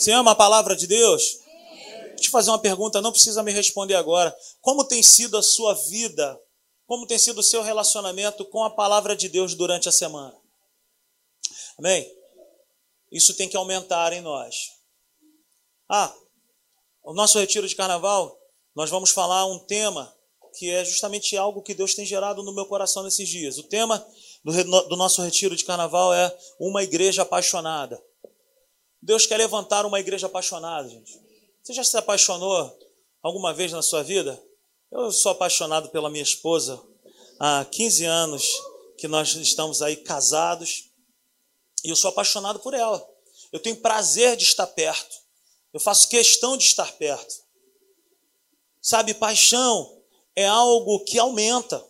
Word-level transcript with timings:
Você 0.00 0.12
ama 0.12 0.30
a 0.30 0.34
palavra 0.34 0.74
de 0.74 0.86
Deus? 0.86 1.40
Vou 2.06 2.16
te 2.16 2.30
fazer 2.30 2.50
uma 2.50 2.58
pergunta, 2.58 3.02
não 3.02 3.12
precisa 3.12 3.42
me 3.42 3.52
responder 3.52 3.96
agora. 3.96 4.34
Como 4.62 4.82
tem 4.82 5.02
sido 5.02 5.36
a 5.36 5.42
sua 5.42 5.74
vida? 5.74 6.40
Como 6.86 7.06
tem 7.06 7.18
sido 7.18 7.40
o 7.40 7.42
seu 7.42 7.60
relacionamento 7.60 8.46
com 8.46 8.64
a 8.64 8.70
palavra 8.70 9.14
de 9.14 9.28
Deus 9.28 9.54
durante 9.54 9.90
a 9.90 9.92
semana? 9.92 10.34
Amém? 11.78 12.10
Isso 13.12 13.34
tem 13.34 13.46
que 13.46 13.58
aumentar 13.58 14.14
em 14.14 14.22
nós. 14.22 14.70
Ah, 15.86 16.14
o 17.02 17.12
nosso 17.12 17.38
retiro 17.38 17.68
de 17.68 17.76
carnaval, 17.76 18.34
nós 18.74 18.88
vamos 18.88 19.10
falar 19.10 19.44
um 19.44 19.58
tema 19.58 20.10
que 20.56 20.70
é 20.70 20.82
justamente 20.82 21.36
algo 21.36 21.60
que 21.60 21.74
Deus 21.74 21.94
tem 21.94 22.06
gerado 22.06 22.42
no 22.42 22.54
meu 22.54 22.64
coração 22.64 23.02
nesses 23.02 23.28
dias. 23.28 23.58
O 23.58 23.64
tema 23.64 24.02
do, 24.42 24.82
do 24.88 24.96
nosso 24.96 25.20
retiro 25.20 25.54
de 25.54 25.64
carnaval 25.66 26.14
é 26.14 26.34
uma 26.58 26.82
igreja 26.82 27.20
apaixonada. 27.20 28.02
Deus 29.02 29.26
quer 29.26 29.38
levantar 29.38 29.86
uma 29.86 29.98
igreja 29.98 30.26
apaixonada, 30.26 30.88
gente. 30.88 31.18
Você 31.62 31.72
já 31.72 31.84
se 31.84 31.96
apaixonou 31.96 32.78
alguma 33.22 33.54
vez 33.54 33.72
na 33.72 33.82
sua 33.82 34.02
vida? 34.02 34.42
Eu 34.90 35.10
sou 35.10 35.32
apaixonado 35.32 35.88
pela 35.90 36.10
minha 36.10 36.22
esposa 36.22 36.82
há 37.38 37.64
15 37.64 38.04
anos 38.04 38.44
que 38.98 39.08
nós 39.08 39.34
estamos 39.34 39.80
aí 39.80 39.96
casados 39.96 40.90
e 41.84 41.88
eu 41.88 41.96
sou 41.96 42.10
apaixonado 42.10 42.60
por 42.60 42.74
ela. 42.74 43.06
Eu 43.50 43.58
tenho 43.58 43.76
prazer 43.76 44.36
de 44.36 44.44
estar 44.44 44.66
perto. 44.66 45.16
Eu 45.72 45.80
faço 45.80 46.08
questão 46.08 46.56
de 46.56 46.64
estar 46.64 46.92
perto. 46.92 47.34
Sabe, 48.82 49.14
paixão 49.14 50.02
é 50.36 50.46
algo 50.46 51.04
que 51.04 51.18
aumenta. 51.18 51.84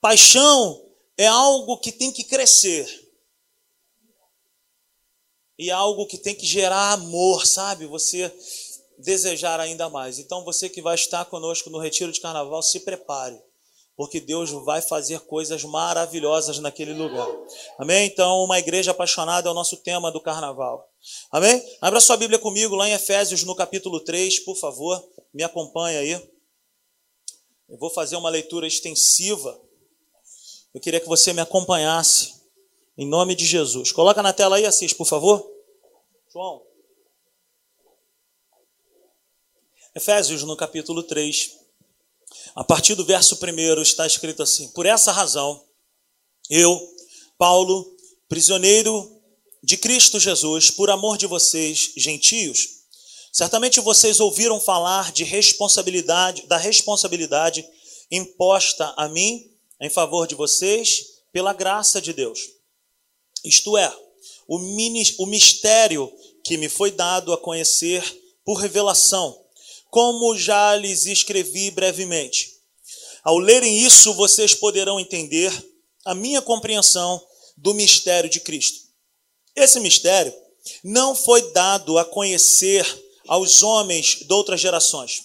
Paixão 0.00 0.88
é 1.16 1.26
algo 1.26 1.78
que 1.78 1.90
tem 1.90 2.12
que 2.12 2.24
crescer. 2.24 3.01
E 5.62 5.70
algo 5.70 6.06
que 6.06 6.18
tem 6.18 6.34
que 6.34 6.44
gerar 6.44 6.90
amor, 6.90 7.46
sabe? 7.46 7.86
Você 7.86 8.32
desejar 8.98 9.60
ainda 9.60 9.88
mais. 9.88 10.18
Então, 10.18 10.44
você 10.44 10.68
que 10.68 10.82
vai 10.82 10.96
estar 10.96 11.24
conosco 11.26 11.70
no 11.70 11.78
retiro 11.78 12.10
de 12.10 12.20
carnaval, 12.20 12.60
se 12.64 12.80
prepare, 12.80 13.40
porque 13.96 14.18
Deus 14.18 14.50
vai 14.50 14.82
fazer 14.82 15.20
coisas 15.20 15.62
maravilhosas 15.62 16.58
naquele 16.58 16.92
lugar. 16.92 17.28
Amém? 17.78 18.06
Então, 18.06 18.42
uma 18.42 18.58
igreja 18.58 18.90
apaixonada 18.90 19.48
é 19.48 19.52
o 19.52 19.54
nosso 19.54 19.76
tema 19.76 20.10
do 20.10 20.20
carnaval. 20.20 20.84
Amém? 21.30 21.62
Abra 21.80 22.00
sua 22.00 22.16
Bíblia 22.16 22.40
comigo 22.40 22.74
lá 22.74 22.88
em 22.88 22.92
Efésios, 22.92 23.44
no 23.44 23.54
capítulo 23.54 24.00
3, 24.00 24.40
por 24.40 24.56
favor. 24.56 25.00
Me 25.32 25.44
acompanha 25.44 26.00
aí. 26.00 26.10
Eu 27.68 27.78
vou 27.78 27.88
fazer 27.88 28.16
uma 28.16 28.28
leitura 28.28 28.66
extensiva. 28.66 29.60
Eu 30.74 30.80
queria 30.80 30.98
que 30.98 31.08
você 31.08 31.32
me 31.32 31.40
acompanhasse. 31.40 32.42
Em 32.98 33.06
nome 33.06 33.34
de 33.34 33.46
Jesus. 33.46 33.90
Coloca 33.90 34.22
na 34.22 34.34
tela 34.34 34.56
aí, 34.56 34.66
Assis, 34.66 34.92
por 34.92 35.06
favor. 35.06 35.51
João. 36.32 36.62
Efésios, 39.94 40.42
no 40.44 40.56
capítulo 40.56 41.02
3. 41.02 41.58
A 42.54 42.64
partir 42.64 42.94
do 42.94 43.04
verso 43.04 43.36
1 43.36 43.82
está 43.82 44.06
escrito 44.06 44.42
assim: 44.42 44.68
Por 44.68 44.86
essa 44.86 45.12
razão, 45.12 45.62
eu, 46.48 46.80
Paulo, 47.36 47.94
prisioneiro 48.30 49.20
de 49.62 49.76
Cristo 49.76 50.18
Jesus, 50.18 50.70
por 50.70 50.88
amor 50.88 51.18
de 51.18 51.26
vocês, 51.26 51.92
gentios, 51.98 52.86
certamente 53.30 53.78
vocês 53.80 54.18
ouviram 54.18 54.58
falar 54.58 55.12
de 55.12 55.24
responsabilidade, 55.24 56.46
da 56.46 56.56
responsabilidade 56.56 57.68
imposta 58.10 58.94
a 58.96 59.06
mim 59.06 59.54
em 59.78 59.90
favor 59.90 60.26
de 60.26 60.34
vocês 60.34 61.22
pela 61.30 61.52
graça 61.52 62.00
de 62.00 62.14
Deus. 62.14 62.40
Isto 63.44 63.76
é, 63.76 63.94
o, 64.54 65.24
o 65.24 65.26
mistério 65.26 66.12
que 66.44 66.58
me 66.58 66.68
foi 66.68 66.90
dado 66.90 67.32
a 67.32 67.38
conhecer 67.38 68.02
por 68.44 68.54
revelação, 68.54 69.40
como 69.90 70.36
já 70.36 70.76
lhes 70.76 71.06
escrevi 71.06 71.70
brevemente. 71.70 72.52
Ao 73.24 73.38
lerem 73.38 73.78
isso, 73.78 74.12
vocês 74.12 74.54
poderão 74.54 75.00
entender 75.00 75.50
a 76.04 76.14
minha 76.14 76.42
compreensão 76.42 77.24
do 77.56 77.72
mistério 77.72 78.28
de 78.28 78.40
Cristo. 78.40 78.80
Esse 79.56 79.80
mistério 79.80 80.34
não 80.84 81.14
foi 81.14 81.50
dado 81.52 81.96
a 81.96 82.04
conhecer 82.04 82.84
aos 83.26 83.62
homens 83.62 84.18
de 84.20 84.32
outras 84.34 84.60
gerações, 84.60 85.22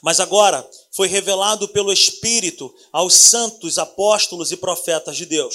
mas 0.00 0.18
agora 0.18 0.66
foi 0.92 1.08
revelado 1.08 1.68
pelo 1.68 1.92
Espírito 1.92 2.74
aos 2.90 3.14
santos 3.14 3.76
apóstolos 3.76 4.50
e 4.50 4.56
profetas 4.56 5.16
de 5.16 5.26
Deus, 5.26 5.54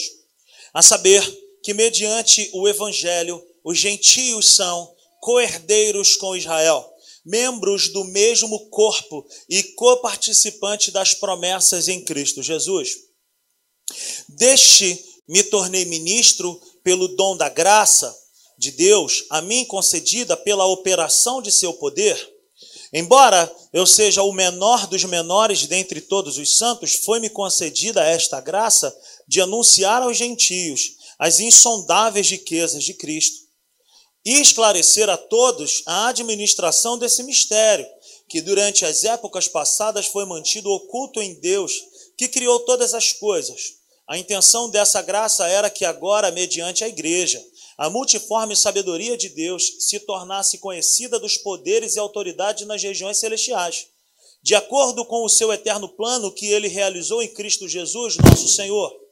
a 0.74 0.84
saber, 0.84 1.24
que 1.64 1.74
mediante 1.74 2.50
o 2.54 2.68
evangelho 2.68 3.44
os 3.64 3.78
gentios 3.78 4.56
são 4.56 4.96
coerdeiros 5.22 6.16
com 6.16 6.36
Israel, 6.36 6.88
membros 7.26 7.90
do 7.90 8.04
mesmo 8.06 8.70
corpo 8.70 9.26
e 9.50 9.62
coparticipantes 9.64 10.94
das 10.94 11.14
promessas 11.14 11.88
em 11.88 12.04
Cristo 12.04 12.42
Jesus. 12.42 12.98
Deste 14.30 15.04
me 15.28 15.44
tornei 15.44 15.86
ministro 15.86 16.60
pelo 16.84 17.08
dom 17.10 17.36
da 17.36 17.50
graça 17.50 18.16
de 18.58 18.72
Deus, 18.72 19.26
a 19.30 19.42
mim 19.42 19.66
concedida 19.66 20.36
pela 20.36 20.66
operação 20.66 21.42
de 21.42 21.52
seu 21.52 21.74
poder. 21.74 22.18
Embora 22.92 23.54
eu 23.72 23.86
seja 23.86 24.24
o 24.24 24.34
menor 24.34 24.88
dos 24.88 25.04
menores 25.04 25.68
dentre 25.68 26.02
todos 26.02 26.38
os 26.38 26.58
santos, 26.58 26.96
foi-me 26.96 27.30
concedida 27.30 28.04
esta 28.04 28.42
graça 28.42 28.96
de 29.28 29.40
anunciar 29.40 30.02
aos 30.02 30.18
gentios 30.18 30.99
as 31.20 31.42
insondáveis 31.42 32.30
riquezas 32.30 32.86
de 32.86 32.94
Cristo 32.94 33.50
e 34.26 34.40
esclarecer 34.40 35.10
a 35.10 35.18
todos 35.18 35.84
a 35.86 36.08
administração 36.08 36.98
desse 36.98 37.24
mistério, 37.24 37.86
que 38.30 38.42
durante 38.42 38.86
as 38.86 39.04
épocas 39.04 39.48
passadas 39.48 40.06
foi 40.06 40.26
mantido 40.26 40.70
oculto 40.72 41.22
em 41.22 41.34
Deus, 41.42 41.74
que 42.18 42.28
criou 42.28 42.60
todas 42.62 42.94
as 42.94 43.12
coisas. 43.12 43.80
A 44.08 44.18
intenção 44.18 44.70
dessa 44.70 45.02
graça 45.02 45.48
era 45.48 45.70
que 45.70 45.84
agora, 45.84 46.32
mediante 46.32 46.84
a 46.84 46.88
igreja, 46.88 47.44
a 47.78 47.90
multiforme 47.90 48.56
sabedoria 48.56 49.18
de 49.18 49.30
Deus 49.30 49.76
se 49.80 50.00
tornasse 50.00 50.58
conhecida 50.58 51.20
dos 51.20 51.38
poderes 51.38 51.96
e 51.96 52.00
autoridades 52.00 52.66
nas 52.68 52.82
regiões 52.82 53.18
celestiais, 53.18 53.88
de 54.42 54.56
acordo 54.56 55.06
com 55.06 55.24
o 55.24 55.30
seu 55.30 55.52
eterno 55.52 55.90
plano 55.90 56.32
que 56.32 56.48
ele 56.48 56.68
realizou 56.68 57.22
em 57.22 57.34
Cristo 57.34 57.68
Jesus, 57.68 58.18
nosso 58.18 58.48
Senhor 58.48 59.09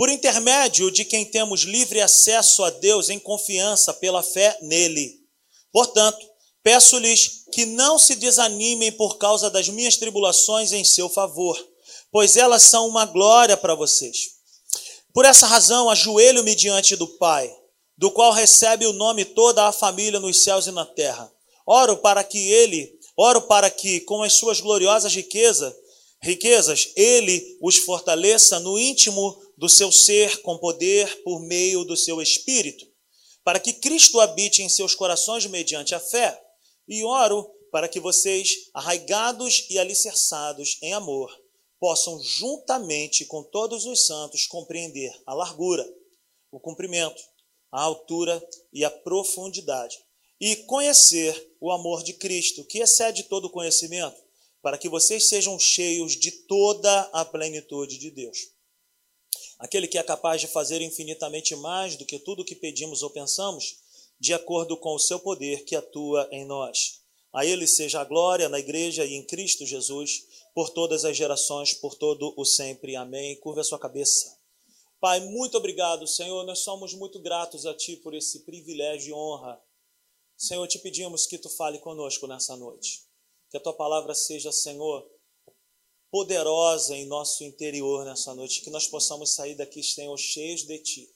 por 0.00 0.08
intermédio 0.08 0.90
de 0.90 1.04
quem 1.04 1.26
temos 1.26 1.60
livre 1.60 2.00
acesso 2.00 2.64
a 2.64 2.70
Deus 2.70 3.10
em 3.10 3.18
confiança 3.18 3.92
pela 3.92 4.22
fé 4.22 4.56
nele. 4.62 5.20
Portanto, 5.70 6.26
peço-lhes 6.62 7.44
que 7.52 7.66
não 7.66 7.98
se 7.98 8.14
desanimem 8.14 8.90
por 8.92 9.18
causa 9.18 9.50
das 9.50 9.68
minhas 9.68 9.98
tribulações 9.98 10.72
em 10.72 10.82
seu 10.86 11.06
favor, 11.10 11.54
pois 12.10 12.34
elas 12.38 12.62
são 12.62 12.88
uma 12.88 13.04
glória 13.04 13.58
para 13.58 13.74
vocês. 13.74 14.30
Por 15.12 15.26
essa 15.26 15.46
razão, 15.46 15.90
ajoelho-me 15.90 16.54
diante 16.54 16.96
do 16.96 17.06
Pai, 17.06 17.54
do 17.94 18.10
qual 18.10 18.32
recebe 18.32 18.86
o 18.86 18.94
nome 18.94 19.26
toda 19.26 19.66
a 19.66 19.72
família 19.72 20.18
nos 20.18 20.42
céus 20.42 20.66
e 20.66 20.70
na 20.70 20.86
terra. 20.86 21.30
Oro 21.66 21.98
para 21.98 22.24
que 22.24 22.38
ele, 22.38 22.90
oro 23.14 23.42
para 23.42 23.68
que, 23.68 24.00
com 24.00 24.22
as 24.22 24.32
suas 24.32 24.62
gloriosas 24.62 25.14
riquezas, 25.14 25.74
riquezas, 26.22 26.90
ele 26.96 27.58
os 27.60 27.76
fortaleça 27.78 28.60
no 28.60 28.78
íntimo 28.78 29.38
do 29.60 29.68
seu 29.68 29.92
ser 29.92 30.40
com 30.40 30.56
poder 30.56 31.22
por 31.22 31.38
meio 31.42 31.84
do 31.84 31.94
seu 31.94 32.22
espírito, 32.22 32.90
para 33.44 33.60
que 33.60 33.74
Cristo 33.74 34.18
habite 34.18 34.62
em 34.62 34.70
seus 34.70 34.94
corações 34.94 35.44
mediante 35.44 35.94
a 35.94 36.00
fé. 36.00 36.42
E 36.88 37.04
oro 37.04 37.44
para 37.70 37.86
que 37.86 38.00
vocês, 38.00 38.70
arraigados 38.72 39.66
e 39.68 39.78
alicerçados 39.78 40.78
em 40.80 40.94
amor, 40.94 41.30
possam 41.78 42.18
juntamente 42.22 43.26
com 43.26 43.42
todos 43.42 43.84
os 43.84 44.06
santos 44.06 44.46
compreender 44.46 45.14
a 45.26 45.34
largura, 45.34 45.86
o 46.50 46.58
comprimento, 46.58 47.22
a 47.70 47.82
altura 47.82 48.42
e 48.72 48.82
a 48.82 48.90
profundidade, 48.90 49.98
e 50.40 50.56
conhecer 50.56 51.54
o 51.60 51.70
amor 51.70 52.02
de 52.02 52.14
Cristo, 52.14 52.64
que 52.64 52.78
excede 52.78 53.24
todo 53.24 53.50
conhecimento, 53.50 54.16
para 54.62 54.78
que 54.78 54.88
vocês 54.88 55.28
sejam 55.28 55.58
cheios 55.58 56.16
de 56.16 56.30
toda 56.30 57.02
a 57.12 57.26
plenitude 57.26 57.98
de 57.98 58.10
Deus 58.10 58.58
aquele 59.60 59.86
que 59.86 59.98
é 59.98 60.02
capaz 60.02 60.40
de 60.40 60.46
fazer 60.46 60.80
infinitamente 60.80 61.54
mais 61.54 61.94
do 61.94 62.06
que 62.06 62.18
tudo 62.18 62.40
o 62.40 62.44
que 62.44 62.56
pedimos 62.56 63.02
ou 63.02 63.10
pensamos, 63.10 63.76
de 64.18 64.32
acordo 64.32 64.76
com 64.76 64.94
o 64.94 64.98
seu 64.98 65.20
poder 65.20 65.64
que 65.64 65.76
atua 65.76 66.26
em 66.32 66.46
nós. 66.46 67.00
A 67.32 67.44
ele 67.44 67.66
seja 67.66 68.00
a 68.00 68.04
glória 68.04 68.48
na 68.48 68.58
igreja 68.58 69.04
e 69.04 69.14
em 69.14 69.22
Cristo 69.22 69.64
Jesus, 69.66 70.24
por 70.54 70.70
todas 70.70 71.04
as 71.04 71.16
gerações, 71.16 71.74
por 71.74 71.94
todo 71.94 72.34
o 72.36 72.44
sempre. 72.44 72.96
Amém. 72.96 73.38
Curva 73.38 73.60
a 73.60 73.64
sua 73.64 73.78
cabeça. 73.78 74.36
Pai, 74.98 75.20
muito 75.20 75.56
obrigado, 75.56 76.06
Senhor. 76.06 76.44
Nós 76.44 76.60
somos 76.60 76.92
muito 76.94 77.20
gratos 77.20 77.66
a 77.66 77.74
Ti 77.74 77.96
por 77.96 78.14
esse 78.14 78.40
privilégio 78.40 79.10
e 79.10 79.12
honra. 79.12 79.62
Senhor, 80.36 80.66
te 80.66 80.78
pedimos 80.78 81.26
que 81.26 81.38
Tu 81.38 81.50
fale 81.50 81.78
conosco 81.78 82.26
nessa 82.26 82.56
noite. 82.56 83.02
Que 83.50 83.58
a 83.58 83.60
Tua 83.60 83.74
palavra 83.74 84.14
seja, 84.14 84.50
Senhor, 84.50 85.06
poderosa 86.10 86.96
em 86.96 87.06
nosso 87.06 87.44
interior 87.44 88.04
nessa 88.04 88.34
noite, 88.34 88.62
que 88.62 88.70
nós 88.70 88.88
possamos 88.88 89.34
sair 89.34 89.54
daqui, 89.54 89.82
Senhor, 89.82 90.16
cheios 90.16 90.62
de 90.64 90.78
Ti, 90.78 91.08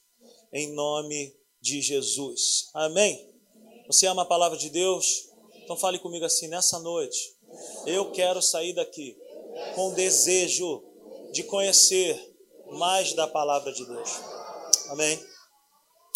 em 0.53 0.73
nome 0.73 1.35
de 1.59 1.81
Jesus. 1.81 2.69
Amém? 2.73 3.33
Você 3.87 4.07
ama 4.07 4.21
a 4.21 4.25
palavra 4.25 4.57
de 4.57 4.69
Deus? 4.69 5.29
Então 5.63 5.75
fale 5.75 5.99
comigo 5.99 6.25
assim 6.25 6.47
nessa 6.47 6.79
noite. 6.79 7.35
Eu 7.85 8.11
quero 8.11 8.41
sair 8.41 8.73
daqui 8.73 9.17
com 9.75 9.93
desejo 9.93 10.83
de 11.31 11.43
conhecer 11.43 12.35
mais 12.71 13.13
da 13.13 13.27
palavra 13.27 13.71
de 13.71 13.85
Deus. 13.85 14.09
Amém? 14.89 15.19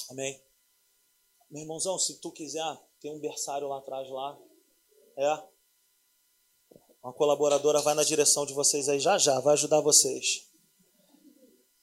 Amém? 0.10 0.42
Meu 1.50 1.62
irmãozão, 1.62 1.98
se 1.98 2.20
tu 2.20 2.32
quiser, 2.32 2.78
tem 3.02 3.12
um 3.12 3.20
berçário 3.20 3.68
lá 3.68 3.80
atrás 3.80 4.10
lá. 4.10 4.40
É? 5.18 5.44
Uma 7.10 7.14
colaboradora 7.16 7.82
vai 7.82 7.96
na 7.96 8.04
direção 8.04 8.46
de 8.46 8.54
vocês 8.54 8.88
aí 8.88 9.00
já 9.00 9.18
já, 9.18 9.40
vai 9.40 9.54
ajudar 9.54 9.82
vocês. 9.82 10.44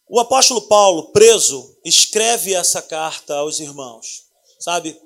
O 0.08 0.20
apóstolo 0.20 0.62
Paulo, 0.69 1.11
preso, 1.11 1.76
escreve 1.84 2.55
essa 2.55 2.81
carta 2.81 3.34
aos 3.34 3.58
irmãos. 3.58 4.26
Sabe? 4.61 4.96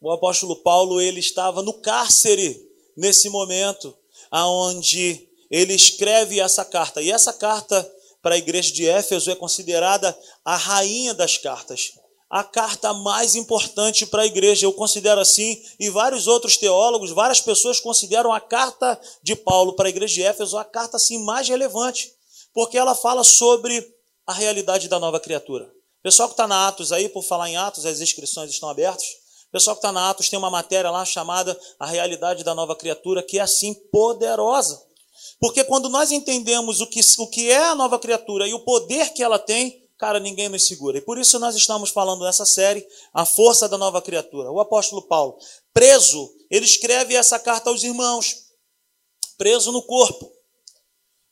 O 0.00 0.12
apóstolo 0.12 0.54
Paulo, 0.62 1.00
ele 1.00 1.18
estava 1.18 1.62
no 1.62 1.72
cárcere 1.80 2.64
nesse 2.96 3.28
momento, 3.28 3.92
aonde 4.30 5.28
ele 5.50 5.74
escreve 5.74 6.38
essa 6.38 6.64
carta. 6.64 7.02
E 7.02 7.10
essa 7.10 7.32
carta 7.32 7.92
para 8.22 8.36
a 8.36 8.38
igreja 8.38 8.72
de 8.72 8.86
Éfeso 8.86 9.32
é 9.32 9.34
considerada 9.34 10.16
a 10.44 10.54
rainha 10.54 11.12
das 11.12 11.36
cartas 11.36 11.90
a 12.30 12.44
carta 12.44 12.94
mais 12.94 13.34
importante 13.34 14.06
para 14.06 14.22
a 14.22 14.26
igreja. 14.26 14.64
Eu 14.64 14.72
considero 14.72 15.20
assim, 15.20 15.60
e 15.80 15.90
vários 15.90 16.28
outros 16.28 16.56
teólogos, 16.56 17.10
várias 17.10 17.40
pessoas 17.40 17.80
consideram 17.80 18.32
a 18.32 18.40
carta 18.40 18.98
de 19.20 19.34
Paulo 19.34 19.74
para 19.74 19.88
a 19.88 19.90
igreja 19.90 20.14
de 20.14 20.22
Éfeso 20.22 20.56
a 20.56 20.64
carta 20.64 20.96
assim 20.96 21.18
mais 21.24 21.48
relevante, 21.48 22.12
porque 22.54 22.78
ela 22.78 22.94
fala 22.94 23.24
sobre 23.24 23.84
a 24.24 24.32
realidade 24.32 24.88
da 24.88 25.00
nova 25.00 25.18
criatura. 25.18 25.68
Pessoal 26.02 26.28
que 26.28 26.34
está 26.34 26.46
na 26.46 26.68
Atos 26.68 26.92
aí, 26.92 27.08
por 27.08 27.22
falar 27.22 27.50
em 27.50 27.56
Atos, 27.56 27.84
as 27.84 28.00
inscrições 28.00 28.50
estão 28.50 28.68
abertas. 28.68 29.04
Pessoal 29.50 29.74
que 29.74 29.80
está 29.80 29.90
na 29.90 30.08
Atos 30.08 30.28
tem 30.28 30.38
uma 30.38 30.50
matéria 30.50 30.90
lá 30.90 31.04
chamada 31.04 31.58
A 31.78 31.86
Realidade 31.86 32.44
da 32.44 32.54
Nova 32.54 32.76
Criatura, 32.76 33.22
que 33.22 33.38
é 33.38 33.42
assim 33.42 33.74
poderosa. 33.90 34.80
Porque 35.40 35.64
quando 35.64 35.88
nós 35.88 36.12
entendemos 36.12 36.80
o 36.80 36.86
que, 36.86 37.00
o 37.18 37.26
que 37.26 37.50
é 37.50 37.58
a 37.58 37.74
nova 37.74 37.98
criatura 37.98 38.46
e 38.46 38.54
o 38.54 38.60
poder 38.60 39.12
que 39.12 39.22
ela 39.22 39.38
tem, 39.38 39.79
cara, 40.00 40.18
ninguém 40.18 40.48
nos 40.48 40.66
segura. 40.66 40.96
E 40.96 41.02
por 41.02 41.18
isso 41.18 41.38
nós 41.38 41.54
estamos 41.54 41.90
falando 41.90 42.24
nessa 42.24 42.46
série, 42.46 42.84
A 43.12 43.26
Força 43.26 43.68
da 43.68 43.76
Nova 43.76 44.00
Criatura. 44.00 44.50
O 44.50 44.58
apóstolo 44.58 45.02
Paulo, 45.02 45.36
preso, 45.74 46.32
ele 46.50 46.64
escreve 46.64 47.14
essa 47.14 47.38
carta 47.38 47.68
aos 47.68 47.84
irmãos, 47.84 48.46
preso 49.36 49.70
no 49.70 49.82
corpo, 49.82 50.32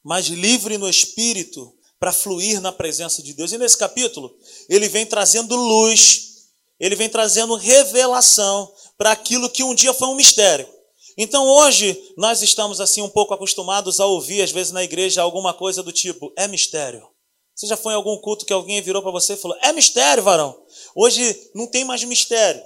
mas 0.05 0.27
livre 0.27 0.77
no 0.77 0.87
espírito 0.87 1.75
para 1.99 2.13
fluir 2.13 2.61
na 2.61 2.71
presença 2.71 3.23
de 3.23 3.33
Deus. 3.33 3.53
E 3.53 3.59
nesse 3.59 3.79
capítulo, 3.79 4.37
ele 4.69 4.87
vem 4.87 5.07
trazendo 5.07 5.57
luz, 5.57 6.51
ele 6.79 6.95
vem 6.95 7.09
trazendo 7.09 7.55
revelação 7.55 8.71
para 8.99 9.13
aquilo 9.13 9.49
que 9.49 9.65
um 9.65 9.75
dia 9.75 9.95
foi 9.95 10.09
um 10.09 10.15
mistério. 10.15 10.69
Então 11.17 11.45
hoje 11.47 11.99
nós 12.19 12.43
estamos 12.43 12.83
assim 12.83 13.01
um 13.01 13.09
pouco 13.09 13.33
acostumados 13.33 13.99
a 13.99 14.05
ouvir 14.05 14.43
às 14.43 14.53
vezes 14.53 14.73
na 14.73 14.85
igreja 14.85 15.23
alguma 15.23 15.55
coisa 15.55 15.83
do 15.83 15.91
tipo: 15.91 16.33
é 16.37 16.47
mistério. 16.47 17.09
Você 17.59 17.67
já 17.67 17.77
foi 17.77 17.93
em 17.93 17.97
algum 17.97 18.17
culto 18.19 18.47
que 18.47 18.53
alguém 18.53 18.81
virou 18.81 19.03
para 19.03 19.11
você 19.11 19.33
e 19.33 19.37
falou: 19.37 19.59
É 19.61 19.73
mistério, 19.73 20.23
varão. 20.23 20.57
Hoje 20.95 21.51
não 21.53 21.67
tem 21.67 21.85
mais 21.85 22.05
mistério. 22.05 22.63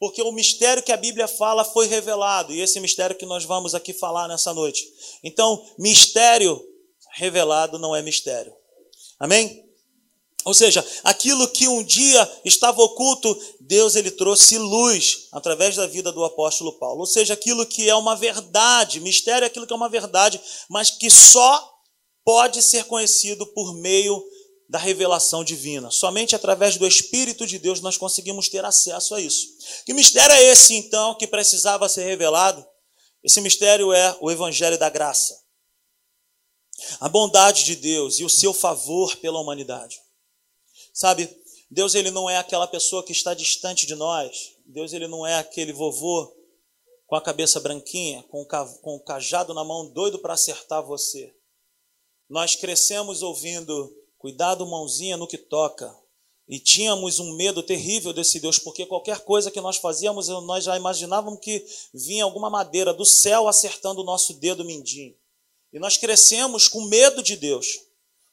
Porque 0.00 0.20
o 0.20 0.32
mistério 0.32 0.82
que 0.82 0.90
a 0.90 0.96
Bíblia 0.96 1.28
fala 1.28 1.64
foi 1.64 1.86
revelado. 1.86 2.52
E 2.52 2.60
esse 2.60 2.80
mistério 2.80 3.14
que 3.14 3.24
nós 3.24 3.44
vamos 3.44 3.72
aqui 3.72 3.92
falar 3.92 4.26
nessa 4.26 4.52
noite. 4.52 4.84
Então, 5.22 5.64
mistério 5.78 6.60
revelado 7.14 7.78
não 7.78 7.94
é 7.94 8.02
mistério. 8.02 8.52
Amém? 9.20 9.64
Ou 10.44 10.52
seja, 10.52 10.84
aquilo 11.04 11.46
que 11.46 11.68
um 11.68 11.84
dia 11.84 12.28
estava 12.44 12.82
oculto, 12.82 13.36
Deus 13.60 13.94
ele 13.94 14.10
trouxe 14.10 14.58
luz 14.58 15.28
através 15.30 15.76
da 15.76 15.86
vida 15.86 16.10
do 16.10 16.24
apóstolo 16.24 16.72
Paulo. 16.80 17.00
Ou 17.00 17.06
seja, 17.06 17.34
aquilo 17.34 17.64
que 17.64 17.88
é 17.88 17.94
uma 17.94 18.16
verdade, 18.16 18.98
mistério 18.98 19.44
é 19.44 19.46
aquilo 19.46 19.68
que 19.68 19.72
é 19.72 19.76
uma 19.76 19.88
verdade, 19.88 20.40
mas 20.68 20.90
que 20.90 21.08
só 21.08 21.75
pode 22.26 22.60
ser 22.60 22.86
conhecido 22.86 23.46
por 23.46 23.72
meio 23.76 24.20
da 24.68 24.80
revelação 24.80 25.44
divina. 25.44 25.92
Somente 25.92 26.34
através 26.34 26.76
do 26.76 26.84
Espírito 26.84 27.46
de 27.46 27.56
Deus 27.56 27.80
nós 27.80 27.96
conseguimos 27.96 28.48
ter 28.48 28.64
acesso 28.64 29.14
a 29.14 29.20
isso. 29.20 29.46
Que 29.86 29.94
mistério 29.94 30.34
é 30.34 30.42
esse, 30.42 30.74
então, 30.74 31.14
que 31.14 31.24
precisava 31.24 31.88
ser 31.88 32.02
revelado? 32.02 32.66
Esse 33.22 33.40
mistério 33.40 33.92
é 33.92 34.18
o 34.20 34.28
Evangelho 34.28 34.76
da 34.76 34.90
Graça. 34.90 35.40
A 36.98 37.08
bondade 37.08 37.62
de 37.62 37.76
Deus 37.76 38.18
e 38.18 38.24
o 38.24 38.28
seu 38.28 38.52
favor 38.52 39.14
pela 39.18 39.38
humanidade. 39.38 39.96
Sabe, 40.92 41.30
Deus 41.70 41.94
ele 41.94 42.10
não 42.10 42.28
é 42.28 42.38
aquela 42.38 42.66
pessoa 42.66 43.04
que 43.04 43.12
está 43.12 43.34
distante 43.34 43.86
de 43.86 43.94
nós. 43.94 44.52
Deus 44.66 44.92
ele 44.92 45.06
não 45.06 45.24
é 45.24 45.36
aquele 45.36 45.72
vovô 45.72 46.34
com 47.06 47.14
a 47.14 47.22
cabeça 47.22 47.60
branquinha, 47.60 48.24
com 48.24 48.42
o 48.96 49.00
cajado 49.00 49.54
na 49.54 49.62
mão, 49.62 49.88
doido 49.92 50.18
para 50.18 50.34
acertar 50.34 50.84
você. 50.84 51.32
Nós 52.28 52.56
crescemos 52.56 53.22
ouvindo, 53.22 53.94
cuidado, 54.18 54.66
mãozinha 54.66 55.16
no 55.16 55.28
que 55.28 55.38
toca. 55.38 55.94
E 56.48 56.60
tínhamos 56.60 57.18
um 57.18 57.34
medo 57.36 57.62
terrível 57.62 58.12
desse 58.12 58.38
Deus, 58.38 58.58
porque 58.58 58.86
qualquer 58.86 59.20
coisa 59.20 59.50
que 59.50 59.60
nós 59.60 59.78
fazíamos, 59.78 60.28
nós 60.28 60.64
já 60.64 60.76
imaginávamos 60.76 61.40
que 61.40 61.64
vinha 61.92 62.22
alguma 62.22 62.48
madeira 62.48 62.94
do 62.94 63.04
céu 63.04 63.48
acertando 63.48 64.00
o 64.00 64.04
nosso 64.04 64.34
dedo 64.34 64.64
mindinho. 64.64 65.14
E 65.72 65.78
nós 65.78 65.96
crescemos 65.96 66.68
com 66.68 66.82
medo 66.82 67.22
de 67.22 67.36
Deus, 67.36 67.80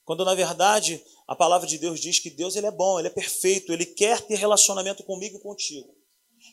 quando 0.05 0.23
na 0.23 0.35
verdade 0.35 1.03
a 1.27 1.35
palavra 1.35 1.67
de 1.67 1.77
Deus 1.79 1.99
diz 1.99 2.19
que 2.19 2.29
Deus 2.29 2.55
ele 2.55 2.67
é 2.67 2.71
bom, 2.71 2.99
ele 2.99 3.07
é 3.07 3.11
perfeito, 3.11 3.73
ele 3.73 3.85
quer 3.85 4.21
ter 4.21 4.35
relacionamento 4.35 5.03
comigo 5.03 5.37
e 5.37 5.41
contigo. 5.41 5.95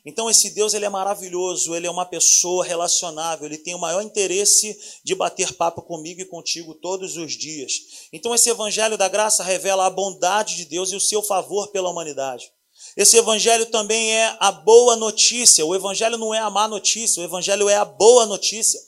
Então 0.04 0.30
esse 0.30 0.50
Deus 0.50 0.72
ele 0.72 0.86
é 0.86 0.88
maravilhoso, 0.88 1.74
ele 1.74 1.86
é 1.86 1.90
uma 1.90 2.06
pessoa 2.06 2.64
relacionável, 2.64 3.46
ele 3.46 3.58
tem 3.58 3.74
o 3.74 3.78
maior 3.78 4.00
interesse 4.00 4.78
de 5.04 5.14
bater 5.14 5.52
papo 5.52 5.82
comigo 5.82 6.20
e 6.20 6.24
contigo 6.24 6.74
todos 6.74 7.16
os 7.16 7.32
dias. 7.32 7.72
Então 8.12 8.34
esse 8.34 8.48
evangelho 8.48 8.96
da 8.96 9.08
graça 9.08 9.44
revela 9.44 9.86
a 9.86 9.90
bondade 9.90 10.56
de 10.56 10.64
Deus 10.64 10.90
e 10.90 10.96
o 10.96 11.00
seu 11.00 11.22
favor 11.22 11.68
pela 11.68 11.90
humanidade. 11.90 12.50
Esse 12.96 13.18
evangelho 13.18 13.66
também 13.66 14.12
é 14.12 14.36
a 14.40 14.50
boa 14.50 14.96
notícia. 14.96 15.64
O 15.66 15.74
evangelho 15.74 16.16
não 16.16 16.34
é 16.34 16.38
a 16.38 16.50
má 16.50 16.66
notícia, 16.66 17.20
o 17.20 17.24
evangelho 17.24 17.68
é 17.68 17.76
a 17.76 17.84
boa 17.84 18.24
notícia. 18.24 18.80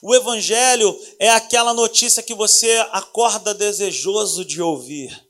O 0.00 0.14
evangelho 0.14 0.98
é 1.18 1.30
aquela 1.30 1.74
notícia 1.74 2.22
que 2.22 2.34
você 2.34 2.76
acorda 2.92 3.54
desejoso 3.54 4.44
de 4.44 4.60
ouvir 4.60 5.28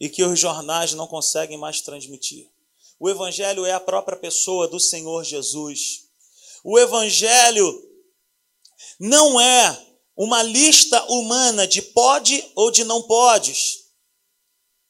e 0.00 0.08
que 0.08 0.24
os 0.24 0.38
jornais 0.38 0.92
não 0.92 1.06
conseguem 1.06 1.56
mais 1.56 1.80
transmitir. 1.80 2.53
O 3.04 3.10
Evangelho 3.10 3.66
é 3.66 3.72
a 3.72 3.80
própria 3.80 4.16
pessoa 4.16 4.66
do 4.66 4.80
Senhor 4.80 5.22
Jesus. 5.24 6.08
O 6.64 6.78
Evangelho 6.78 7.70
não 8.98 9.38
é 9.38 9.78
uma 10.16 10.42
lista 10.42 11.04
humana 11.12 11.68
de 11.68 11.82
pode 11.82 12.42
ou 12.56 12.70
de 12.70 12.82
não 12.82 13.02
podes. 13.02 13.90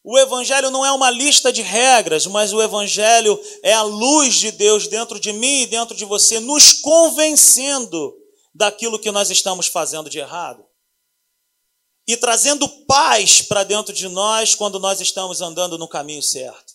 O 0.04 0.16
Evangelho 0.16 0.70
não 0.70 0.86
é 0.86 0.92
uma 0.92 1.10
lista 1.10 1.52
de 1.52 1.60
regras, 1.60 2.24
mas 2.28 2.52
o 2.52 2.62
Evangelho 2.62 3.36
é 3.64 3.72
a 3.72 3.82
luz 3.82 4.36
de 4.36 4.52
Deus 4.52 4.86
dentro 4.86 5.18
de 5.18 5.32
mim 5.32 5.62
e 5.62 5.66
dentro 5.66 5.96
de 5.96 6.04
você, 6.04 6.38
nos 6.38 6.72
convencendo 6.72 8.14
daquilo 8.54 8.96
que 8.96 9.10
nós 9.10 9.28
estamos 9.28 9.66
fazendo 9.66 10.08
de 10.08 10.20
errado. 10.20 10.64
E 12.06 12.16
trazendo 12.16 12.68
paz 12.86 13.42
para 13.42 13.64
dentro 13.64 13.92
de 13.92 14.06
nós 14.06 14.54
quando 14.54 14.78
nós 14.78 15.00
estamos 15.00 15.40
andando 15.40 15.76
no 15.76 15.88
caminho 15.88 16.22
certo. 16.22 16.73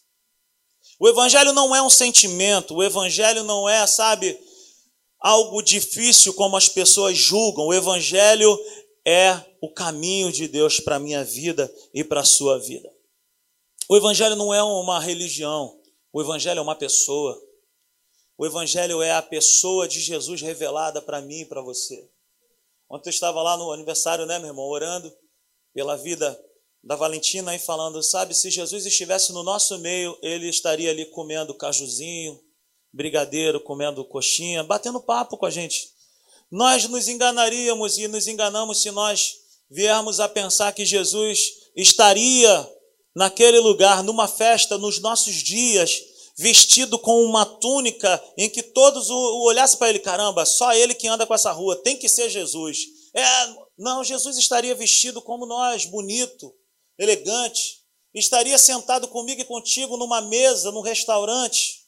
O 1.00 1.08
evangelho 1.08 1.54
não 1.54 1.74
é 1.74 1.82
um 1.82 1.90
sentimento, 1.90 2.76
o 2.76 2.84
evangelho 2.84 3.44
não 3.44 3.70
é, 3.70 3.88
sabe, 3.88 4.38
algo 5.18 5.62
difícil 5.62 6.34
como 6.34 6.58
as 6.58 6.68
pessoas 6.68 7.18
julgam. 7.18 7.68
O 7.68 7.74
evangelho 7.74 8.60
é 9.06 9.40
o 9.62 9.72
caminho 9.72 10.30
de 10.32 10.48
Deus 10.48 10.80
para 10.80 10.98
a 10.98 11.00
minha 11.00 11.24
vida 11.24 11.74
e 11.94 12.04
para 12.04 12.20
a 12.20 12.26
sua 12.26 12.60
vida. 12.60 12.92
O 13.88 13.96
evangelho 13.96 14.36
não 14.36 14.54
é 14.54 14.62
uma 14.62 15.00
religião, 15.00 15.80
o 16.12 16.22
evangelho 16.22 16.60
é 16.60 16.62
uma 16.62 16.76
pessoa. 16.76 17.42
O 18.38 18.46
evangelho 18.46 19.02
é 19.02 19.12
a 19.12 19.22
pessoa 19.22 19.88
de 19.88 20.00
Jesus 20.00 20.42
revelada 20.42 21.02
para 21.02 21.22
mim 21.22 21.42
e 21.42 21.46
para 21.46 21.62
você. 21.62 22.10
Ontem 22.90 23.10
eu 23.10 23.14
estava 23.14 23.42
lá 23.42 23.58
no 23.58 23.72
aniversário, 23.72 24.26
né, 24.26 24.40
meu 24.40 24.50
irmão, 24.50 24.66
orando 24.66 25.12
pela 25.74 25.96
vida 25.96 26.40
da 26.84 26.96
Valentina 26.96 27.52
aí 27.52 27.60
falando, 27.60 28.02
sabe, 28.02 28.34
se 28.34 28.50
Jesus 28.50 28.86
estivesse 28.86 29.34
no 29.34 29.44
nosso 29.44 29.78
meio, 29.80 30.18
ele 30.22 30.48
estaria 30.48 30.90
ali 30.90 31.06
comendo 31.06 31.54
cajuzinho, 31.54 32.40
brigadeiro, 32.92 33.60
comendo 33.60 34.06
coxinha, 34.06 34.64
batendo 34.64 35.02
papo 35.02 35.38
com 35.38 35.46
a 35.46 35.52
gente. 35.52 35.90
Nós 36.52 36.88
nos 36.88 37.08
enganaríamos 37.08 37.98
e 37.98 38.08
nos 38.08 38.28
enganamos 38.28 38.82
se 38.82 38.92
nós 38.92 39.36
viermos 39.70 40.20
a 40.20 40.28
pensar 40.28 40.74
que 40.74 40.86
Jesus 40.86 41.40
estaria 41.76 42.70
naquele 43.16 43.60
lugar, 43.60 44.04
numa 44.04 44.28
festa, 44.28 44.78
nos 44.78 45.00
nossos 45.00 45.36
dias, 45.36 46.02
vestido 46.38 46.98
com 46.98 47.22
uma 47.24 47.46
túnica 47.46 48.24
em 48.38 48.50
que 48.50 48.64
todos 48.64 49.10
olhassem 49.10 49.78
para 49.78 49.90
ele, 49.90 50.00
caramba, 50.00 50.46
só 50.46 50.74
ele 50.74 50.96
que 50.96 51.08
anda 51.08 51.28
com 51.28 51.34
essa 51.34 51.52
rua, 51.52 51.76
tem 51.76 51.98
que 51.98 52.08
ser 52.08 52.30
Jesus. 52.30 52.80
É, 53.14 53.24
não, 53.78 54.04
Jesus 54.04 54.38
estaria 54.38 54.74
vestido 54.74 55.22
como 55.22 55.46
nós, 55.46 55.86
bonito, 55.86 56.54
elegante. 57.00 57.80
estaria 58.14 58.58
sentado 58.58 59.08
comigo 59.08 59.42
e 59.42 59.46
contigo 59.46 59.96
numa 59.96 60.20
mesa, 60.20 60.72
num 60.72 60.82
restaurante, 60.82 61.86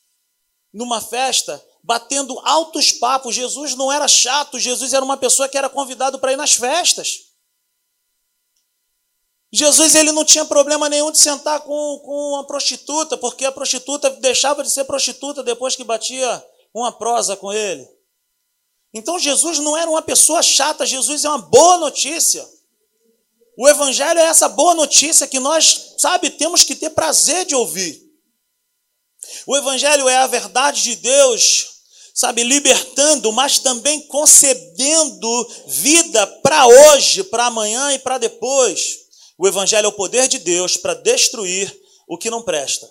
numa 0.74 1.01
festa, 1.01 1.63
batendo 1.84 2.39
altos 2.39 2.91
papos. 2.91 3.36
Jesus 3.36 3.75
não 3.75 3.91
era 3.91 4.08
chato, 4.08 4.58
Jesus 4.58 4.94
era 4.94 5.03
uma 5.03 5.18
pessoa 5.18 5.50
que 5.50 5.58
era 5.58 5.70
convidado 5.70 6.18
para 6.20 6.32
ir 6.32 6.38
nas 6.38 6.53
festas. 6.53 7.32
Jesus 9.51 9.96
ele 9.96 10.13
não 10.13 10.24
tinha 10.24 10.46
problema 10.46 10.88
nenhum 10.88 11.12
de 11.12 11.20
sentar 11.20 11.60
com, 11.60 12.00
com 12.00 12.34
uma 12.34 12.46
prostituta, 12.46 13.18
porque 13.18 13.44
a 13.44 13.51
prostituta 13.51 14.10
deixava 14.10 14.63
de 14.63 14.72
ser 14.72 14.86
prostituta 14.86 15.44
depois 15.44 15.75
que 15.75 15.84
batia 15.84 16.46
uma 16.74 16.91
prosa 16.91 17.36
com 17.36 17.51
ele. 17.51 17.86
Então 18.94 19.20
Jesus 19.20 19.60
não 19.60 19.75
era 19.75 19.89
uma 19.89 20.01
pessoa 20.01 20.41
chata, 20.41 20.86
Jesus 20.86 21.25
é 21.25 21.30
uma 21.30 21.38
boa 21.38 21.77
notícia. 21.77 22.48
O 23.58 23.67
Evangelho 23.67 24.20
é 24.20 24.24
essa 24.24 24.48
boa 24.48 24.74
notícia 24.74 25.27
que 25.27 25.39
nós, 25.39 25.96
sabe, 25.98 26.29
temos 26.29 26.63
que 26.63 26.75
ter 26.75 26.89
prazer 26.91 27.46
de 27.46 27.53
ouvir. 27.53 28.01
O 29.46 29.55
Evangelho 29.55 30.08
é 30.08 30.17
a 30.17 30.27
verdade 30.27 30.84
de 30.84 30.96
Deus, 30.96 31.67
sabe, 32.13 32.43
libertando, 32.43 33.31
mas 33.31 33.60
também 33.60 34.01
concedendo 34.08 35.50
vida 35.67 36.25
para 36.41 36.65
hoje, 36.67 37.24
para 37.24 37.48
amanhã 37.48 37.93
e 37.93 38.00
para 38.00 38.17
depois. 38.17 39.01
O 39.38 39.48
Evangelho 39.48 39.86
é 39.86 39.89
o 39.89 39.93
poder 39.93 40.27
de 40.27 40.39
Deus 40.39 40.77
para 40.77 40.93
destruir 40.93 41.75
o 42.08 42.17
que 42.17 42.29
não 42.29 42.43
presta. 42.43 42.89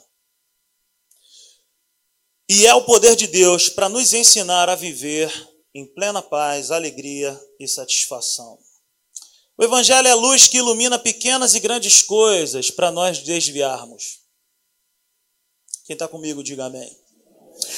E 2.49 2.67
é 2.67 2.75
o 2.75 2.85
poder 2.85 3.15
de 3.15 3.29
Deus 3.29 3.69
para 3.69 3.89
nos 3.89 4.13
ensinar 4.13 4.69
a 4.69 4.75
viver 4.75 5.33
em 5.73 5.87
plena 5.87 6.21
paz, 6.21 6.71
alegria 6.71 7.41
e 7.59 7.69
satisfação. 7.69 8.59
O 9.61 9.65
Evangelho 9.65 10.09
é 10.09 10.13
a 10.13 10.15
luz 10.15 10.49
que 10.49 10.57
ilumina 10.57 10.99
pequenas 10.99 11.55
e 11.55 11.61
grandes 11.61 12.01
coisas 12.01 12.71
para 12.71 12.91
nós 12.91 13.19
desviarmos. 13.19 14.21
Quem 15.85 15.93
está 15.93 16.09
comigo, 16.09 16.43
diga 16.43 16.65
amém. 16.65 16.91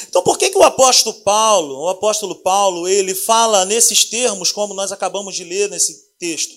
Então, 0.09 0.23
por 0.23 0.39
que, 0.39 0.51
que 0.51 0.57
o 0.57 0.63
apóstolo 0.63 1.13
Paulo, 1.25 1.81
o 1.81 1.89
apóstolo 1.89 2.37
Paulo, 2.37 2.87
ele 2.87 3.17
fala 3.17 3.65
nesses 3.65 4.05
termos, 4.05 4.53
como 4.53 4.75
nós 4.75 4.93
acabamos 4.93 5.35
de 5.35 5.43
ler 5.43 5.69
nesse 5.71 6.15
texto? 6.21 6.55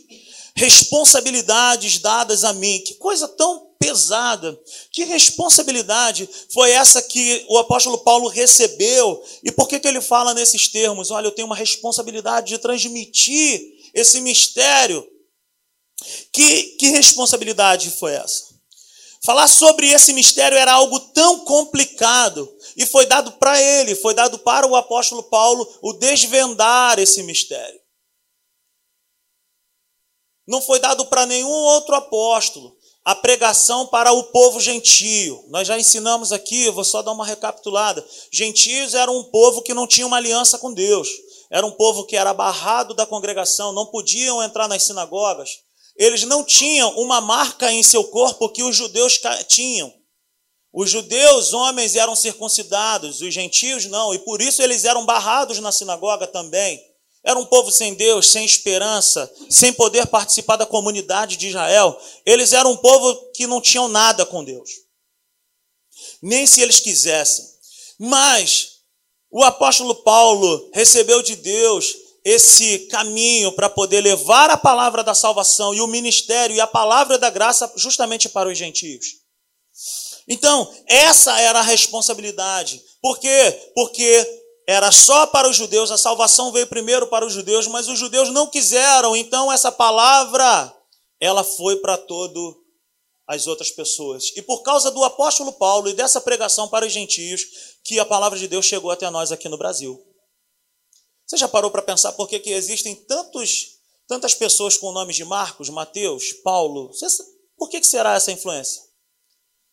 Responsabilidades 0.55 1.97
dadas 1.97 2.43
a 2.43 2.53
mim. 2.53 2.79
Que 2.85 2.93
coisa 2.93 3.27
tão 3.27 3.71
pesada. 3.79 4.55
Que 4.91 5.05
responsabilidade 5.05 6.29
foi 6.53 6.69
essa 6.69 7.01
que 7.01 7.43
o 7.49 7.57
apóstolo 7.57 7.97
Paulo 7.97 8.27
recebeu? 8.27 9.23
E 9.43 9.51
por 9.51 9.67
que, 9.67 9.79
que 9.79 9.87
ele 9.87 10.01
fala 10.01 10.35
nesses 10.35 10.67
termos? 10.67 11.09
Olha, 11.09 11.25
eu 11.25 11.31
tenho 11.31 11.47
uma 11.47 11.55
responsabilidade 11.55 12.49
de 12.49 12.59
transmitir 12.59 13.73
esse 13.91 14.21
mistério. 14.21 15.14
Que, 16.31 16.63
que 16.77 16.89
responsabilidade 16.89 17.89
foi 17.91 18.13
essa? 18.13 18.55
Falar 19.23 19.47
sobre 19.47 19.87
esse 19.87 20.13
mistério 20.13 20.57
era 20.57 20.73
algo 20.73 20.99
tão 20.99 21.39
complicado 21.39 22.47
e 22.77 22.85
foi 22.85 23.07
dado 23.07 23.31
para 23.33 23.59
ele, 23.59 23.95
foi 23.95 24.13
dado 24.13 24.37
para 24.37 24.67
o 24.67 24.75
apóstolo 24.75 25.23
Paulo 25.23 25.67
o 25.81 25.93
desvendar 25.93 26.99
esse 26.99 27.23
mistério. 27.23 27.79
Não 30.47 30.61
foi 30.61 30.79
dado 30.79 31.07
para 31.07 31.25
nenhum 31.25 31.49
outro 31.49 31.95
apóstolo 31.95 32.77
a 33.03 33.15
pregação 33.15 33.87
para 33.87 34.11
o 34.11 34.25
povo 34.25 34.59
gentio. 34.59 35.43
Nós 35.49 35.67
já 35.67 35.77
ensinamos 35.77 36.31
aqui, 36.31 36.69
vou 36.69 36.83
só 36.83 37.01
dar 37.01 37.11
uma 37.11 37.25
recapitulada. 37.25 38.05
Gentios 38.31 38.93
eram 38.93 39.17
um 39.17 39.23
povo 39.23 39.61
que 39.61 39.73
não 39.73 39.87
tinha 39.87 40.05
uma 40.05 40.17
aliança 40.17 40.57
com 40.57 40.71
Deus. 40.73 41.07
Era 41.51 41.65
um 41.65 41.71
povo 41.71 42.05
que 42.05 42.15
era 42.15 42.33
barrado 42.33 42.93
da 42.95 43.05
congregação, 43.05 43.73
não 43.73 43.87
podiam 43.87 44.43
entrar 44.43 44.67
nas 44.67 44.83
sinagogas. 44.83 45.64
Eles 45.95 46.23
não 46.23 46.43
tinham 46.43 46.89
uma 46.97 47.21
marca 47.21 47.71
em 47.71 47.81
seu 47.81 48.03
corpo 48.05 48.49
que 48.49 48.63
os 48.63 48.75
judeus 48.75 49.19
tinham. 49.47 49.93
Os 50.73 50.89
judeus, 50.89 51.53
homens, 51.53 51.95
eram 51.95 52.15
circuncidados, 52.15 53.21
os 53.21 53.33
gentios 53.33 53.85
não, 53.85 54.13
e 54.13 54.19
por 54.19 54.41
isso 54.41 54.61
eles 54.61 54.83
eram 54.83 55.05
barrados 55.05 55.59
na 55.59 55.71
sinagoga 55.71 56.27
também. 56.27 56.83
Era 57.23 57.39
um 57.39 57.45
povo 57.45 57.71
sem 57.71 57.93
Deus, 57.95 58.29
sem 58.29 58.45
esperança, 58.45 59.31
sem 59.49 59.71
poder 59.71 60.05
participar 60.07 60.57
da 60.57 60.65
comunidade 60.65 61.37
de 61.37 61.47
Israel. 61.47 61.97
Eles 62.25 62.51
eram 62.51 62.73
um 62.73 62.77
povo 62.77 63.31
que 63.31 63.47
não 63.47 63.61
tinham 63.61 63.87
nada 63.87 64.25
com 64.25 64.43
Deus. 64.43 64.69
Nem 66.21 66.45
se 66.45 66.61
eles 66.61 66.81
quisessem. 66.81 67.45
Mas 67.97 68.81
o 69.31 69.43
apóstolo 69.43 69.95
Paulo 69.95 70.69
recebeu 70.73 71.23
de 71.23 71.35
Deus 71.37 71.95
esse 72.25 72.79
caminho 72.87 73.51
para 73.51 73.69
poder 73.69 74.01
levar 74.01 74.49
a 74.49 74.57
palavra 74.57 75.03
da 75.03 75.13
salvação 75.13 75.75
e 75.75 75.79
o 75.79 75.87
ministério 75.87 76.55
e 76.55 76.59
a 76.59 76.65
palavra 76.65 77.19
da 77.19 77.29
graça 77.29 77.71
justamente 77.77 78.27
para 78.27 78.49
os 78.49 78.57
gentios. 78.57 79.05
Então, 80.27 80.73
essa 80.87 81.39
era 81.39 81.59
a 81.59 81.63
responsabilidade. 81.63 82.81
Por 82.99 83.19
quê? 83.19 83.71
Porque 83.75 84.41
era 84.67 84.91
só 84.91 85.27
para 85.27 85.47
os 85.47 85.55
judeus, 85.55 85.91
a 85.91 85.97
salvação 85.99 86.51
veio 86.51 86.65
primeiro 86.65 87.05
para 87.05 87.23
os 87.23 87.31
judeus, 87.31 87.67
mas 87.67 87.87
os 87.87 87.99
judeus 87.99 88.29
não 88.29 88.47
quiseram, 88.47 89.15
então 89.15 89.51
essa 89.51 89.71
palavra 89.71 90.75
ela 91.19 91.43
foi 91.43 91.75
para 91.75 91.95
todo 91.95 92.57
as 93.27 93.45
outras 93.45 93.69
pessoas. 93.69 94.31
E 94.35 94.41
por 94.41 94.63
causa 94.63 94.89
do 94.89 95.03
apóstolo 95.03 95.53
Paulo 95.53 95.89
e 95.89 95.93
dessa 95.93 96.19
pregação 96.19 96.67
para 96.67 96.87
os 96.87 96.91
gentios, 96.91 97.41
que 97.83 97.99
a 97.99 98.05
palavra 98.05 98.39
de 98.39 98.47
Deus 98.47 98.65
chegou 98.65 98.89
até 98.89 99.07
nós 99.11 99.31
aqui 99.31 99.47
no 99.47 99.57
Brasil. 99.57 100.03
Você 101.25 101.37
já 101.37 101.47
parou 101.47 101.71
para 101.71 101.81
pensar 101.81 102.11
por 102.13 102.27
que, 102.27 102.39
que 102.39 102.51
existem 102.51 102.95
tantos, 102.95 103.79
tantas 104.07 104.33
pessoas 104.33 104.77
com 104.77 104.91
nomes 104.91 105.15
de 105.15 105.25
Marcos, 105.25 105.69
Mateus, 105.69 106.33
Paulo? 106.43 106.91
Por 107.57 107.69
que, 107.69 107.79
que 107.79 107.87
será 107.87 108.15
essa 108.15 108.31
influência? 108.31 108.83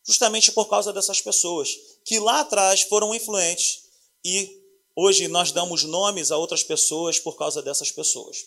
Justamente 0.04 0.50
por 0.52 0.68
causa 0.68 0.92
dessas 0.92 1.21
pessoas 1.21 1.71
que 2.04 2.18
lá 2.18 2.40
atrás 2.40 2.82
foram 2.82 3.14
influentes 3.14 3.82
e 4.25 4.62
Hoje 4.94 5.26
nós 5.28 5.52
damos 5.52 5.85
nomes 5.85 6.30
a 6.30 6.37
outras 6.37 6.62
pessoas 6.62 7.18
por 7.18 7.37
causa 7.37 7.62
dessas 7.62 7.90
pessoas. 7.90 8.44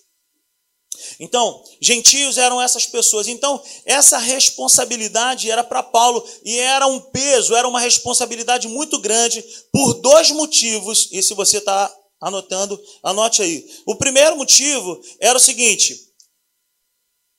Então, 1.19 1.63
gentios 1.81 2.37
eram 2.37 2.61
essas 2.61 2.85
pessoas. 2.85 3.27
Então, 3.27 3.61
essa 3.83 4.17
responsabilidade 4.17 5.49
era 5.49 5.63
para 5.63 5.83
Paulo 5.83 6.25
e 6.43 6.57
era 6.59 6.85
um 6.87 6.99
peso, 6.99 7.55
era 7.55 7.67
uma 7.67 7.79
responsabilidade 7.79 8.67
muito 8.67 8.99
grande 8.99 9.43
por 9.73 9.95
dois 9.95 10.31
motivos. 10.31 11.09
E 11.11 11.21
se 11.21 11.33
você 11.33 11.57
está 11.57 11.93
anotando, 12.21 12.81
anote 13.03 13.41
aí. 13.41 13.65
O 13.85 13.95
primeiro 13.95 14.35
motivo 14.37 15.01
era 15.19 15.37
o 15.37 15.41
seguinte: 15.41 16.13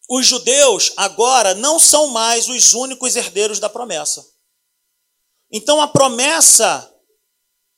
os 0.09 0.27
judeus 0.27 0.93
agora 0.97 1.55
não 1.55 1.79
são 1.79 2.09
mais 2.09 2.49
os 2.49 2.75
únicos 2.75 3.17
herdeiros 3.17 3.59
da 3.59 3.69
promessa. 3.69 4.25
Então, 5.51 5.81
a 5.81 5.87
promessa 5.87 6.93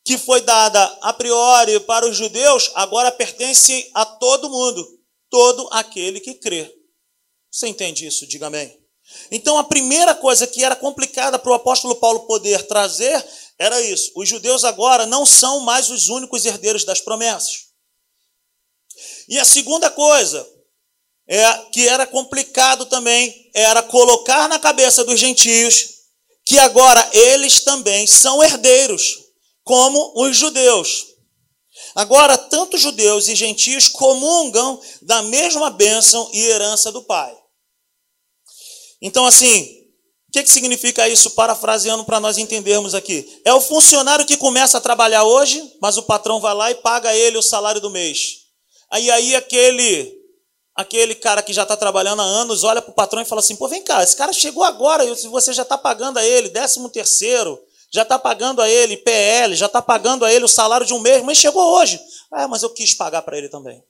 que 0.04 0.16
foi 0.16 0.40
dada 0.40 0.82
a 1.02 1.12
priori 1.12 1.78
para 1.80 2.08
os 2.08 2.16
judeus, 2.16 2.70
agora 2.74 3.12
pertence 3.12 3.90
a 3.92 4.06
todo 4.06 4.48
mundo, 4.48 4.86
todo 5.28 5.68
aquele 5.70 6.18
que 6.18 6.32
crê. 6.32 6.74
Você 7.50 7.68
entende 7.68 8.06
isso? 8.06 8.26
Diga 8.26 8.46
amém. 8.46 8.74
Então 9.30 9.58
a 9.58 9.64
primeira 9.64 10.14
coisa 10.14 10.46
que 10.46 10.64
era 10.64 10.76
complicada 10.76 11.38
para 11.38 11.50
o 11.50 11.54
apóstolo 11.54 11.94
Paulo 11.96 12.20
poder 12.20 12.66
trazer 12.66 13.22
era 13.58 13.80
isso: 13.80 14.12
os 14.14 14.28
judeus 14.28 14.64
agora 14.64 15.06
não 15.06 15.26
são 15.26 15.60
mais 15.60 15.90
os 15.90 16.08
únicos 16.08 16.44
herdeiros 16.44 16.84
das 16.84 17.00
promessas. 17.00 17.68
E 19.28 19.38
a 19.38 19.44
segunda 19.44 19.90
coisa 19.90 20.48
é 21.26 21.52
que 21.72 21.86
era 21.86 22.06
complicado 22.06 22.86
também 22.86 23.50
era 23.54 23.82
colocar 23.82 24.48
na 24.48 24.58
cabeça 24.58 25.04
dos 25.04 25.20
gentios 25.20 25.98
que 26.44 26.58
agora 26.58 27.06
eles 27.12 27.60
também 27.60 28.06
são 28.06 28.42
herdeiros 28.42 29.18
como 29.62 30.14
os 30.16 30.34
judeus. 30.34 31.08
Agora, 31.94 32.38
tanto 32.38 32.78
judeus 32.78 33.28
e 33.28 33.34
gentios 33.34 33.88
comungam 33.88 34.80
da 35.02 35.22
mesma 35.22 35.68
bênção 35.68 36.28
e 36.32 36.40
herança 36.40 36.90
do 36.90 37.02
Pai. 37.02 37.36
Então, 39.02 39.26
assim, 39.26 39.77
o 40.28 40.30
que, 40.30 40.42
que 40.42 40.50
significa 40.50 41.08
isso, 41.08 41.30
parafraseando 41.30 42.04
para 42.04 42.20
nós 42.20 42.36
entendermos 42.36 42.94
aqui? 42.94 43.40
É 43.46 43.54
o 43.54 43.62
funcionário 43.62 44.26
que 44.26 44.36
começa 44.36 44.76
a 44.76 44.80
trabalhar 44.80 45.24
hoje, 45.24 45.62
mas 45.80 45.96
o 45.96 46.02
patrão 46.02 46.38
vai 46.38 46.54
lá 46.54 46.70
e 46.70 46.74
paga 46.74 47.14
ele 47.14 47.38
o 47.38 47.42
salário 47.42 47.80
do 47.80 47.88
mês. 47.88 48.40
Aí, 48.90 49.10
aí 49.10 49.34
aquele 49.34 50.18
aquele 50.74 51.14
cara 51.14 51.42
que 51.42 51.52
já 51.52 51.62
está 51.62 51.76
trabalhando 51.76 52.20
há 52.20 52.24
anos 52.24 52.62
olha 52.62 52.80
para 52.82 52.92
o 52.92 52.94
patrão 52.94 53.22
e 53.22 53.24
fala 53.24 53.40
assim: 53.40 53.56
pô, 53.56 53.68
vem 53.68 53.82
cá, 53.82 54.02
esse 54.02 54.16
cara 54.16 54.32
chegou 54.32 54.62
agora 54.62 55.02
e 55.02 55.14
você 55.28 55.52
já 55.54 55.62
está 55.62 55.78
pagando 55.78 56.18
a 56.18 56.24
ele 56.24 56.50
décimo 56.50 56.90
terceiro, 56.90 57.58
já 57.90 58.02
está 58.02 58.18
pagando 58.18 58.60
a 58.60 58.68
ele 58.68 58.98
PL, 58.98 59.56
já 59.56 59.66
está 59.66 59.80
pagando 59.80 60.26
a 60.26 60.32
ele 60.32 60.44
o 60.44 60.48
salário 60.48 60.86
de 60.86 60.92
um 60.92 61.00
mês, 61.00 61.22
mas 61.22 61.38
chegou 61.38 61.78
hoje. 61.78 61.98
Ah, 62.30 62.46
mas 62.46 62.62
eu 62.62 62.68
quis 62.68 62.94
pagar 62.94 63.22
para 63.22 63.38
ele 63.38 63.48
também. 63.48 63.82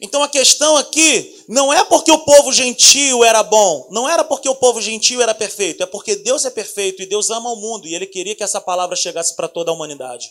Então 0.00 0.22
a 0.22 0.28
questão 0.28 0.76
aqui 0.76 1.44
não 1.48 1.72
é 1.72 1.84
porque 1.84 2.12
o 2.12 2.24
povo 2.24 2.52
gentil 2.52 3.24
era 3.24 3.42
bom, 3.42 3.88
não 3.90 4.08
era 4.08 4.22
porque 4.22 4.48
o 4.48 4.54
povo 4.54 4.80
gentil 4.80 5.22
era 5.22 5.34
perfeito, 5.34 5.82
é 5.82 5.86
porque 5.86 6.16
Deus 6.16 6.44
é 6.44 6.50
perfeito 6.50 7.02
e 7.02 7.06
Deus 7.06 7.30
ama 7.30 7.50
o 7.50 7.56
mundo 7.56 7.86
e 7.86 7.94
ele 7.94 8.06
queria 8.06 8.34
que 8.34 8.42
essa 8.42 8.60
palavra 8.60 8.94
chegasse 8.94 9.34
para 9.34 9.48
toda 9.48 9.70
a 9.70 9.74
humanidade. 9.74 10.28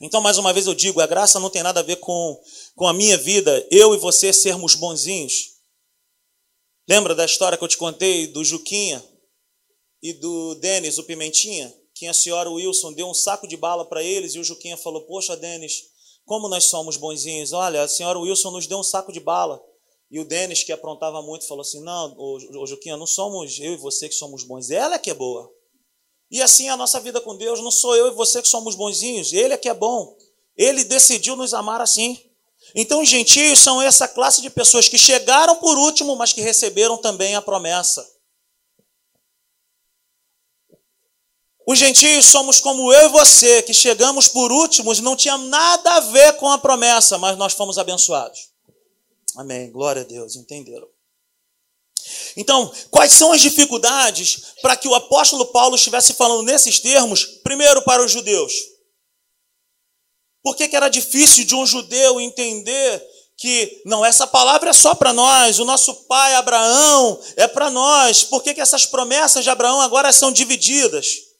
Então, 0.00 0.20
mais 0.20 0.36
uma 0.36 0.52
vez 0.52 0.66
eu 0.66 0.74
digo, 0.74 1.00
a 1.00 1.06
graça 1.06 1.38
não 1.38 1.48
tem 1.48 1.62
nada 1.62 1.78
a 1.78 1.82
ver 1.82 1.96
com, 1.96 2.40
com 2.74 2.88
a 2.88 2.92
minha 2.92 3.16
vida, 3.16 3.64
eu 3.70 3.94
e 3.94 3.98
você 3.98 4.32
sermos 4.32 4.74
bonzinhos. 4.74 5.52
Lembra 6.88 7.14
da 7.14 7.24
história 7.24 7.56
que 7.56 7.62
eu 7.62 7.68
te 7.68 7.76
contei 7.76 8.26
do 8.26 8.44
Juquinha 8.44 9.02
e 10.02 10.12
do 10.12 10.56
Denis, 10.56 10.98
o 10.98 11.04
Pimentinha? 11.04 11.72
Que 11.94 12.08
a 12.08 12.12
senhora 12.12 12.50
Wilson 12.50 12.92
deu 12.92 13.08
um 13.08 13.14
saco 13.14 13.46
de 13.46 13.56
bala 13.56 13.84
para 13.84 14.02
eles 14.02 14.34
e 14.34 14.40
o 14.40 14.44
Juquinha 14.44 14.76
falou: 14.76 15.02
Poxa, 15.02 15.36
Denis, 15.36 15.84
como 16.24 16.48
nós 16.48 16.64
somos 16.64 16.96
bonzinhos. 16.96 17.52
Olha, 17.52 17.82
a 17.82 17.88
senhora 17.88 18.18
Wilson 18.18 18.50
nos 18.50 18.66
deu 18.66 18.78
um 18.78 18.82
saco 18.82 19.12
de 19.12 19.20
bala. 19.20 19.62
E 20.10 20.20
o 20.20 20.24
Denis, 20.24 20.62
que 20.62 20.72
aprontava 20.72 21.22
muito, 21.22 21.46
falou 21.46 21.62
assim: 21.62 21.82
Não, 21.82 22.14
ô, 22.18 22.66
Juquinha, 22.66 22.96
não 22.96 23.06
somos 23.06 23.58
eu 23.58 23.72
e 23.72 23.76
você 23.76 24.08
que 24.08 24.14
somos 24.14 24.44
bons, 24.44 24.70
ela 24.70 24.96
é 24.96 24.98
que 24.98 25.10
é 25.10 25.14
boa. 25.14 25.50
E 26.30 26.40
assim 26.40 26.68
é 26.68 26.70
a 26.70 26.76
nossa 26.76 27.00
vida 27.00 27.20
com 27.20 27.36
Deus, 27.36 27.60
não 27.60 27.70
sou 27.70 27.94
eu 27.96 28.08
e 28.08 28.14
você 28.14 28.40
que 28.40 28.48
somos 28.48 28.74
bonzinhos, 28.74 29.32
ele 29.32 29.54
é 29.54 29.58
que 29.58 29.68
é 29.68 29.74
bom. 29.74 30.16
Ele 30.56 30.84
decidiu 30.84 31.36
nos 31.36 31.54
amar 31.54 31.80
assim. 31.80 32.18
Então, 32.74 33.02
os 33.02 33.08
gentios 33.08 33.58
são 33.58 33.82
essa 33.82 34.06
classe 34.06 34.40
de 34.40 34.48
pessoas 34.48 34.88
que 34.88 34.96
chegaram 34.96 35.56
por 35.56 35.76
último, 35.76 36.14
mas 36.14 36.32
que 36.32 36.40
receberam 36.40 36.96
também 36.96 37.34
a 37.34 37.42
promessa. 37.42 38.06
Os 41.66 41.78
gentios 41.78 42.26
somos 42.26 42.60
como 42.60 42.92
eu 42.92 43.08
e 43.08 43.12
você, 43.12 43.62
que 43.62 43.72
chegamos 43.72 44.28
por 44.28 44.50
últimos, 44.50 45.00
não 45.00 45.14
tinha 45.14 45.38
nada 45.38 45.94
a 45.94 46.00
ver 46.00 46.36
com 46.36 46.50
a 46.50 46.58
promessa, 46.58 47.18
mas 47.18 47.36
nós 47.38 47.52
fomos 47.52 47.78
abençoados. 47.78 48.50
Amém. 49.36 49.70
Glória 49.70 50.02
a 50.02 50.04
Deus. 50.04 50.36
Entenderam? 50.36 50.88
Então, 52.36 52.72
quais 52.90 53.12
são 53.12 53.32
as 53.32 53.40
dificuldades 53.40 54.54
para 54.60 54.76
que 54.76 54.88
o 54.88 54.94
apóstolo 54.94 55.46
Paulo 55.46 55.76
estivesse 55.76 56.14
falando 56.14 56.42
nesses 56.42 56.80
termos? 56.80 57.24
Primeiro, 57.44 57.82
para 57.82 58.04
os 58.04 58.10
judeus. 58.10 58.52
Por 60.42 60.56
que, 60.56 60.66
que 60.66 60.76
era 60.76 60.88
difícil 60.88 61.44
de 61.44 61.54
um 61.54 61.64
judeu 61.64 62.20
entender 62.20 63.06
que 63.36 63.82
não, 63.84 64.04
essa 64.04 64.26
palavra 64.26 64.70
é 64.70 64.72
só 64.72 64.94
para 64.94 65.12
nós, 65.12 65.58
o 65.58 65.64
nosso 65.64 65.94
pai 66.04 66.34
Abraão 66.34 67.20
é 67.36 67.48
para 67.48 67.70
nós. 67.70 68.22
Por 68.22 68.42
que, 68.42 68.54
que 68.54 68.60
essas 68.60 68.86
promessas 68.86 69.42
de 69.44 69.50
Abraão 69.50 69.80
agora 69.80 70.12
são 70.12 70.30
divididas? 70.30 71.31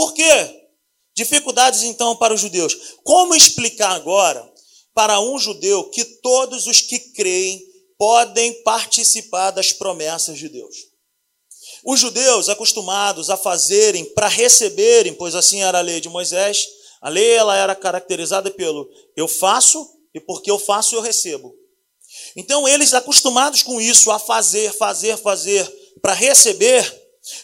Por 0.00 0.14
quê? 0.14 0.70
Dificuldades 1.14 1.82
então 1.82 2.16
para 2.16 2.32
os 2.32 2.40
judeus. 2.40 2.74
Como 3.04 3.34
explicar 3.34 3.90
agora 3.90 4.50
para 4.94 5.20
um 5.20 5.38
judeu 5.38 5.90
que 5.90 6.02
todos 6.22 6.66
os 6.66 6.80
que 6.80 6.98
creem 6.98 7.62
podem 7.98 8.62
participar 8.62 9.50
das 9.50 9.74
promessas 9.74 10.38
de 10.38 10.48
Deus? 10.48 10.74
Os 11.84 12.00
judeus 12.00 12.48
acostumados 12.48 13.28
a 13.28 13.36
fazerem 13.36 14.06
para 14.14 14.26
receberem, 14.26 15.12
pois 15.12 15.34
assim 15.34 15.62
era 15.62 15.80
a 15.80 15.82
lei 15.82 16.00
de 16.00 16.08
Moisés, 16.08 16.66
a 17.02 17.10
lei 17.10 17.32
ela 17.34 17.54
era 17.54 17.76
caracterizada 17.76 18.50
pelo 18.50 18.88
eu 19.14 19.28
faço 19.28 19.86
e 20.14 20.20
porque 20.20 20.50
eu 20.50 20.58
faço 20.58 20.94
eu 20.94 21.02
recebo. 21.02 21.54
Então 22.34 22.66
eles 22.66 22.94
acostumados 22.94 23.62
com 23.62 23.78
isso 23.78 24.10
a 24.10 24.18
fazer, 24.18 24.72
fazer, 24.72 25.18
fazer 25.18 25.70
para 26.00 26.14
receber, 26.14 26.99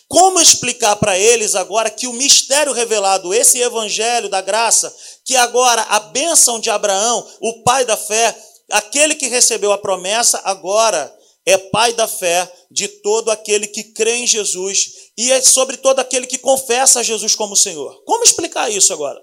como 0.09 0.41
explicar 0.41 0.97
para 0.97 1.19
eles 1.19 1.55
agora 1.55 1.91
que 1.91 2.07
o 2.07 2.13
mistério 2.13 2.73
revelado, 2.73 3.35
esse 3.35 3.61
evangelho 3.61 4.29
da 4.29 4.41
graça, 4.41 4.95
que 5.25 5.37
agora 5.37 5.83
a 5.83 6.01
bênção 6.01 6.61
de 6.61 6.71
Abraão, 6.71 7.27
o 7.41 7.63
pai 7.63 7.85
da 7.85 7.97
fé, 7.97 8.37
aquele 8.71 9.15
que 9.15 9.29
recebeu 9.29 9.73
a 9.73 9.79
promessa, 9.79 10.41
agora 10.45 11.15
é 11.45 11.57
pai 11.57 11.93
da 11.93 12.09
fé 12.09 12.53
de 12.71 12.89
todo 12.89 13.31
aquele 13.31 13.69
que 13.69 13.85
crê 13.85 14.17
em 14.17 14.27
Jesus 14.27 15.11
e 15.17 15.31
é 15.31 15.41
sobre 15.41 15.77
todo 15.77 16.01
aquele 16.01 16.27
que 16.27 16.39
confessa 16.39 17.01
a 17.01 17.03
Jesus 17.03 17.35
como 17.35 17.57
Senhor. 17.57 18.03
Como 18.05 18.25
explicar 18.25 18.71
isso 18.71 18.93
agora? 18.93 19.21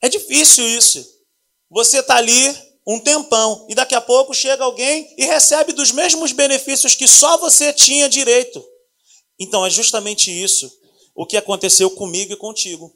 É 0.00 0.08
difícil 0.08 0.66
isso. 0.66 1.06
Você 1.70 2.00
está 2.00 2.16
ali 2.16 2.71
um 2.86 2.98
tempão 2.98 3.66
e 3.68 3.74
daqui 3.74 3.94
a 3.94 4.00
pouco 4.00 4.34
chega 4.34 4.64
alguém 4.64 5.12
e 5.16 5.24
recebe 5.24 5.72
dos 5.72 5.92
mesmos 5.92 6.32
benefícios 6.32 6.94
que 6.94 7.06
só 7.06 7.36
você 7.38 7.72
tinha 7.72 8.08
direito. 8.08 8.64
Então 9.38 9.64
é 9.64 9.70
justamente 9.70 10.30
isso 10.30 10.70
o 11.14 11.26
que 11.26 11.36
aconteceu 11.36 11.90
comigo 11.90 12.32
e 12.32 12.36
contigo. 12.36 12.92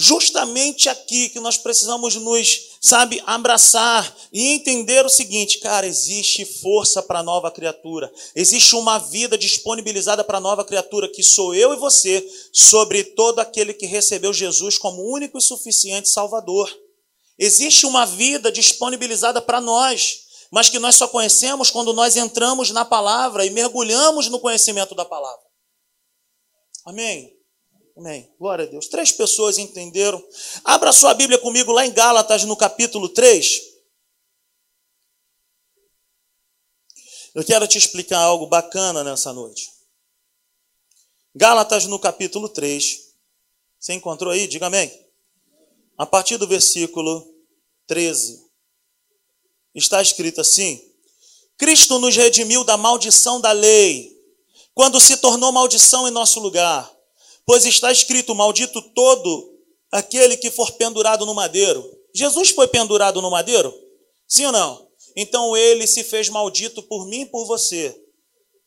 Justamente 0.00 0.88
aqui 0.88 1.28
que 1.28 1.40
nós 1.40 1.56
precisamos 1.56 2.14
nos, 2.14 2.78
sabe, 2.80 3.20
abraçar 3.26 4.16
e 4.32 4.52
entender 4.52 5.04
o 5.04 5.08
seguinte, 5.08 5.58
cara, 5.58 5.88
existe 5.88 6.44
força 6.44 7.02
para 7.02 7.18
a 7.18 7.22
nova 7.22 7.50
criatura. 7.50 8.08
Existe 8.32 8.76
uma 8.76 8.98
vida 8.98 9.36
disponibilizada 9.36 10.22
para 10.22 10.38
a 10.38 10.40
nova 10.40 10.64
criatura 10.64 11.08
que 11.08 11.22
sou 11.24 11.52
eu 11.52 11.72
e 11.72 11.76
você, 11.76 12.24
sobre 12.52 13.02
todo 13.02 13.40
aquele 13.40 13.74
que 13.74 13.86
recebeu 13.86 14.32
Jesus 14.32 14.78
como 14.78 15.02
único 15.02 15.36
e 15.36 15.42
suficiente 15.42 16.08
Salvador. 16.08 16.72
Existe 17.38 17.86
uma 17.86 18.04
vida 18.04 18.50
disponibilizada 18.50 19.40
para 19.40 19.60
nós, 19.60 20.26
mas 20.50 20.68
que 20.68 20.78
nós 20.78 20.96
só 20.96 21.06
conhecemos 21.06 21.70
quando 21.70 21.92
nós 21.92 22.16
entramos 22.16 22.70
na 22.70 22.84
palavra 22.84 23.46
e 23.46 23.50
mergulhamos 23.50 24.28
no 24.28 24.40
conhecimento 24.40 24.94
da 24.94 25.04
palavra. 25.04 25.46
Amém? 26.84 27.38
Amém. 27.96 28.34
Glória 28.38 28.64
a 28.64 28.68
Deus. 28.68 28.88
Três 28.88 29.12
pessoas 29.12 29.56
entenderam. 29.56 30.22
Abra 30.64 30.92
sua 30.92 31.14
Bíblia 31.14 31.38
comigo 31.38 31.70
lá 31.70 31.86
em 31.86 31.92
Gálatas, 31.92 32.42
no 32.42 32.56
capítulo 32.56 33.08
3. 33.08 33.68
Eu 37.34 37.44
quero 37.44 37.68
te 37.68 37.78
explicar 37.78 38.18
algo 38.18 38.46
bacana 38.46 39.04
nessa 39.04 39.32
noite. 39.32 39.70
Gálatas, 41.34 41.84
no 41.84 42.00
capítulo 42.00 42.48
3. 42.48 43.14
Você 43.78 43.92
encontrou 43.92 44.32
aí? 44.32 44.48
Diga 44.48 44.66
amém 44.66 45.08
a 45.98 46.06
partir 46.06 46.36
do 46.36 46.46
versículo 46.46 47.27
13, 47.88 48.44
está 49.74 50.00
escrito 50.00 50.40
assim: 50.40 50.80
Cristo 51.56 51.98
nos 51.98 52.14
redimiu 52.14 52.62
da 52.62 52.76
maldição 52.76 53.40
da 53.40 53.50
lei, 53.50 54.16
quando 54.74 55.00
se 55.00 55.16
tornou 55.16 55.50
maldição 55.50 56.06
em 56.06 56.10
nosso 56.10 56.38
lugar, 56.38 56.88
pois 57.44 57.64
está 57.64 57.90
escrito: 57.90 58.34
Maldito 58.34 58.80
todo 58.80 59.58
aquele 59.90 60.36
que 60.36 60.50
for 60.50 60.70
pendurado 60.72 61.24
no 61.26 61.34
madeiro. 61.34 61.84
Jesus 62.14 62.50
foi 62.50 62.68
pendurado 62.68 63.22
no 63.22 63.30
madeiro? 63.30 63.74
Sim 64.26 64.46
ou 64.46 64.52
não? 64.52 64.88
Então 65.16 65.56
ele 65.56 65.86
se 65.86 66.04
fez 66.04 66.28
maldito 66.28 66.82
por 66.82 67.06
mim 67.06 67.22
e 67.22 67.26
por 67.26 67.46
você. 67.46 67.98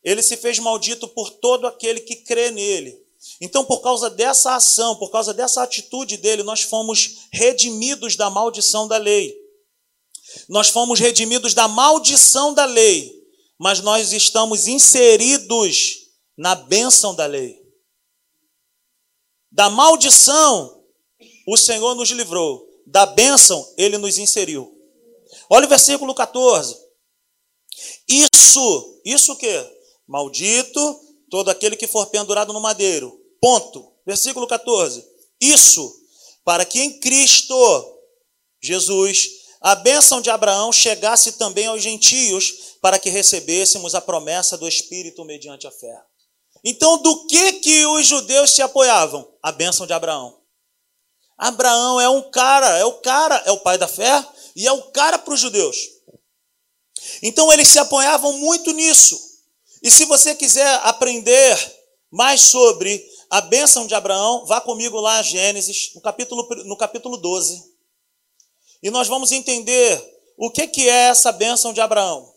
Ele 0.03 0.23
se 0.23 0.35
fez 0.35 0.57
maldito 0.57 1.07
por 1.07 1.29
todo 1.29 1.67
aquele 1.67 1.99
que 1.99 2.15
crê 2.15 2.49
nele. 2.49 3.00
Então, 3.39 3.63
por 3.63 3.81
causa 3.81 4.09
dessa 4.09 4.55
ação, 4.55 4.95
por 4.95 5.11
causa 5.11 5.33
dessa 5.33 5.61
atitude 5.61 6.17
dele, 6.17 6.43
nós 6.43 6.61
fomos 6.61 7.27
redimidos 7.31 8.15
da 8.15 8.29
maldição 8.29 8.87
da 8.87 8.97
lei. 8.97 9.35
Nós 10.47 10.69
fomos 10.69 10.99
redimidos 10.99 11.53
da 11.53 11.67
maldição 11.67 12.53
da 12.53 12.65
lei, 12.65 13.11
mas 13.59 13.81
nós 13.81 14.11
estamos 14.11 14.67
inseridos 14.67 15.97
na 16.37 16.55
bênção 16.55 17.13
da 17.13 17.25
lei. 17.25 17.61
Da 19.51 19.69
maldição, 19.69 20.83
o 21.47 21.57
Senhor 21.57 21.93
nos 21.93 22.09
livrou, 22.09 22.65
da 22.87 23.05
bênção, 23.05 23.73
ele 23.77 23.97
nos 23.97 24.17
inseriu. 24.17 24.71
Olha 25.49 25.65
o 25.65 25.69
versículo 25.69 26.15
14. 26.15 26.75
Isso, 28.07 29.01
isso 29.05 29.33
o 29.33 29.35
quê? 29.35 29.69
Maldito 30.07 31.10
todo 31.31 31.49
aquele 31.49 31.75
que 31.75 31.87
for 31.87 32.05
pendurado 32.07 32.53
no 32.53 32.59
madeiro. 32.59 33.19
Ponto. 33.41 33.91
Versículo 34.05 34.45
14. 34.45 35.03
Isso 35.39 35.99
para 36.43 36.65
que 36.65 36.79
em 36.81 36.99
Cristo 36.99 37.55
Jesus 38.61 39.41
a 39.61 39.75
bênção 39.75 40.21
de 40.21 40.29
Abraão 40.29 40.71
chegasse 40.71 41.33
também 41.33 41.67
aos 41.67 41.83
gentios, 41.83 42.77
para 42.81 42.97
que 42.97 43.11
recebêssemos 43.11 43.93
a 43.93 44.01
promessa 44.01 44.57
do 44.57 44.67
Espírito 44.67 45.23
mediante 45.23 45.67
a 45.67 45.71
fé. 45.71 46.01
Então, 46.63 46.97
do 46.97 47.27
que 47.27 47.53
que 47.53 47.85
os 47.85 48.07
judeus 48.07 48.55
se 48.55 48.63
apoiavam? 48.63 49.31
A 49.41 49.51
bênção 49.51 49.85
de 49.85 49.93
Abraão. 49.93 50.35
Abraão 51.37 52.01
é 52.01 52.09
um 52.09 52.23
cara, 52.31 52.75
é 52.79 52.85
o 52.85 52.93
cara, 53.01 53.35
é 53.45 53.51
o 53.51 53.59
pai 53.59 53.77
da 53.77 53.87
fé 53.87 54.27
e 54.55 54.65
é 54.65 54.71
o 54.71 54.91
cara 54.91 55.19
para 55.19 55.33
os 55.33 55.39
judeus. 55.39 55.77
Então, 57.21 57.53
eles 57.53 57.67
se 57.67 57.77
apoiavam 57.77 58.33
muito 58.33 58.71
nisso. 58.71 59.30
E 59.81 59.89
se 59.89 60.05
você 60.05 60.35
quiser 60.35 60.79
aprender 60.83 61.57
mais 62.11 62.41
sobre 62.41 63.03
a 63.29 63.41
bênção 63.41 63.87
de 63.87 63.95
Abraão, 63.95 64.45
vá 64.45 64.61
comigo 64.61 64.99
lá 64.99 65.17
a 65.17 65.23
Gênesis, 65.23 65.91
no 65.95 66.01
capítulo, 66.01 66.47
no 66.65 66.77
capítulo 66.77 67.17
12. 67.17 67.71
E 68.83 68.91
nós 68.91 69.07
vamos 69.07 69.31
entender 69.31 69.99
o 70.37 70.51
que, 70.51 70.67
que 70.67 70.87
é 70.87 71.09
essa 71.09 71.31
bênção 71.31 71.73
de 71.73 71.81
Abraão. 71.81 72.31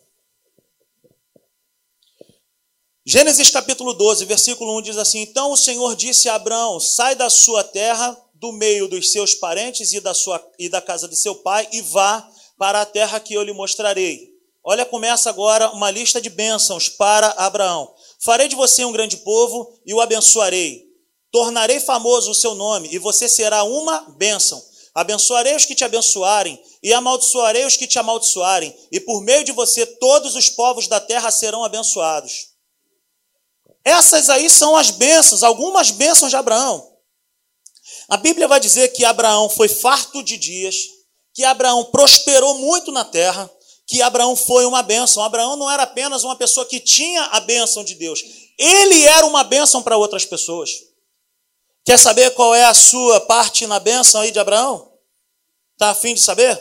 Gênesis 3.05 3.51
capítulo 3.51 3.93
12, 3.93 4.25
versículo 4.25 4.79
1 4.79 4.83
diz 4.83 4.97
assim: 4.97 5.21
Então 5.21 5.53
o 5.53 5.57
Senhor 5.57 5.95
disse 5.95 6.29
a 6.29 6.37
Abraão: 6.37 6.81
Sai 6.81 7.15
da 7.15 7.29
sua 7.29 7.63
terra, 7.63 8.17
do 8.35 8.53
meio 8.53 8.89
dos 8.89 9.13
seus 9.13 9.35
parentes 9.35 9.93
e 9.93 10.01
da, 10.01 10.15
sua, 10.15 10.43
e 10.59 10.69
da 10.69 10.81
casa 10.81 11.07
de 11.09 11.17
seu 11.17 11.35
pai, 11.35 11.69
e 11.73 11.83
vá 11.83 12.27
para 12.57 12.81
a 12.81 12.87
terra 12.87 13.21
que 13.21 13.35
eu 13.35 13.43
lhe 13.43 13.53
mostrarei. 13.53 14.34
Olha, 14.67 14.87
começa 14.87 15.29
agora 15.29 15.71
uma 15.73 15.91
lista 15.91 16.21
de 16.23 16.31
bênçãos 16.31 16.89
para 16.89 17.29
Abraão. 17.37 17.95
Farei 18.25 18.49
de 18.49 18.57
você 18.57 18.83
um 18.83 18.93
grande 18.93 19.19
povo 19.19 19.79
e 19.85 19.93
o 19.93 20.01
abençoarei. 20.01 20.85
Tornarei 21.31 21.81
famoso 21.81 22.31
o 22.31 22.35
seu 22.35 22.55
nome 22.55 22.89
e 22.91 22.99
você 22.99 23.29
será 23.29 23.63
uma 23.65 24.01
bênção. 24.17 24.65
Abençoarei 24.95 25.55
os 25.57 25.65
que 25.65 25.75
te 25.75 25.83
abençoarem, 25.83 26.63
e 26.81 26.93
amaldiçoarei 26.93 27.65
os 27.65 27.77
que 27.77 27.85
te 27.85 27.99
amaldiçoarem, 27.99 28.73
e 28.93 29.01
por 29.01 29.21
meio 29.23 29.43
de 29.43 29.51
você 29.51 29.85
todos 29.85 30.37
os 30.37 30.49
povos 30.49 30.87
da 30.87 31.01
terra 31.01 31.33
serão 31.33 31.65
abençoados. 31.65 32.51
Essas 33.85 34.31
aí 34.31 34.49
são 34.49 34.77
as 34.77 34.91
bênçãos, 34.91 35.43
algumas 35.43 35.91
bênçãos 35.91 36.31
de 36.31 36.37
Abraão. 36.37 36.93
A 38.09 38.17
Bíblia 38.17 38.47
vai 38.47 38.61
dizer 38.61 38.93
que 38.93 39.05
Abraão 39.05 39.49
foi 39.49 39.69
farto 39.69 40.23
de 40.23 40.37
dias, 40.37 40.77
que 41.35 41.43
Abraão 41.43 41.87
prosperou 41.87 42.55
muito 42.59 42.93
na 42.93 43.05
terra, 43.05 43.51
que 43.95 44.03
Abraão 44.03 44.35
foi 44.35 44.67
uma 44.67 44.83
bênção. 44.83 45.23
Abraão 45.23 45.55
não 45.55 45.71
era 45.71 45.85
apenas 45.85 46.25
uma 46.25 46.35
pessoa 46.35 46.67
que 46.67 46.81
tinha 46.81 47.23
a 47.27 47.39
bênção 47.39 47.85
de 47.85 47.95
Deus, 47.95 48.25
ele 48.59 49.05
era 49.05 49.25
uma 49.25 49.45
bênção 49.45 49.85
para 49.85 49.97
outras 49.97 50.25
pessoas. 50.25 50.83
Quer 51.85 51.97
saber 51.97 52.33
qual 52.33 52.53
é 52.57 52.65
a 52.65 52.75
sua 52.75 53.21
parte 53.21 53.69
na 53.69 53.79
bênção 53.79 54.21
aí 54.21 54.33
de 54.33 54.39
Abraão? 54.41 54.91
Está 55.75 55.91
afim 55.91 56.13
de 56.13 56.21
saber? 56.21 56.61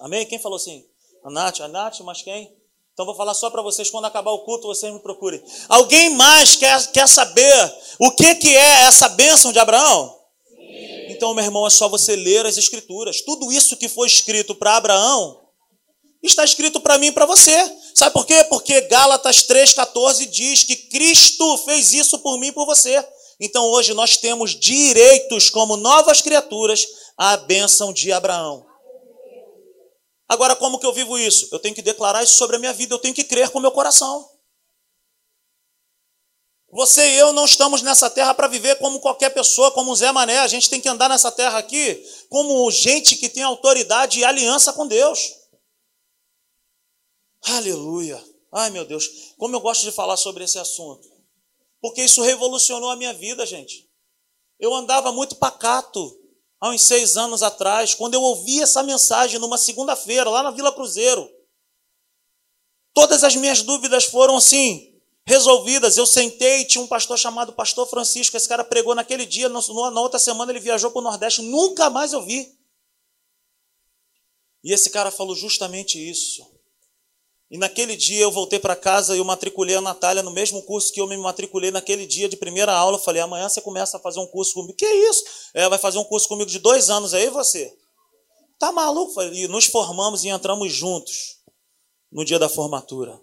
Amém? 0.00 0.26
Quem 0.26 0.40
falou 0.40 0.56
assim? 0.56 0.84
A 1.24 1.30
Nath, 1.30 1.60
a 1.60 1.68
Nath, 1.68 2.00
mas 2.00 2.20
quem? 2.20 2.52
Então 2.92 3.06
vou 3.06 3.14
falar 3.14 3.34
só 3.34 3.48
para 3.48 3.62
vocês, 3.62 3.88
quando 3.88 4.06
acabar 4.06 4.32
o 4.32 4.40
culto, 4.40 4.66
vocês 4.66 4.92
me 4.92 4.98
procurem. 4.98 5.40
Alguém 5.68 6.10
mais 6.16 6.56
quer, 6.56 6.84
quer 6.90 7.06
saber 7.06 7.74
o 8.00 8.10
que, 8.10 8.34
que 8.34 8.56
é 8.56 8.82
essa 8.86 9.08
bênção 9.10 9.52
de 9.52 9.60
Abraão? 9.60 10.18
Sim. 10.48 11.12
Então, 11.12 11.32
meu 11.32 11.44
irmão, 11.44 11.64
é 11.64 11.70
só 11.70 11.88
você 11.88 12.16
ler 12.16 12.44
as 12.44 12.56
escrituras. 12.56 13.20
Tudo 13.20 13.52
isso 13.52 13.76
que 13.76 13.88
foi 13.88 14.08
escrito 14.08 14.52
para 14.52 14.76
Abraão 14.76 15.41
está 16.22 16.44
escrito 16.44 16.80
para 16.80 16.98
mim 16.98 17.08
e 17.08 17.12
para 17.12 17.26
você. 17.26 17.52
Sabe 17.94 18.12
por 18.12 18.24
quê? 18.24 18.44
Porque 18.44 18.82
Gálatas 18.82 19.46
3,14 19.46 20.26
diz 20.26 20.62
que 20.62 20.76
Cristo 20.76 21.58
fez 21.58 21.92
isso 21.92 22.18
por 22.20 22.38
mim 22.38 22.48
e 22.48 22.52
por 22.52 22.66
você. 22.66 23.04
Então 23.40 23.64
hoje 23.66 23.92
nós 23.92 24.16
temos 24.16 24.58
direitos 24.58 25.50
como 25.50 25.76
novas 25.76 26.20
criaturas 26.20 26.86
à 27.16 27.36
bênção 27.36 27.92
de 27.92 28.12
Abraão. 28.12 28.64
Agora, 30.28 30.56
como 30.56 30.78
que 30.78 30.86
eu 30.86 30.92
vivo 30.92 31.18
isso? 31.18 31.48
Eu 31.52 31.58
tenho 31.58 31.74
que 31.74 31.82
declarar 31.82 32.22
isso 32.22 32.36
sobre 32.36 32.56
a 32.56 32.58
minha 32.58 32.72
vida, 32.72 32.94
eu 32.94 32.98
tenho 32.98 33.14
que 33.14 33.24
crer 33.24 33.50
com 33.50 33.58
o 33.58 33.62
meu 33.62 33.72
coração. 33.72 34.26
Você 36.70 37.06
e 37.06 37.18
eu 37.18 37.34
não 37.34 37.44
estamos 37.44 37.82
nessa 37.82 38.08
terra 38.08 38.32
para 38.32 38.48
viver 38.48 38.76
como 38.76 38.98
qualquer 38.98 39.28
pessoa, 39.28 39.70
como 39.72 39.94
Zé 39.94 40.10
Mané. 40.10 40.38
A 40.38 40.46
gente 40.46 40.70
tem 40.70 40.80
que 40.80 40.88
andar 40.88 41.06
nessa 41.10 41.30
terra 41.30 41.58
aqui 41.58 42.02
como 42.30 42.70
gente 42.70 43.16
que 43.16 43.28
tem 43.28 43.42
autoridade 43.42 44.20
e 44.20 44.24
aliança 44.24 44.72
com 44.72 44.86
Deus. 44.86 45.41
Aleluia. 47.44 48.22
Ai, 48.52 48.70
meu 48.70 48.84
Deus, 48.84 49.34
como 49.38 49.56
eu 49.56 49.60
gosto 49.60 49.82
de 49.82 49.92
falar 49.92 50.16
sobre 50.16 50.44
esse 50.44 50.58
assunto. 50.58 51.10
Porque 51.80 52.04
isso 52.04 52.22
revolucionou 52.22 52.90
a 52.90 52.96
minha 52.96 53.12
vida, 53.12 53.44
gente. 53.44 53.90
Eu 54.58 54.72
andava 54.74 55.10
muito 55.10 55.36
pacato 55.36 56.16
há 56.60 56.70
uns 56.70 56.82
seis 56.82 57.16
anos 57.16 57.42
atrás, 57.42 57.94
quando 57.94 58.14
eu 58.14 58.22
ouvi 58.22 58.60
essa 58.62 58.82
mensagem 58.82 59.40
numa 59.40 59.58
segunda-feira, 59.58 60.30
lá 60.30 60.44
na 60.44 60.52
Vila 60.52 60.72
Cruzeiro. 60.72 61.28
Todas 62.94 63.24
as 63.24 63.34
minhas 63.34 63.62
dúvidas 63.62 64.04
foram 64.04 64.36
assim, 64.36 65.00
resolvidas. 65.26 65.96
Eu 65.96 66.06
sentei, 66.06 66.64
tinha 66.64 66.84
um 66.84 66.86
pastor 66.86 67.18
chamado 67.18 67.52
Pastor 67.52 67.88
Francisco, 67.88 68.36
esse 68.36 68.48
cara 68.48 68.62
pregou 68.62 68.94
naquele 68.94 69.26
dia, 69.26 69.48
na 69.48 70.00
outra 70.00 70.20
semana 70.20 70.52
ele 70.52 70.60
viajou 70.60 70.92
para 70.92 71.00
o 71.00 71.02
Nordeste, 71.02 71.42
nunca 71.42 71.90
mais 71.90 72.12
eu 72.12 72.22
vi. 72.22 72.56
E 74.62 74.72
esse 74.72 74.90
cara 74.90 75.10
falou 75.10 75.34
justamente 75.34 75.98
isso. 75.98 76.51
E 77.52 77.58
naquele 77.58 77.94
dia 77.94 78.22
eu 78.22 78.30
voltei 78.30 78.58
para 78.58 78.74
casa 78.74 79.14
e 79.14 79.18
eu 79.18 79.24
matriculei 79.26 79.76
a 79.76 79.80
Natália 79.82 80.22
no 80.22 80.30
mesmo 80.30 80.62
curso 80.62 80.90
que 80.90 80.98
eu 80.98 81.06
me 81.06 81.18
matriculei 81.18 81.70
naquele 81.70 82.06
dia 82.06 82.26
de 82.26 82.34
primeira 82.34 82.72
aula. 82.72 82.96
Eu 82.96 83.02
falei, 83.02 83.20
amanhã 83.20 83.46
você 83.46 83.60
começa 83.60 83.98
a 83.98 84.00
fazer 84.00 84.20
um 84.20 84.26
curso 84.26 84.54
comigo. 84.54 84.74
Que 84.74 84.86
isso? 84.86 85.22
É, 85.52 85.68
vai 85.68 85.78
fazer 85.78 85.98
um 85.98 86.04
curso 86.04 86.26
comigo 86.26 86.50
de 86.50 86.58
dois 86.58 86.88
anos 86.88 87.12
aí 87.12 87.28
você? 87.28 87.70
Tá 88.58 88.72
maluco? 88.72 89.20
E 89.20 89.46
nos 89.48 89.66
formamos 89.66 90.24
e 90.24 90.28
entramos 90.28 90.72
juntos 90.72 91.40
no 92.10 92.24
dia 92.24 92.38
da 92.38 92.48
formatura. 92.48 93.20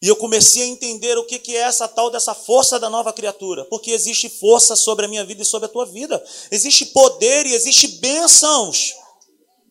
E 0.00 0.08
eu 0.08 0.16
comecei 0.16 0.62
a 0.62 0.66
entender 0.66 1.18
o 1.18 1.26
que 1.26 1.54
é 1.54 1.60
essa 1.60 1.86
tal 1.86 2.10
dessa 2.10 2.34
força 2.34 2.80
da 2.80 2.88
nova 2.88 3.12
criatura. 3.12 3.66
Porque 3.66 3.90
existe 3.90 4.30
força 4.30 4.74
sobre 4.74 5.04
a 5.04 5.08
minha 5.08 5.24
vida 5.24 5.42
e 5.42 5.44
sobre 5.44 5.66
a 5.66 5.68
tua 5.70 5.84
vida. 5.84 6.24
Existe 6.50 6.86
poder 6.86 7.44
e 7.44 7.52
existe 7.52 7.88
bênçãos. 7.98 8.94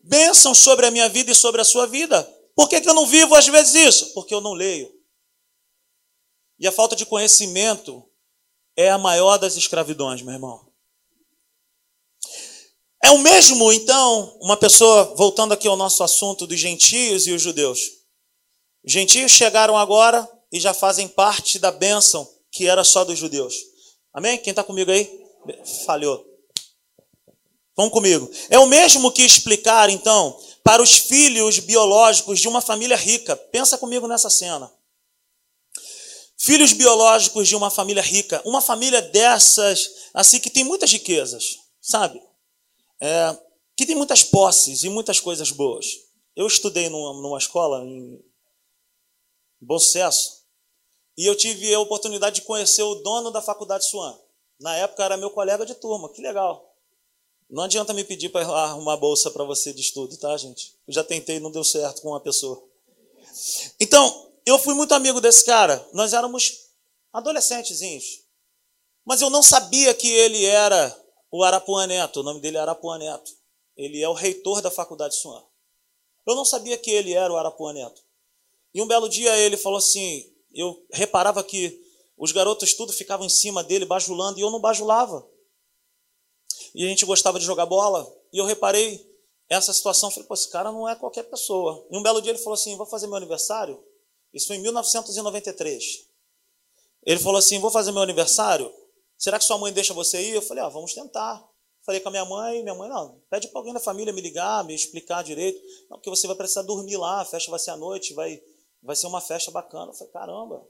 Bênçãos 0.04 0.58
sobre 0.58 0.86
a 0.86 0.92
minha 0.92 1.08
vida 1.08 1.32
e 1.32 1.34
sobre 1.34 1.60
a 1.60 1.64
sua 1.64 1.86
vida. 1.86 2.35
Por 2.56 2.70
que, 2.70 2.80
que 2.80 2.88
eu 2.88 2.94
não 2.94 3.06
vivo 3.06 3.34
às 3.34 3.46
vezes 3.46 3.74
isso? 3.74 4.14
Porque 4.14 4.34
eu 4.34 4.40
não 4.40 4.54
leio. 4.54 4.90
E 6.58 6.66
a 6.66 6.72
falta 6.72 6.96
de 6.96 7.04
conhecimento 7.04 8.02
é 8.74 8.90
a 8.90 8.96
maior 8.96 9.36
das 9.36 9.56
escravidões, 9.56 10.22
meu 10.22 10.32
irmão. 10.32 10.66
É 13.04 13.10
o 13.10 13.18
mesmo, 13.18 13.70
então, 13.72 14.36
uma 14.40 14.56
pessoa, 14.56 15.14
voltando 15.16 15.52
aqui 15.52 15.68
ao 15.68 15.76
nosso 15.76 16.02
assunto 16.02 16.46
dos 16.46 16.58
gentios 16.58 17.26
e 17.26 17.32
os 17.32 17.42
judeus. 17.42 17.78
Os 18.82 18.90
gentios 18.90 19.32
chegaram 19.32 19.76
agora 19.76 20.28
e 20.50 20.58
já 20.58 20.72
fazem 20.72 21.06
parte 21.06 21.58
da 21.58 21.70
bênção 21.70 22.26
que 22.50 22.66
era 22.66 22.82
só 22.82 23.04
dos 23.04 23.18
judeus. 23.18 23.54
Amém? 24.14 24.38
Quem 24.38 24.50
está 24.50 24.64
comigo 24.64 24.90
aí? 24.90 25.08
Falhou. 25.84 26.24
Vamos 27.76 27.92
comigo. 27.92 28.28
É 28.48 28.58
o 28.58 28.66
mesmo 28.66 29.12
que 29.12 29.22
explicar, 29.22 29.90
então, 29.90 30.40
para 30.66 30.82
os 30.82 30.98
filhos 30.98 31.60
biológicos 31.60 32.40
de 32.40 32.48
uma 32.48 32.60
família 32.60 32.96
rica. 32.96 33.36
Pensa 33.36 33.78
comigo 33.78 34.08
nessa 34.08 34.28
cena. 34.28 34.68
Filhos 36.36 36.72
biológicos 36.72 37.46
de 37.46 37.54
uma 37.54 37.70
família 37.70 38.02
rica, 38.02 38.42
uma 38.44 38.60
família 38.60 39.00
dessas, 39.00 40.10
assim, 40.12 40.40
que 40.40 40.50
tem 40.50 40.64
muitas 40.64 40.90
riquezas, 40.90 41.56
sabe? 41.80 42.20
É, 43.00 43.38
que 43.76 43.86
tem 43.86 43.94
muitas 43.94 44.24
posses 44.24 44.82
e 44.82 44.88
muitas 44.88 45.20
coisas 45.20 45.52
boas. 45.52 45.86
Eu 46.34 46.48
estudei 46.48 46.88
numa, 46.88 47.22
numa 47.22 47.38
escola 47.38 47.84
em 47.84 48.20
Bom 49.60 49.78
Sucesso 49.78 50.44
e 51.16 51.26
eu 51.26 51.36
tive 51.36 51.72
a 51.72 51.80
oportunidade 51.80 52.40
de 52.40 52.42
conhecer 52.42 52.82
o 52.82 52.96
dono 52.96 53.30
da 53.30 53.40
faculdade 53.40 53.88
Suan. 53.88 54.18
Na 54.60 54.74
época 54.74 55.04
era 55.04 55.16
meu 55.16 55.30
colega 55.30 55.64
de 55.64 55.76
turma, 55.76 56.12
que 56.12 56.20
legal. 56.20 56.75
Não 57.48 57.62
adianta 57.62 57.92
me 57.92 58.02
pedir 58.02 58.28
para 58.28 58.44
arrumar 58.44 58.96
bolsa 58.96 59.30
para 59.30 59.44
você 59.44 59.72
de 59.72 59.80
estudo, 59.80 60.16
tá, 60.16 60.36
gente? 60.36 60.74
Eu 60.86 60.92
já 60.92 61.04
tentei, 61.04 61.38
não 61.38 61.50
deu 61.50 61.62
certo 61.62 62.02
com 62.02 62.08
uma 62.08 62.20
pessoa. 62.20 62.62
Então, 63.78 64.32
eu 64.44 64.58
fui 64.58 64.74
muito 64.74 64.92
amigo 64.92 65.20
desse 65.20 65.44
cara. 65.44 65.86
Nós 65.92 66.12
éramos 66.12 66.70
adolescentezinhos. 67.12 68.22
Mas 69.04 69.22
eu 69.22 69.30
não 69.30 69.42
sabia 69.42 69.94
que 69.94 70.08
ele 70.08 70.44
era 70.44 71.04
o 71.30 71.44
Arapuã 71.44 71.86
Neto. 71.86 72.20
O 72.20 72.22
nome 72.24 72.40
dele 72.40 72.56
é 72.56 72.60
Arapuã 72.60 72.98
Neto. 72.98 73.32
Ele 73.76 74.02
é 74.02 74.08
o 74.08 74.12
reitor 74.12 74.60
da 74.60 74.70
faculdade 74.70 75.14
Suan. 75.14 75.42
Eu 76.26 76.34
não 76.34 76.44
sabia 76.44 76.76
que 76.76 76.90
ele 76.90 77.12
era 77.12 77.32
o 77.32 77.36
Arapuã 77.36 77.72
Neto. 77.72 78.02
E 78.74 78.82
um 78.82 78.86
belo 78.86 79.08
dia 79.08 79.36
ele 79.36 79.56
falou 79.56 79.78
assim: 79.78 80.28
eu 80.52 80.84
reparava 80.90 81.44
que 81.44 81.80
os 82.18 82.32
garotos 82.32 82.74
tudo 82.74 82.92
ficavam 82.92 83.24
em 83.24 83.30
cima 83.30 83.62
dele, 83.62 83.84
bajulando, 83.84 84.38
e 84.38 84.42
eu 84.42 84.50
não 84.50 84.60
bajulava 84.60 85.24
e 86.76 86.84
a 86.84 86.88
gente 86.88 87.06
gostava 87.06 87.38
de 87.38 87.46
jogar 87.46 87.64
bola. 87.64 88.06
E 88.30 88.36
eu 88.36 88.44
reparei 88.44 89.02
essa 89.48 89.72
situação. 89.72 90.10
Falei, 90.10 90.28
pô, 90.28 90.34
esse 90.34 90.50
cara 90.50 90.70
não 90.70 90.86
é 90.86 90.94
qualquer 90.94 91.22
pessoa. 91.22 91.86
E 91.90 91.96
um 91.96 92.02
belo 92.02 92.20
dia 92.20 92.32
ele 92.32 92.38
falou 92.38 92.52
assim: 92.52 92.76
vou 92.76 92.84
fazer 92.84 93.06
meu 93.06 93.16
aniversário. 93.16 93.82
Isso 94.34 94.46
foi 94.46 94.56
em 94.56 94.60
1993. 94.60 96.06
Ele 97.06 97.18
falou 97.18 97.38
assim: 97.38 97.58
vou 97.60 97.70
fazer 97.70 97.92
meu 97.92 98.02
aniversário. 98.02 98.70
Será 99.16 99.38
que 99.38 99.46
sua 99.46 99.56
mãe 99.56 99.72
deixa 99.72 99.94
você 99.94 100.20
ir? 100.20 100.34
Eu 100.34 100.42
falei: 100.42 100.62
ah, 100.62 100.68
vamos 100.68 100.92
tentar. 100.92 101.42
Falei 101.82 101.98
com 101.98 102.08
a 102.08 102.12
minha 102.12 102.24
mãe, 102.26 102.62
minha 102.62 102.74
mãe, 102.74 102.90
não, 102.90 103.22
pede 103.30 103.48
para 103.48 103.60
alguém 103.60 103.72
da 103.72 103.78
família 103.78 104.12
me 104.12 104.20
ligar, 104.20 104.62
me 104.64 104.74
explicar 104.74 105.22
direito. 105.22 105.58
Não, 105.88 105.96
porque 105.96 106.10
você 106.10 106.26
vai 106.26 106.36
precisar 106.36 106.62
dormir 106.62 106.96
lá, 106.96 107.22
a 107.22 107.24
festa 107.24 107.48
vai 107.48 107.60
ser 107.60 107.70
à 107.70 107.76
noite, 107.76 108.12
vai, 108.12 108.42
vai 108.82 108.96
ser 108.96 109.06
uma 109.06 109.20
festa 109.20 109.50
bacana. 109.50 109.92
Eu 109.92 109.94
falei, 109.94 110.12
caramba. 110.12 110.68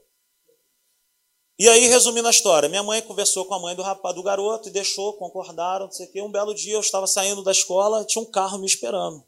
E 1.59 1.67
aí, 1.67 1.87
resumindo 1.87 2.27
a 2.27 2.31
história, 2.31 2.69
minha 2.69 2.83
mãe 2.83 3.01
conversou 3.01 3.43
com 3.45 3.55
a 3.55 3.59
mãe 3.59 3.75
do 3.75 3.81
rapaz, 3.81 4.13
do 4.13 4.21
garoto, 4.21 4.69
e 4.69 4.71
deixou, 4.71 5.13
concordaram, 5.13 5.85
não 5.85 5.91
sei 5.91 6.05
o 6.05 6.11
quê. 6.11 6.21
Um 6.21 6.31
belo 6.31 6.53
dia 6.53 6.75
eu 6.75 6.79
estava 6.79 7.07
saindo 7.07 7.43
da 7.43 7.51
escola, 7.51 8.05
tinha 8.05 8.21
um 8.21 8.29
carro 8.29 8.59
me 8.59 8.67
esperando. 8.67 9.23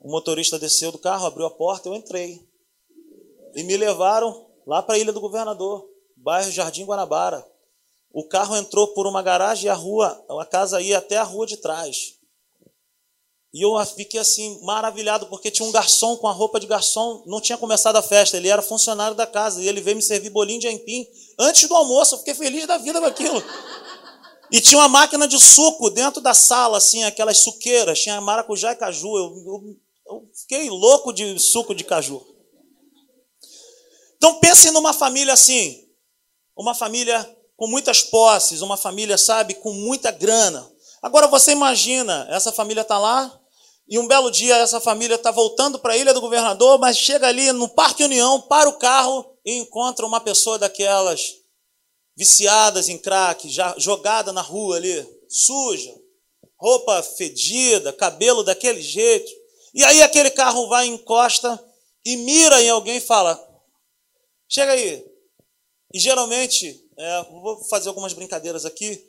O 0.00 0.10
motorista 0.10 0.58
desceu 0.58 0.90
do 0.90 0.98
carro, 0.98 1.24
abriu 1.24 1.46
a 1.46 1.50
porta, 1.50 1.88
eu 1.88 1.94
entrei. 1.94 2.44
E 3.54 3.62
me 3.62 3.76
levaram 3.76 4.44
lá 4.66 4.82
para 4.82 4.96
a 4.96 4.98
Ilha 4.98 5.12
do 5.12 5.20
Governador, 5.20 5.88
bairro 6.16 6.50
Jardim 6.50 6.84
Guanabara. 6.84 7.46
O 8.12 8.24
carro 8.24 8.56
entrou 8.56 8.88
por 8.88 9.06
uma 9.06 9.22
garagem 9.22 9.66
e 9.66 9.68
a 9.68 9.74
rua, 9.74 10.24
a 10.28 10.44
casa 10.44 10.80
ia 10.80 10.98
até 10.98 11.16
a 11.16 11.22
rua 11.22 11.46
de 11.46 11.58
trás. 11.58 12.17
E 13.52 13.64
eu 13.64 13.84
fiquei 13.86 14.20
assim, 14.20 14.60
maravilhado, 14.62 15.26
porque 15.26 15.50
tinha 15.50 15.66
um 15.66 15.72
garçom 15.72 16.16
com 16.18 16.28
a 16.28 16.32
roupa 16.32 16.60
de 16.60 16.66
garçom, 16.66 17.22
não 17.26 17.40
tinha 17.40 17.56
começado 17.56 17.96
a 17.96 18.02
festa, 18.02 18.36
ele 18.36 18.48
era 18.48 18.60
funcionário 18.60 19.16
da 19.16 19.26
casa, 19.26 19.62
e 19.62 19.66
ele 19.66 19.80
veio 19.80 19.96
me 19.96 20.02
servir 20.02 20.28
bolinho 20.28 20.60
de 20.60 20.66
aipim 20.66 21.06
antes 21.38 21.66
do 21.66 21.74
almoço, 21.74 22.14
eu 22.14 22.18
fiquei 22.18 22.34
feliz 22.34 22.66
da 22.66 22.76
vida 22.76 23.00
com 23.00 23.06
aquilo. 23.06 23.42
E 24.52 24.60
tinha 24.60 24.78
uma 24.78 24.88
máquina 24.88 25.26
de 25.26 25.38
suco 25.38 25.88
dentro 25.88 26.20
da 26.20 26.34
sala, 26.34 26.76
assim, 26.76 27.04
aquelas 27.04 27.38
suqueiras, 27.38 28.00
tinha 28.00 28.20
maracujá 28.20 28.72
e 28.72 28.76
caju, 28.76 29.16
eu, 29.16 29.34
eu, 29.46 29.76
eu 30.08 30.30
fiquei 30.34 30.68
louco 30.68 31.12
de 31.12 31.38
suco 31.38 31.74
de 31.74 31.84
caju. 31.84 32.22
Então 34.16 34.40
pense 34.40 34.70
numa 34.70 34.92
família 34.92 35.32
assim, 35.32 35.88
uma 36.56 36.74
família 36.74 37.24
com 37.56 37.66
muitas 37.66 38.02
posses, 38.02 38.60
uma 38.60 38.76
família, 38.76 39.16
sabe, 39.16 39.54
com 39.54 39.72
muita 39.72 40.10
grana, 40.10 40.70
Agora 41.02 41.26
você 41.26 41.52
imagina, 41.52 42.26
essa 42.30 42.52
família 42.52 42.82
está 42.82 42.98
lá, 42.98 43.40
e 43.88 43.98
um 43.98 44.06
belo 44.06 44.30
dia 44.30 44.56
essa 44.56 44.80
família 44.80 45.14
está 45.14 45.30
voltando 45.30 45.78
para 45.78 45.94
a 45.94 45.96
ilha 45.96 46.12
do 46.12 46.20
governador, 46.20 46.78
mas 46.78 46.98
chega 46.98 47.26
ali 47.26 47.52
no 47.52 47.68
Parque 47.68 48.04
União, 48.04 48.40
para 48.42 48.68
o 48.68 48.78
carro 48.78 49.38
e 49.44 49.56
encontra 49.56 50.04
uma 50.04 50.20
pessoa 50.20 50.58
daquelas 50.58 51.36
viciadas 52.16 52.88
em 52.88 52.98
crack, 52.98 53.48
já 53.48 53.74
jogada 53.78 54.32
na 54.32 54.42
rua 54.42 54.76
ali, 54.76 55.08
suja, 55.28 55.94
roupa 56.58 57.02
fedida, 57.02 57.92
cabelo 57.92 58.42
daquele 58.42 58.82
jeito. 58.82 59.30
E 59.72 59.84
aí 59.84 60.02
aquele 60.02 60.30
carro 60.30 60.68
vai, 60.68 60.86
encosta 60.86 61.62
e 62.04 62.16
mira 62.16 62.60
em 62.60 62.68
alguém 62.68 62.96
e 62.96 63.00
fala: 63.00 63.40
Chega 64.48 64.72
aí. 64.72 65.06
E 65.94 65.98
geralmente, 65.98 66.84
é, 66.98 67.22
vou 67.30 67.64
fazer 67.64 67.88
algumas 67.88 68.12
brincadeiras 68.12 68.66
aqui 68.66 69.02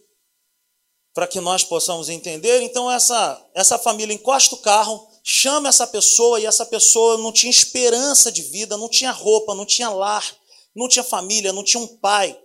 para 1.14 1.28
que 1.28 1.40
nós 1.40 1.64
possamos 1.64 2.10
entender. 2.10 2.62
Então, 2.62 2.90
essa, 2.90 3.50
essa 3.54 3.78
família 3.78 4.14
encosta 4.14 4.56
o 4.56 4.60
carro, 4.60 5.08
chama 5.24 5.70
essa 5.70 5.88
pessoa 5.88 6.40
e 6.40 6.46
essa 6.46 6.66
pessoa 6.66 7.18
não 7.18 7.32
tinha 7.32 7.50
esperança 7.50 8.32
de 8.32 8.42
vida, 8.42 8.78
não 8.78 8.90
tinha 8.90 9.12
roupa, 9.12 9.56
não 9.56 9.66
tinha 9.66 9.90
lar, 9.90 10.26
não 10.76 10.88
tinha 10.88 11.04
família, 11.04 11.52
não 11.52 11.64
tinha 11.64 11.82
um 11.82 11.98
pai, 11.98 12.40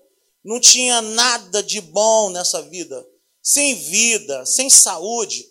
não 0.45 0.59
tinha 0.61 1.01
nada 1.01 1.63
de 1.63 1.81
bom 1.81 2.31
nessa 2.31 2.63
vida, 2.63 3.07
sem 3.43 3.75
vida, 3.75 4.45
sem 4.45 4.69
saúde. 4.69 5.47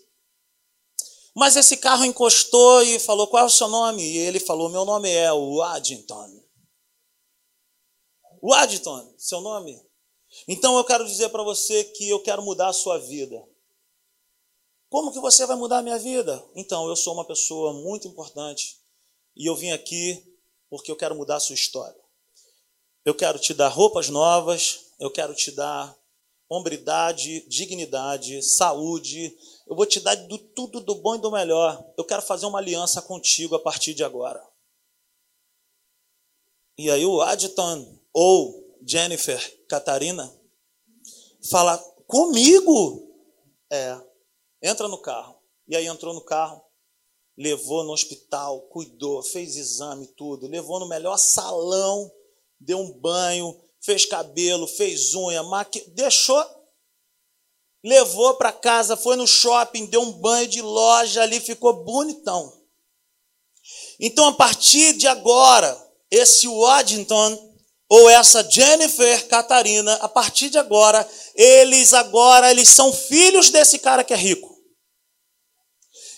Mas 1.34 1.56
esse 1.56 1.76
carro 1.76 2.04
encostou 2.04 2.82
e 2.82 2.98
falou: 3.00 3.26
Qual 3.26 3.42
é 3.42 3.46
o 3.46 3.50
seu 3.50 3.66
nome? 3.68 4.02
E 4.02 4.16
ele 4.18 4.38
falou: 4.38 4.68
Meu 4.68 4.84
nome 4.84 5.10
é 5.10 5.32
Waddington. 5.32 6.44
Waddington, 8.40 9.14
seu 9.18 9.40
nome? 9.40 9.76
Então 10.48 10.76
eu 10.76 10.84
quero 10.84 11.06
dizer 11.06 11.28
para 11.30 11.42
você 11.42 11.84
que 11.84 12.08
eu 12.08 12.20
quero 12.20 12.42
mudar 12.42 12.68
a 12.68 12.72
sua 12.72 12.98
vida. 12.98 13.42
Como 14.94 15.12
que 15.12 15.18
você 15.18 15.44
vai 15.44 15.56
mudar 15.56 15.78
a 15.78 15.82
minha 15.82 15.98
vida? 15.98 16.40
Então, 16.54 16.86
eu 16.88 16.94
sou 16.94 17.14
uma 17.14 17.24
pessoa 17.24 17.72
muito 17.72 18.06
importante 18.06 18.78
e 19.34 19.44
eu 19.48 19.56
vim 19.56 19.72
aqui 19.72 20.22
porque 20.70 20.88
eu 20.88 20.94
quero 20.94 21.16
mudar 21.16 21.34
a 21.34 21.40
sua 21.40 21.56
história. 21.56 22.00
Eu 23.04 23.12
quero 23.12 23.38
te 23.38 23.52
dar 23.52 23.66
roupas 23.66 24.08
novas, 24.08 24.92
eu 25.00 25.10
quero 25.10 25.34
te 25.34 25.50
dar 25.50 25.96
hombridade, 26.48 27.40
dignidade, 27.48 28.40
saúde. 28.42 29.36
Eu 29.66 29.74
vou 29.74 29.84
te 29.84 29.98
dar 29.98 30.14
do, 30.14 30.38
tudo 30.38 30.80
do 30.80 30.94
bom 30.94 31.16
e 31.16 31.20
do 31.20 31.32
melhor. 31.32 31.84
Eu 31.98 32.04
quero 32.04 32.22
fazer 32.22 32.46
uma 32.46 32.60
aliança 32.60 33.02
contigo 33.02 33.56
a 33.56 33.60
partir 33.60 33.94
de 33.94 34.04
agora. 34.04 34.40
E 36.78 36.88
aí 36.88 37.04
o 37.04 37.20
Adton 37.20 37.98
ou 38.12 38.78
Jennifer 38.86 39.63
Catarina 39.74 40.32
fala 41.50 41.76
comigo. 42.06 43.10
É, 43.72 44.00
entra 44.62 44.86
no 44.86 44.98
carro. 44.98 45.36
E 45.66 45.74
aí 45.74 45.86
entrou 45.86 46.14
no 46.14 46.24
carro, 46.24 46.62
levou 47.36 47.82
no 47.82 47.92
hospital, 47.92 48.60
cuidou, 48.68 49.22
fez 49.22 49.56
exame, 49.56 50.06
tudo, 50.16 50.46
levou 50.46 50.78
no 50.78 50.86
melhor 50.86 51.16
salão, 51.16 52.12
deu 52.60 52.78
um 52.78 52.92
banho, 52.92 53.58
fez 53.80 54.04
cabelo, 54.04 54.68
fez 54.68 55.14
unha, 55.14 55.42
maqui... 55.42 55.80
deixou, 55.90 56.44
levou 57.82 58.34
para 58.34 58.52
casa, 58.52 58.96
foi 58.96 59.16
no 59.16 59.26
shopping, 59.26 59.86
deu 59.86 60.02
um 60.02 60.12
banho 60.12 60.46
de 60.46 60.62
loja 60.62 61.22
ali, 61.22 61.40
ficou 61.40 61.82
bonitão. 61.82 62.62
Então, 63.98 64.28
a 64.28 64.34
partir 64.34 64.92
de 64.92 65.08
agora, 65.08 65.74
esse 66.10 66.46
Waddington 66.46 67.53
ou 67.88 68.08
essa 68.08 68.42
Jennifer 68.48 69.26
Catarina, 69.28 69.94
a 69.96 70.08
partir 70.08 70.50
de 70.50 70.58
agora, 70.58 71.08
eles 71.34 71.92
agora 71.92 72.50
eles 72.50 72.68
são 72.68 72.92
filhos 72.92 73.50
desse 73.50 73.78
cara 73.78 74.02
que 74.02 74.14
é 74.14 74.16
rico. 74.16 74.54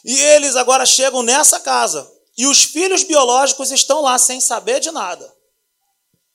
E 0.04 0.16
eles 0.20 0.54
agora 0.54 0.86
chegam 0.86 1.22
nessa 1.22 1.58
casa 1.58 2.08
e 2.38 2.46
os 2.46 2.62
filhos 2.62 3.02
biológicos 3.02 3.72
estão 3.72 4.02
lá 4.02 4.18
sem 4.18 4.40
saber 4.40 4.78
de 4.78 4.90
nada. 4.90 5.34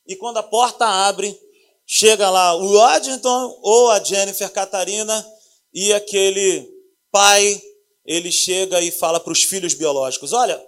E 0.06 0.16
quando 0.16 0.38
a 0.38 0.44
porta 0.44 0.86
abre, 0.86 1.40
chega 1.86 2.30
lá 2.30 2.54
o 2.56 2.74
Waddington 2.74 3.60
ou 3.62 3.90
a 3.92 4.04
Jennifer 4.04 4.52
Catarina 4.52 5.26
e 5.74 5.94
aquele 5.94 6.70
pai, 7.10 7.62
ele 8.06 8.32
chega 8.32 8.82
e 8.82 8.92
fala 8.92 9.20
para 9.20 9.32
os 9.32 9.44
filhos 9.44 9.74
biológicos: 9.74 10.34
"Olha, 10.34 10.62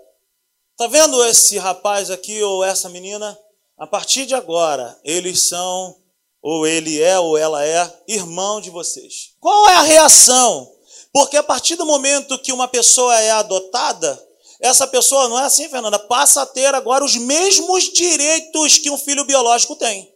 tá 0.77 0.87
vendo 0.87 1.21
esse 1.25 1.57
rapaz 1.57 2.09
aqui 2.09 2.41
ou 2.41 2.63
essa 2.63 2.87
menina? 2.87 3.37
A 3.77 3.87
partir 3.87 4.25
de 4.25 4.35
agora, 4.35 4.99
eles 5.03 5.47
são, 5.47 5.95
ou 6.41 6.65
ele 6.67 7.01
é, 7.01 7.19
ou 7.19 7.37
ela 7.37 7.65
é, 7.65 8.03
irmão 8.07 8.61
de 8.61 8.69
vocês. 8.69 9.35
Qual 9.39 9.69
é 9.69 9.75
a 9.75 9.81
reação? 9.81 10.71
Porque 11.11 11.37
a 11.37 11.43
partir 11.43 11.75
do 11.75 11.85
momento 11.85 12.39
que 12.39 12.53
uma 12.53 12.67
pessoa 12.67 13.19
é 13.19 13.31
adotada, 13.31 14.21
essa 14.59 14.87
pessoa, 14.87 15.27
não 15.27 15.39
é 15.39 15.43
assim, 15.43 15.67
Fernanda, 15.67 15.99
passa 15.99 16.41
a 16.41 16.45
ter 16.45 16.73
agora 16.73 17.03
os 17.03 17.15
mesmos 17.17 17.91
direitos 17.91 18.77
que 18.77 18.89
um 18.89 18.97
filho 18.97 19.25
biológico 19.25 19.75
tem. 19.75 20.09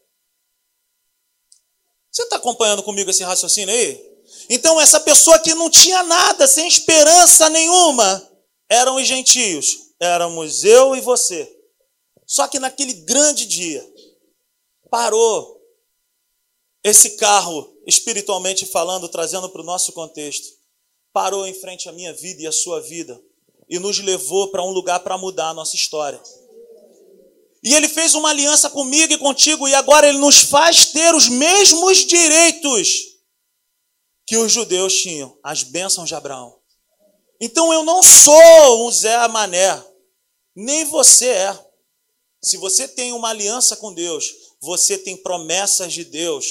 Você 2.09 2.23
está 2.23 2.37
acompanhando 2.37 2.81
comigo 2.81 3.09
esse 3.09 3.23
raciocínio 3.23 3.73
aí? 3.73 4.01
Então, 4.49 4.79
essa 4.79 4.99
pessoa 4.99 5.37
que 5.39 5.53
não 5.53 5.69
tinha 5.69 6.01
nada, 6.03 6.47
sem 6.47 6.67
esperança 6.67 7.49
nenhuma, 7.49 8.31
eram 8.69 8.95
os 8.95 9.05
gentios. 9.05 9.77
Éramos 9.99 10.63
eu 10.63 10.95
e 10.95 11.01
você. 11.01 11.56
Só 12.27 12.47
que 12.47 12.59
naquele 12.59 12.93
grande 12.93 13.45
dia, 13.45 13.89
parou 14.91 15.57
esse 16.83 17.11
carro, 17.17 17.73
espiritualmente 17.87 18.65
falando, 18.65 19.07
trazendo 19.07 19.49
para 19.49 19.61
o 19.61 19.65
nosso 19.65 19.93
contexto, 19.93 20.47
parou 21.13 21.47
em 21.47 21.53
frente 21.53 21.87
à 21.87 21.91
minha 21.91 22.13
vida 22.13 22.43
e 22.43 22.47
à 22.47 22.51
sua 22.51 22.81
vida 22.81 23.19
e 23.69 23.79
nos 23.79 23.99
levou 23.99 24.49
para 24.49 24.63
um 24.63 24.71
lugar 24.71 24.99
para 24.99 25.17
mudar 25.17 25.49
a 25.49 25.53
nossa 25.53 25.75
história. 25.75 26.21
E 27.63 27.73
ele 27.73 27.87
fez 27.87 28.13
uma 28.13 28.29
aliança 28.29 28.69
comigo 28.69 29.11
e 29.13 29.17
contigo, 29.17 29.67
e 29.67 29.73
agora 29.73 30.07
ele 30.07 30.19
nos 30.19 30.37
faz 30.37 30.87
ter 30.87 31.13
os 31.15 31.27
mesmos 31.27 32.05
direitos 32.05 33.17
que 34.25 34.37
os 34.37 34.51
judeus 34.51 34.93
tinham, 35.01 35.37
as 35.43 35.63
bênçãos 35.63 36.07
de 36.07 36.15
Abraão. 36.15 36.57
Então 37.41 37.73
eu 37.73 37.83
não 37.83 38.01
sou 38.03 38.87
um 38.87 38.91
Zé 38.91 39.27
Mané, 39.27 39.83
nem 40.55 40.85
você 40.85 41.27
é. 41.27 41.66
Se 42.41 42.57
você 42.57 42.87
tem 42.87 43.13
uma 43.13 43.29
aliança 43.29 43.75
com 43.75 43.93
Deus, 43.93 44.33
você 44.61 44.97
tem 44.97 45.17
promessas 45.17 45.91
de 45.93 46.03
Deus. 46.03 46.45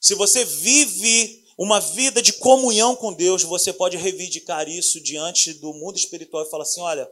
Se 0.00 0.14
você 0.14 0.44
vive 0.44 1.44
uma 1.58 1.80
vida 1.80 2.20
de 2.20 2.34
comunhão 2.34 2.94
com 2.94 3.12
Deus, 3.12 3.42
você 3.42 3.72
pode 3.72 3.96
reivindicar 3.96 4.68
isso 4.68 5.00
diante 5.00 5.54
do 5.54 5.72
mundo 5.72 5.96
espiritual 5.96 6.44
e 6.44 6.50
falar 6.50 6.64
assim: 6.64 6.80
olha, 6.80 7.10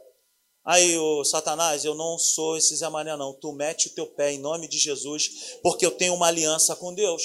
aí, 0.63 0.97
ô 0.97 1.23
Satanás, 1.23 1.83
eu 1.83 1.95
não 1.95 2.17
sou 2.17 2.57
esse 2.57 2.75
Zé 2.75 2.87
Mané, 2.89 3.17
não. 3.17 3.33
Tu 3.33 3.51
mete 3.53 3.87
o 3.87 3.95
teu 3.95 4.05
pé 4.07 4.31
em 4.31 4.39
nome 4.39 4.67
de 4.67 4.77
Jesus, 4.77 5.57
porque 5.63 5.85
eu 5.85 5.91
tenho 5.91 6.13
uma 6.13 6.27
aliança 6.27 6.75
com 6.75 6.93
Deus. 6.93 7.23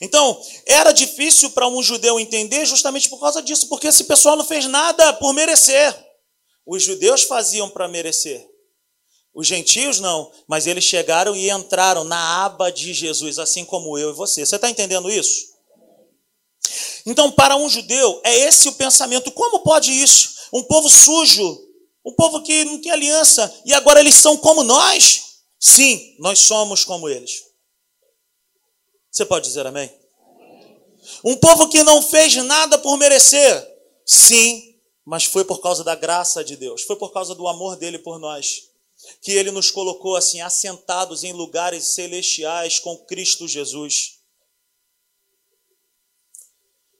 Então, 0.00 0.40
era 0.66 0.92
difícil 0.92 1.50
para 1.50 1.66
um 1.68 1.82
judeu 1.82 2.18
entender 2.18 2.64
justamente 2.66 3.08
por 3.08 3.18
causa 3.18 3.42
disso, 3.42 3.68
porque 3.68 3.88
esse 3.88 4.04
pessoal 4.04 4.36
não 4.36 4.44
fez 4.44 4.66
nada 4.66 5.12
por 5.14 5.32
merecer. 5.32 5.94
Os 6.66 6.82
judeus 6.82 7.22
faziam 7.22 7.68
para 7.68 7.88
merecer. 7.88 8.51
Os 9.34 9.46
gentios 9.46 9.98
não, 9.98 10.30
mas 10.46 10.66
eles 10.66 10.84
chegaram 10.84 11.34
e 11.34 11.50
entraram 11.50 12.04
na 12.04 12.44
aba 12.44 12.70
de 12.70 12.92
Jesus, 12.92 13.38
assim 13.38 13.64
como 13.64 13.96
eu 13.96 14.10
e 14.10 14.14
você. 14.14 14.44
Você 14.44 14.56
está 14.56 14.68
entendendo 14.68 15.10
isso? 15.10 15.52
Então, 17.06 17.32
para 17.32 17.56
um 17.56 17.68
judeu, 17.68 18.20
é 18.24 18.40
esse 18.40 18.68
o 18.68 18.74
pensamento. 18.74 19.30
Como 19.32 19.60
pode 19.60 19.90
isso? 19.90 20.34
Um 20.52 20.62
povo 20.62 20.88
sujo, 20.88 21.66
um 22.04 22.12
povo 22.12 22.42
que 22.42 22.64
não 22.64 22.78
tem 22.78 22.92
aliança, 22.92 23.52
e 23.64 23.72
agora 23.72 24.00
eles 24.00 24.16
são 24.16 24.36
como 24.36 24.62
nós? 24.62 25.22
Sim, 25.58 26.14
nós 26.18 26.40
somos 26.40 26.84
como 26.84 27.08
eles. 27.08 27.42
Você 29.10 29.24
pode 29.24 29.46
dizer 29.46 29.66
amém? 29.66 29.90
Um 31.24 31.36
povo 31.36 31.68
que 31.68 31.82
não 31.82 32.02
fez 32.02 32.36
nada 32.36 32.78
por 32.78 32.98
merecer? 32.98 33.66
Sim, 34.04 34.74
mas 35.06 35.24
foi 35.24 35.44
por 35.44 35.60
causa 35.60 35.82
da 35.82 35.94
graça 35.94 36.44
de 36.44 36.54
Deus, 36.54 36.82
foi 36.82 36.96
por 36.96 37.12
causa 37.12 37.34
do 37.34 37.48
amor 37.48 37.76
dele 37.76 37.98
por 37.98 38.18
nós 38.18 38.71
que 39.20 39.32
ele 39.32 39.50
nos 39.50 39.70
colocou 39.70 40.16
assim, 40.16 40.40
assentados 40.40 41.24
em 41.24 41.32
lugares 41.32 41.94
celestiais 41.94 42.78
com 42.78 42.96
Cristo 43.06 43.46
Jesus. 43.46 44.18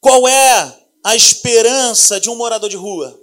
Qual 0.01 0.27
é 0.27 0.88
a 1.05 1.16
esperança 1.16 2.20
de 2.20 2.29
um 2.29 2.35
morador 2.35 2.68
de 2.68 2.77
rua? 2.77 3.18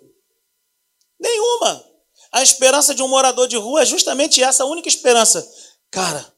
Nenhuma. 1.20 1.86
A 2.32 2.42
esperança 2.42 2.96
de 2.96 3.02
um 3.02 3.08
morador 3.08 3.48
de 3.48 3.58
rua 3.58 3.82
é 3.82 3.86
justamente 3.86 4.42
essa 4.42 4.66
única 4.66 4.88
esperança. 4.88 5.46
Cara, 5.92 6.34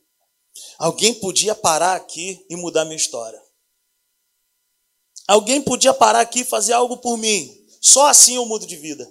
alguém 0.79 1.13
podia 1.13 1.53
parar 1.53 1.95
aqui 1.95 2.43
e 2.49 2.55
mudar 2.55 2.85
minha 2.85 2.97
história. 2.97 3.41
Alguém 5.27 5.61
podia 5.61 5.93
parar 5.93 6.21
aqui 6.21 6.41
e 6.41 6.45
fazer 6.45 6.73
algo 6.73 6.97
por 6.97 7.17
mim. 7.17 7.49
Só 7.79 8.07
assim 8.07 8.35
eu 8.35 8.45
mudo 8.45 8.65
de 8.65 8.75
vida. 8.75 9.09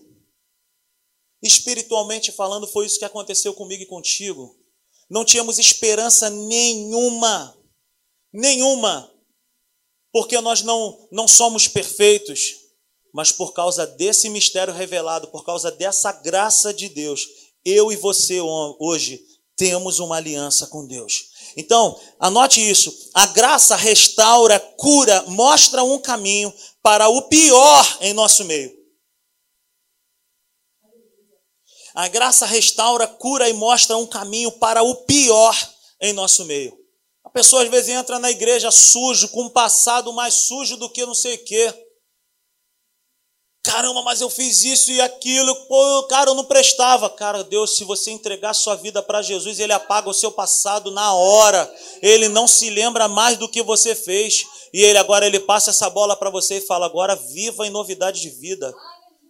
Espiritualmente 1.43 2.31
falando, 2.33 2.67
foi 2.67 2.87
isso 2.87 2.99
que 2.99 3.05
aconteceu 3.05 3.55
comigo 3.55 3.83
e 3.83 3.87
contigo. 3.87 4.57
Não 5.09 5.25
tínhamos 5.25 5.59
esperança 5.59 6.29
nenhuma, 6.31 7.57
nenhuma. 8.33 9.11
porque 10.13 10.41
nós 10.41 10.63
não, 10.63 11.09
não 11.11 11.27
somos 11.27 11.69
perfeitos, 11.69 12.57
mas 13.13 13.33
por 13.33 13.53
causa 13.53 13.87
desse 13.87 14.29
mistério 14.29 14.75
revelado, 14.75 15.29
por 15.29 15.45
causa 15.45 15.71
dessa 15.71 16.13
graça 16.13 16.75
de 16.75 16.89
Deus, 16.89 17.27
eu 17.65 17.91
e 17.91 17.97
você 17.97 18.41
hoje 18.41 19.25
temos 19.57 19.99
uma 19.99 20.17
aliança 20.17 20.67
com 20.67 20.87
Deus. 20.87 21.31
Então, 21.57 21.99
anote 22.19 22.61
isso: 22.61 23.11
a 23.13 23.27
graça 23.27 23.77
restaura, 23.77 24.59
cura, 24.59 25.23
mostra 25.29 25.83
um 25.83 25.99
caminho 25.99 26.53
para 26.83 27.09
o 27.09 27.23
pior 27.23 27.99
em 28.01 28.13
nosso 28.13 28.45
meio. 28.45 28.80
A 31.95 32.09
graça 32.09 32.47
restaura, 32.47 33.07
cura 33.07 33.49
e 33.49 33.53
mostra 33.53 33.97
um 33.97 34.07
caminho 34.07 34.53
para 34.53 34.83
o 34.83 34.95
pior 35.05 35.57
em 36.01 36.13
nosso 36.13 36.45
meio. 36.45 36.79
A 37.25 37.31
pessoa 37.31 37.63
às 37.63 37.69
vezes 37.69 37.91
entra 37.91 38.19
na 38.19 38.31
igreja 38.31 38.71
sujo, 38.71 39.29
com 39.29 39.43
um 39.43 39.49
passado 39.49 40.13
mais 40.13 40.35
sujo 40.35 40.77
do 40.77 40.91
que 40.91 41.05
não 41.05 41.15
sei 41.15 41.35
o 41.35 41.45
quê. 41.45 41.75
Caramba, 43.63 44.03
mas 44.03 44.23
eu 44.23 44.31
fiz 44.31 44.65
isso 44.65 44.91
e 44.91 45.01
aquilo, 45.03 45.55
pô, 45.67 46.05
cara, 46.05 46.31
eu 46.31 46.35
não 46.35 46.45
prestava. 46.45 47.11
Cara, 47.11 47.45
Deus, 47.45 47.77
se 47.77 47.85
você 47.85 48.11
entregar 48.11 48.55
sua 48.55 48.75
vida 48.75 49.03
para 49.03 49.21
Jesus, 49.21 49.61
Ele 49.61 49.73
apaga 49.73 50.09
o 50.09 50.15
seu 50.15 50.33
passado 50.33 50.91
na 50.91 51.13
hora. 51.13 51.73
Ele 52.01 52.27
não 52.29 52.49
se 52.49 52.71
lembra 52.71 53.07
mais 53.07 53.37
do 53.37 53.49
que 53.49 53.63
você 53.63 53.95
fez. 53.95 54.45
E 54.73 54.83
Ele 54.83 54.97
agora 54.99 55.27
Ele 55.27 55.39
passa 55.39 55.71
essa 55.71 55.91
bola 55.91 56.17
para 56.17 56.31
você 56.31 56.57
e 56.57 56.61
fala: 56.63 56.87
agora 56.87 57.15
viva 57.15 57.67
em 57.67 57.71
novidade 57.71 58.23
de 58.23 58.31
vida. 58.31 58.75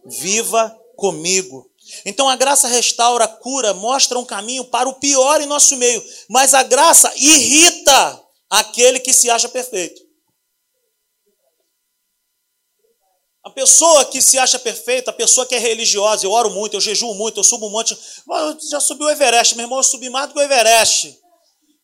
Viva 0.06 0.74
comigo. 0.96 1.69
Então 2.04 2.28
a 2.28 2.36
graça 2.36 2.68
restaura, 2.68 3.26
cura, 3.26 3.74
mostra 3.74 4.18
um 4.18 4.24
caminho 4.24 4.64
para 4.64 4.88
o 4.88 4.94
pior 4.94 5.40
em 5.40 5.46
nosso 5.46 5.76
meio. 5.76 6.02
Mas 6.28 6.54
a 6.54 6.62
graça 6.62 7.12
irrita 7.16 8.22
aquele 8.48 9.00
que 9.00 9.12
se 9.12 9.30
acha 9.30 9.48
perfeito. 9.48 10.00
A 13.42 13.50
pessoa 13.50 14.04
que 14.04 14.20
se 14.20 14.38
acha 14.38 14.58
perfeita, 14.58 15.10
a 15.10 15.14
pessoa 15.14 15.46
que 15.46 15.54
é 15.54 15.58
religiosa, 15.58 16.26
eu 16.26 16.30
oro 16.30 16.50
muito, 16.50 16.76
eu 16.76 16.80
jejuo 16.80 17.14
muito, 17.14 17.40
eu 17.40 17.44
subo 17.44 17.68
um 17.68 17.70
monte. 17.70 17.98
Eu 18.28 18.58
já 18.70 18.78
subi 18.80 19.02
o 19.02 19.08
Everest, 19.08 19.56
meu 19.56 19.64
irmão, 19.64 19.78
eu 19.78 19.84
subi 19.84 20.10
mais 20.10 20.28
do 20.28 20.34
que 20.34 20.40
o 20.40 20.42
Everest. 20.42 21.18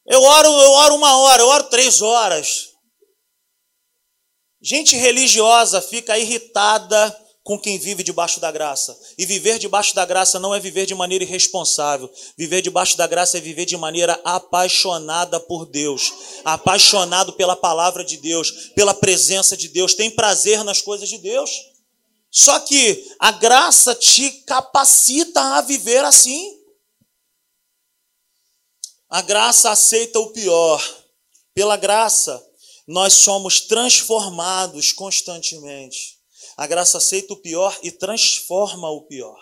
Eu 0.07 0.23
oro, 0.23 0.49
eu 0.49 0.71
oro 0.73 0.95
uma 0.95 1.19
hora, 1.19 1.43
eu 1.43 1.49
oro 1.49 1.65
três 1.65 2.03
horas. 2.03 2.69
Gente 4.63 4.97
religiosa 4.97 5.81
fica 5.81 6.19
irritada 6.19 7.26
com 7.47 7.57
quem 7.57 7.79
vive 7.79 8.03
debaixo 8.03 8.41
da 8.41 8.51
graça. 8.51 8.99
E 9.17 9.25
viver 9.25 9.61
debaixo 9.61 9.95
da 9.95 10.05
graça 10.05 10.37
não 10.37 10.53
é 10.53 10.59
viver 10.59 10.85
de 10.85 10.97
maneira 10.97 11.23
irresponsável. 11.23 12.13
Viver 12.37 12.61
debaixo 12.61 12.97
da 12.97 13.07
graça 13.07 13.39
é 13.39 13.41
viver 13.41 13.65
de 13.65 13.77
maneira 13.77 14.21
apaixonada 14.25 15.39
por 15.39 15.65
Deus, 15.65 16.13
apaixonado 16.45 17.35
pela 17.35 17.55
palavra 17.55 18.05
de 18.05 18.17
Deus, 18.17 18.73
pela 18.75 18.93
presença 18.93 19.57
de 19.57 19.69
Deus, 19.69 19.95
tem 19.95 20.11
prazer 20.11 20.65
nas 20.65 20.83
coisas 20.83 21.09
de 21.09 21.19
Deus. 21.19 21.49
Só 22.33 22.59
que 22.59 23.15
a 23.21 23.31
graça 23.31 23.95
te 23.95 24.29
capacita 24.45 25.41
a 25.41 25.61
viver 25.61 26.05
assim. 26.05 26.53
A 29.09 29.23
graça 29.23 29.71
aceita 29.71 30.19
o 30.19 30.33
pior. 30.33 30.85
Pela 31.55 31.77
graça, 31.77 32.45
nós 32.89 33.15
somos 33.15 33.61
transformados 33.61 34.91
constantemente. 34.93 36.16
A 36.57 36.67
graça 36.67 36.99
aceita 36.99 37.35
o 37.35 37.37
pior 37.37 37.79
e 37.83 37.91
transforma 37.91 38.89
o 38.89 39.03
pior. 39.03 39.37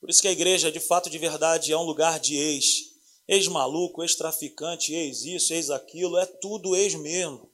Por 0.00 0.08
isso 0.08 0.22
que 0.22 0.28
a 0.28 0.32
igreja, 0.32 0.72
de 0.72 0.80
fato, 0.80 1.10
de 1.10 1.18
verdade, 1.18 1.72
é 1.72 1.76
um 1.76 1.84
lugar 1.84 2.18
de 2.18 2.36
ex. 2.36 2.92
Ex-maluco, 3.28 4.02
ex-traficante, 4.02 4.94
ex-isso, 4.94 5.52
ex-aquilo, 5.52 6.18
é 6.18 6.26
tudo 6.26 6.74
ex 6.74 6.94
mesmo. 6.94 7.48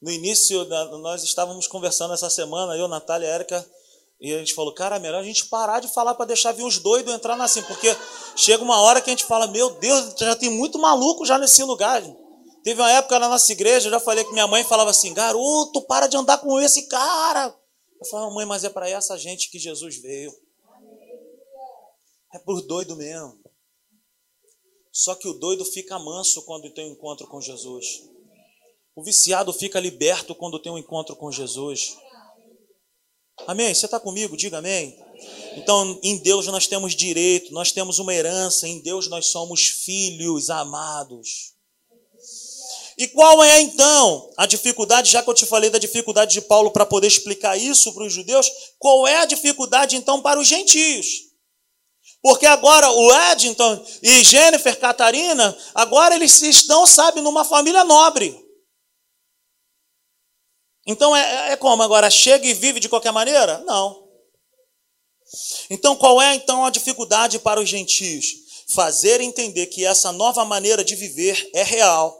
No 0.00 0.10
início, 0.10 0.64
nós 0.98 1.22
estávamos 1.22 1.66
conversando 1.66 2.14
essa 2.14 2.30
semana, 2.30 2.74
eu, 2.74 2.88
Natália 2.88 3.26
e 3.26 3.30
Érica, 3.30 3.70
e 4.18 4.34
a 4.34 4.38
gente 4.38 4.54
falou, 4.54 4.74
cara, 4.74 4.96
é 4.96 4.98
melhor 4.98 5.20
a 5.20 5.24
gente 5.24 5.46
parar 5.46 5.80
de 5.80 5.88
falar 5.88 6.14
para 6.14 6.26
deixar 6.26 6.52
vir 6.52 6.64
uns 6.64 6.78
doidos 6.78 7.12
entrar 7.12 7.40
assim, 7.40 7.62
porque 7.62 7.94
chega 8.34 8.62
uma 8.64 8.80
hora 8.80 9.00
que 9.00 9.10
a 9.10 9.12
gente 9.12 9.24
fala, 9.24 9.46
meu 9.46 9.70
Deus, 9.70 10.14
já 10.18 10.34
tem 10.34 10.50
muito 10.50 10.78
maluco 10.78 11.24
já 11.24 11.38
nesse 11.38 11.62
lugar. 11.62 12.02
Teve 12.62 12.80
uma 12.80 12.90
época 12.90 13.18
na 13.18 13.28
nossa 13.28 13.50
igreja, 13.52 13.88
eu 13.88 13.92
já 13.92 14.00
falei 14.00 14.24
que 14.24 14.32
minha 14.32 14.46
mãe 14.46 14.62
falava 14.64 14.90
assim: 14.90 15.14
garoto, 15.14 15.82
para 15.82 16.06
de 16.06 16.16
andar 16.16 16.38
com 16.38 16.60
esse 16.60 16.88
cara. 16.88 17.54
Eu 18.00 18.06
falava, 18.06 18.32
mãe, 18.32 18.46
mas 18.46 18.64
é 18.64 18.70
para 18.70 18.88
essa 18.88 19.16
gente 19.18 19.50
que 19.50 19.58
Jesus 19.58 19.96
veio. 19.96 20.32
É 22.32 22.38
por 22.38 22.62
doido 22.62 22.96
mesmo. 22.96 23.38
Só 24.92 25.14
que 25.14 25.28
o 25.28 25.34
doido 25.34 25.64
fica 25.64 25.98
manso 25.98 26.42
quando 26.42 26.72
tem 26.72 26.88
um 26.88 26.92
encontro 26.92 27.26
com 27.26 27.40
Jesus. 27.40 28.02
O 28.94 29.02
viciado 29.02 29.52
fica 29.52 29.78
liberto 29.78 30.34
quando 30.34 30.58
tem 30.58 30.72
um 30.72 30.78
encontro 30.78 31.14
com 31.16 31.30
Jesus. 31.30 31.96
Amém? 33.46 33.74
Você 33.74 33.86
está 33.86 33.98
comigo? 33.98 34.36
Diga 34.36 34.58
amém. 34.58 34.98
Então, 35.56 35.98
em 36.02 36.18
Deus 36.18 36.46
nós 36.46 36.66
temos 36.66 36.94
direito, 36.94 37.52
nós 37.52 37.72
temos 37.72 37.98
uma 37.98 38.14
herança, 38.14 38.66
em 38.66 38.80
Deus 38.80 39.08
nós 39.08 39.26
somos 39.26 39.66
filhos 39.66 40.50
amados. 40.50 41.54
E 43.00 43.08
qual 43.08 43.42
é 43.42 43.62
então 43.62 44.30
a 44.36 44.44
dificuldade, 44.44 45.10
já 45.10 45.22
que 45.22 45.30
eu 45.30 45.32
te 45.32 45.46
falei 45.46 45.70
da 45.70 45.78
dificuldade 45.78 46.34
de 46.34 46.42
Paulo 46.42 46.70
para 46.70 46.84
poder 46.84 47.06
explicar 47.06 47.56
isso 47.56 47.94
para 47.94 48.04
os 48.04 48.12
judeus, 48.12 48.46
qual 48.78 49.08
é 49.08 49.22
a 49.22 49.24
dificuldade 49.24 49.96
então 49.96 50.20
para 50.20 50.38
os 50.38 50.46
gentios? 50.46 51.06
Porque 52.20 52.44
agora 52.44 52.90
o 52.90 53.10
Eddington 53.10 53.82
e 54.02 54.22
Jennifer 54.22 54.78
Catarina, 54.78 55.56
agora 55.74 56.14
eles 56.14 56.42
estão, 56.42 56.86
sabe, 56.86 57.22
numa 57.22 57.42
família 57.42 57.84
nobre. 57.84 58.38
Então 60.86 61.16
é, 61.16 61.52
é 61.52 61.56
como 61.56 61.82
agora? 61.82 62.10
Chega 62.10 62.46
e 62.46 62.52
vive 62.52 62.80
de 62.80 62.88
qualquer 62.90 63.12
maneira? 63.12 63.64
Não. 63.64 64.10
Então 65.70 65.96
qual 65.96 66.20
é 66.20 66.34
então 66.34 66.66
a 66.66 66.70
dificuldade 66.70 67.38
para 67.38 67.62
os 67.62 67.68
gentios? 67.70 68.26
Fazer 68.74 69.22
entender 69.22 69.68
que 69.68 69.86
essa 69.86 70.12
nova 70.12 70.44
maneira 70.44 70.84
de 70.84 70.94
viver 70.94 71.50
é 71.54 71.62
real 71.62 72.19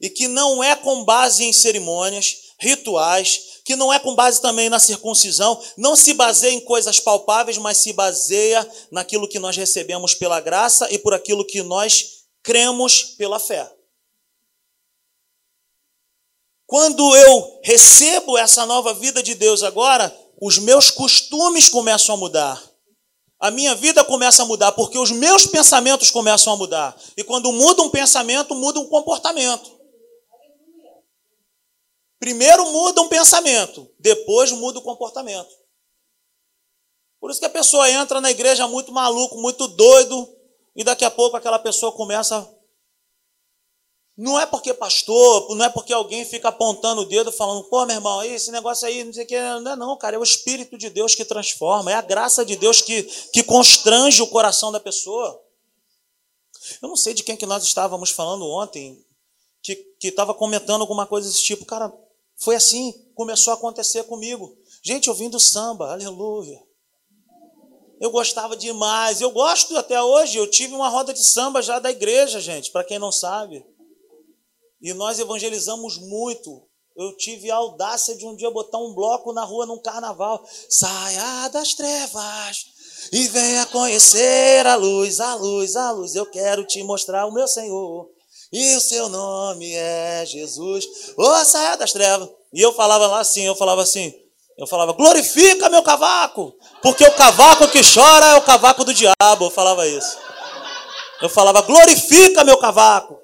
e 0.00 0.08
que 0.08 0.28
não 0.28 0.62
é 0.62 0.76
com 0.76 1.04
base 1.04 1.44
em 1.44 1.52
cerimônias, 1.52 2.48
rituais, 2.58 3.60
que 3.64 3.76
não 3.76 3.92
é 3.92 3.98
com 3.98 4.14
base 4.14 4.40
também 4.40 4.68
na 4.68 4.78
circuncisão, 4.78 5.60
não 5.76 5.94
se 5.94 6.14
baseia 6.14 6.52
em 6.52 6.60
coisas 6.60 6.98
palpáveis, 6.98 7.58
mas 7.58 7.78
se 7.78 7.92
baseia 7.92 8.68
naquilo 8.90 9.28
que 9.28 9.38
nós 9.38 9.56
recebemos 9.56 10.14
pela 10.14 10.40
graça 10.40 10.88
e 10.90 10.98
por 10.98 11.14
aquilo 11.14 11.44
que 11.44 11.62
nós 11.62 12.24
cremos 12.42 13.14
pela 13.16 13.38
fé. 13.38 13.70
Quando 16.66 17.16
eu 17.16 17.60
recebo 17.62 18.36
essa 18.36 18.66
nova 18.66 18.92
vida 18.92 19.22
de 19.22 19.34
Deus 19.34 19.62
agora, 19.62 20.14
os 20.40 20.58
meus 20.58 20.90
costumes 20.90 21.68
começam 21.68 22.14
a 22.14 22.18
mudar. 22.18 22.62
A 23.40 23.50
minha 23.50 23.74
vida 23.74 24.04
começa 24.04 24.42
a 24.42 24.46
mudar 24.46 24.72
porque 24.72 24.98
os 24.98 25.10
meus 25.10 25.46
pensamentos 25.46 26.10
começam 26.10 26.52
a 26.52 26.56
mudar. 26.56 26.98
E 27.16 27.22
quando 27.22 27.52
muda 27.52 27.82
um 27.82 27.90
pensamento, 27.90 28.54
muda 28.54 28.80
um 28.80 28.86
comportamento. 28.86 29.77
Primeiro 32.18 32.64
muda 32.72 33.00
um 33.00 33.08
pensamento, 33.08 33.88
depois 33.98 34.50
muda 34.50 34.80
o 34.80 34.82
comportamento. 34.82 35.56
Por 37.20 37.30
isso 37.30 37.40
que 37.40 37.46
a 37.46 37.50
pessoa 37.50 37.90
entra 37.90 38.20
na 38.20 38.30
igreja 38.30 38.66
muito 38.66 38.92
maluco, 38.92 39.40
muito 39.40 39.68
doido, 39.68 40.28
e 40.74 40.84
daqui 40.84 41.04
a 41.04 41.10
pouco 41.10 41.36
aquela 41.36 41.58
pessoa 41.58 41.92
começa. 41.92 42.48
Não 44.16 44.38
é 44.38 44.46
porque 44.46 44.74
pastor, 44.74 45.54
não 45.54 45.64
é 45.64 45.68
porque 45.68 45.92
alguém 45.92 46.24
fica 46.24 46.48
apontando 46.48 47.02
o 47.02 47.04
dedo 47.04 47.30
falando, 47.30 47.64
pô, 47.64 47.86
meu 47.86 47.96
irmão, 47.96 48.22
esse 48.24 48.50
negócio 48.50 48.86
aí, 48.86 49.04
não 49.04 49.12
sei 49.12 49.24
o 49.24 49.26
que, 49.28 49.38
não 49.38 49.72
é 49.72 49.76
não, 49.76 49.96
cara, 49.96 50.16
é 50.16 50.18
o 50.18 50.24
Espírito 50.24 50.76
de 50.76 50.90
Deus 50.90 51.14
que 51.14 51.24
transforma, 51.24 51.92
é 51.92 51.94
a 51.94 52.02
graça 52.02 52.44
de 52.44 52.56
Deus 52.56 52.80
que, 52.80 53.04
que 53.32 53.44
constrange 53.44 54.20
o 54.20 54.26
coração 54.26 54.72
da 54.72 54.80
pessoa. 54.80 55.40
Eu 56.82 56.88
não 56.88 56.96
sei 56.96 57.14
de 57.14 57.22
quem 57.22 57.36
que 57.36 57.46
nós 57.46 57.62
estávamos 57.62 58.10
falando 58.10 58.44
ontem, 58.44 59.04
que 59.62 60.08
estava 60.08 60.34
comentando 60.34 60.80
alguma 60.80 61.06
coisa 61.06 61.28
desse 61.28 61.44
tipo, 61.44 61.64
cara, 61.64 61.92
foi 62.38 62.54
assim, 62.54 62.92
começou 63.14 63.52
a 63.52 63.56
acontecer 63.56 64.04
comigo. 64.04 64.56
Gente, 64.82 65.10
ouvindo 65.10 65.40
samba, 65.40 65.92
aleluia. 65.92 66.62
Eu 68.00 68.12
gostava 68.12 68.56
demais, 68.56 69.20
eu 69.20 69.30
gosto 69.32 69.76
até 69.76 70.00
hoje. 70.00 70.38
Eu 70.38 70.48
tive 70.48 70.72
uma 70.72 70.88
roda 70.88 71.12
de 71.12 71.22
samba 71.22 71.60
já 71.60 71.80
da 71.80 71.90
igreja, 71.90 72.40
gente, 72.40 72.70
para 72.70 72.84
quem 72.84 72.98
não 72.98 73.10
sabe. 73.10 73.66
E 74.80 74.92
nós 74.94 75.18
evangelizamos 75.18 75.98
muito. 75.98 76.64
Eu 76.96 77.16
tive 77.16 77.50
a 77.50 77.56
audácia 77.56 78.16
de 78.16 78.24
um 78.24 78.36
dia 78.36 78.50
botar 78.50 78.78
um 78.78 78.94
bloco 78.94 79.32
na 79.32 79.44
rua 79.44 79.66
num 79.66 79.80
carnaval. 79.80 80.44
Saia 80.68 81.48
das 81.48 81.74
trevas 81.74 82.66
e 83.12 83.26
venha 83.28 83.66
conhecer 83.66 84.64
a 84.66 84.76
luz, 84.76 85.18
a 85.18 85.34
luz, 85.34 85.74
a 85.74 85.90
luz. 85.90 86.14
Eu 86.14 86.26
quero 86.26 86.64
te 86.64 86.82
mostrar 86.84 87.26
o 87.26 87.32
meu 87.32 87.48
Senhor 87.48 88.08
e 88.52 88.76
o 88.76 88.80
seu 88.80 89.08
nome 89.08 89.74
é 89.74 90.24
Jesus. 90.26 90.86
Ô, 91.16 91.22
oh, 91.22 91.44
saia 91.44 91.76
das 91.76 91.92
trevas. 91.92 92.28
E 92.52 92.60
eu 92.60 92.72
falava 92.72 93.06
lá 93.06 93.20
assim, 93.20 93.42
eu 93.42 93.54
falava 93.54 93.82
assim, 93.82 94.12
eu 94.56 94.66
falava, 94.66 94.92
glorifica 94.92 95.68
meu 95.68 95.82
cavaco, 95.82 96.54
porque 96.82 97.04
o 97.04 97.14
cavaco 97.14 97.68
que 97.68 97.80
chora 97.82 98.26
é 98.26 98.34
o 98.36 98.42
cavaco 98.42 98.84
do 98.84 98.94
diabo. 98.94 99.44
Eu 99.44 99.50
falava 99.50 99.86
isso. 99.86 100.16
Eu 101.20 101.28
falava, 101.28 101.60
glorifica 101.62 102.42
meu 102.44 102.56
cavaco, 102.56 103.18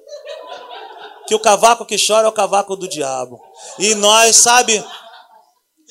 que 1.27 1.33
o 1.33 1.39
cavaco 1.39 1.85
que 1.85 1.95
chora 1.97 2.27
é 2.27 2.29
o 2.29 2.33
cavaco 2.33 2.75
do 2.75 2.87
diabo. 2.87 3.41
E 3.79 3.95
nós, 3.95 4.37
sabe, 4.37 4.83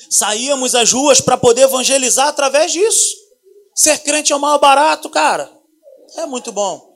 saíamos 0.09 0.75
às 0.75 0.91
ruas 0.91 1.19
para 1.19 1.37
poder 1.37 1.63
evangelizar 1.63 2.27
através 2.27 2.71
disso. 2.71 3.15
Ser 3.73 3.99
crente 3.99 4.31
é 4.31 4.35
o 4.35 4.39
maior 4.39 4.59
barato, 4.59 5.09
cara. 5.09 5.51
É 6.17 6.25
muito 6.25 6.51
bom. 6.51 6.94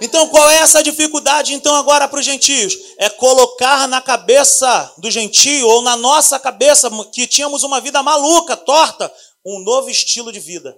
Então, 0.00 0.28
qual 0.28 0.48
é 0.50 0.56
essa 0.56 0.82
dificuldade, 0.82 1.54
então, 1.54 1.74
agora 1.74 2.08
para 2.08 2.20
os 2.20 2.24
gentios? 2.24 2.76
É 2.98 3.08
colocar 3.08 3.88
na 3.88 4.00
cabeça 4.00 4.92
do 4.98 5.10
gentio, 5.10 5.66
ou 5.68 5.82
na 5.82 5.96
nossa 5.96 6.38
cabeça, 6.38 6.90
que 7.12 7.26
tínhamos 7.26 7.62
uma 7.62 7.80
vida 7.80 8.02
maluca, 8.02 8.56
torta, 8.56 9.12
um 9.44 9.60
novo 9.60 9.88
estilo 9.88 10.32
de 10.32 10.40
vida. 10.40 10.76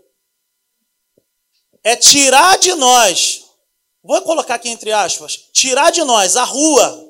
É 1.82 1.96
tirar 1.96 2.58
de 2.58 2.74
nós, 2.74 3.44
vou 4.02 4.20
colocar 4.22 4.56
aqui 4.56 4.68
entre 4.68 4.92
aspas, 4.92 5.36
tirar 5.52 5.90
de 5.90 6.04
nós 6.04 6.36
a 6.36 6.44
rua, 6.44 7.08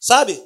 sabe? 0.00 0.42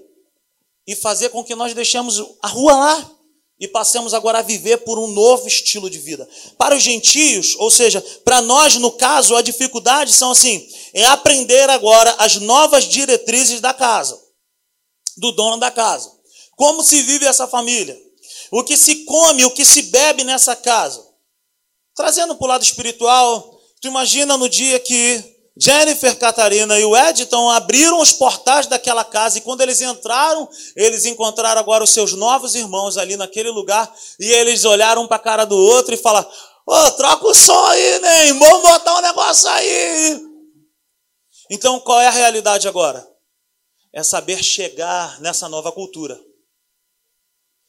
E 0.87 0.97
fazer 0.97 1.29
com 1.29 1.45
que 1.45 1.55
nós 1.55 1.73
deixemos 1.73 2.21
a 2.43 2.49
rua 2.49 2.75
lá 2.75 3.20
e 3.61 3.69
passemos 3.69 4.15
agora 4.15 4.39
a 4.39 4.43
viver 4.43 4.79
por 4.79 4.99
um 4.99 5.07
novo 5.07 5.47
estilo 5.47 5.91
de 5.91 5.99
vida. 5.99 6.27
Para 6.57 6.75
os 6.75 6.83
gentios, 6.83 7.55
ou 7.57 7.71
seja, 7.71 8.01
para 8.25 8.41
nós, 8.41 8.77
no 8.77 8.91
caso, 8.91 9.37
a 9.37 9.43
dificuldade 9.43 10.13
são 10.13 10.31
assim: 10.31 10.67
é 10.95 11.05
aprender 11.05 11.69
agora 11.69 12.15
as 12.19 12.37
novas 12.37 12.85
diretrizes 12.85 13.61
da 13.61 13.75
casa, 13.75 14.19
do 15.19 15.31
dono 15.33 15.59
da 15.59 15.71
casa. 15.71 16.11
Como 16.57 16.83
se 16.83 17.03
vive 17.03 17.27
essa 17.27 17.47
família? 17.47 17.97
O 18.51 18.65
que 18.65 18.77
se 18.77 19.05
come, 19.05 19.45
o 19.45 19.51
que 19.51 19.65
se 19.65 19.83
bebe 19.83 20.25
nessa 20.25 20.57
casa. 20.57 21.07
Trazendo 21.95 22.35
para 22.37 22.45
o 22.45 22.49
lado 22.49 22.63
espiritual, 22.63 23.61
tu 23.81 23.89
imagina 23.89 24.39
no 24.39 24.49
dia 24.49 24.81
que 24.81 25.40
Jennifer, 25.63 26.19
Catarina 26.19 26.79
e 26.79 26.85
o 26.85 26.97
Edton 26.97 27.51
abriram 27.51 28.01
os 28.01 28.13
portais 28.13 28.67
daquela 28.67 29.05
casa 29.05 29.37
e 29.37 29.41
quando 29.43 29.61
eles 29.61 29.83
entraram, 29.83 30.49
eles 30.75 31.05
encontraram 31.05 31.61
agora 31.61 31.85
os 31.85 31.91
seus 31.91 32.15
novos 32.15 32.55
irmãos 32.55 32.97
ali 32.97 33.15
naquele 33.15 33.51
lugar 33.51 33.93
e 34.19 34.25
eles 34.33 34.65
olharam 34.65 35.07
para 35.07 35.17
a 35.17 35.21
cara 35.21 35.45
do 35.45 35.57
outro 35.57 35.93
e 35.93 35.99
falaram: 35.99 36.31
Ô, 36.67 36.73
oh, 36.73 36.91
troca 36.93 37.27
o 37.27 37.35
som 37.35 37.67
aí, 37.67 37.99
né? 37.99 38.33
Vamos 38.33 38.63
botar 38.63 38.97
um 38.97 39.03
negócio 39.03 39.51
aí. 39.51 40.21
Então, 41.51 41.79
qual 41.81 42.01
é 42.01 42.07
a 42.07 42.13
realidade 42.13 42.67
agora? 42.67 43.07
É 43.93 44.03
saber 44.03 44.43
chegar 44.43 45.21
nessa 45.21 45.47
nova 45.47 45.71
cultura. 45.73 46.19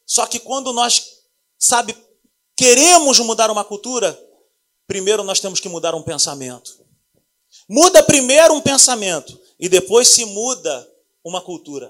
Só 0.05 0.25
que 0.27 0.39
quando 0.39 0.71
nós, 0.71 1.03
sabe, 1.59 1.97
queremos 2.55 3.19
mudar 3.19 3.51
uma 3.51 3.65
cultura, 3.65 4.17
primeiro 4.87 5.23
nós 5.23 5.41
temos 5.41 5.59
que 5.59 5.67
mudar 5.67 5.93
um 5.93 6.03
pensamento. 6.03 6.80
Muda 7.73 8.03
primeiro 8.03 8.53
um 8.53 8.59
pensamento 8.59 9.39
e 9.57 9.69
depois 9.69 10.09
se 10.09 10.25
muda 10.25 10.93
uma 11.23 11.41
cultura. 11.41 11.89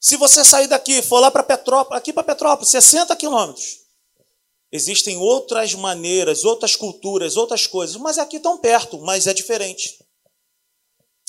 Se 0.00 0.16
você 0.16 0.44
sair 0.44 0.66
daqui, 0.66 1.00
for 1.00 1.20
lá 1.20 1.30
para 1.30 1.44
Petrópolis, 1.44 1.96
aqui 1.96 2.12
para 2.12 2.24
Petrópolis, 2.24 2.70
60 2.70 3.14
quilômetros, 3.14 3.82
existem 4.72 5.16
outras 5.16 5.74
maneiras, 5.74 6.42
outras 6.42 6.74
culturas, 6.74 7.36
outras 7.36 7.68
coisas, 7.68 7.94
mas 7.98 8.18
aqui 8.18 8.40
tão 8.40 8.58
perto, 8.58 8.98
mas 8.98 9.28
é 9.28 9.32
diferente. 9.32 10.04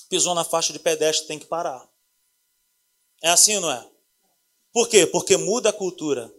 Pisou 0.10 0.34
na 0.34 0.44
faixa 0.44 0.74
de 0.74 0.80
pedestre, 0.80 1.28
tem 1.28 1.38
que 1.38 1.46
parar. 1.46 1.88
É 3.22 3.30
assim, 3.30 3.60
não 3.60 3.72
é? 3.72 3.88
Por 4.74 4.90
quê? 4.90 5.06
Porque 5.06 5.38
muda 5.38 5.70
a 5.70 5.74
cultura. 5.74 6.34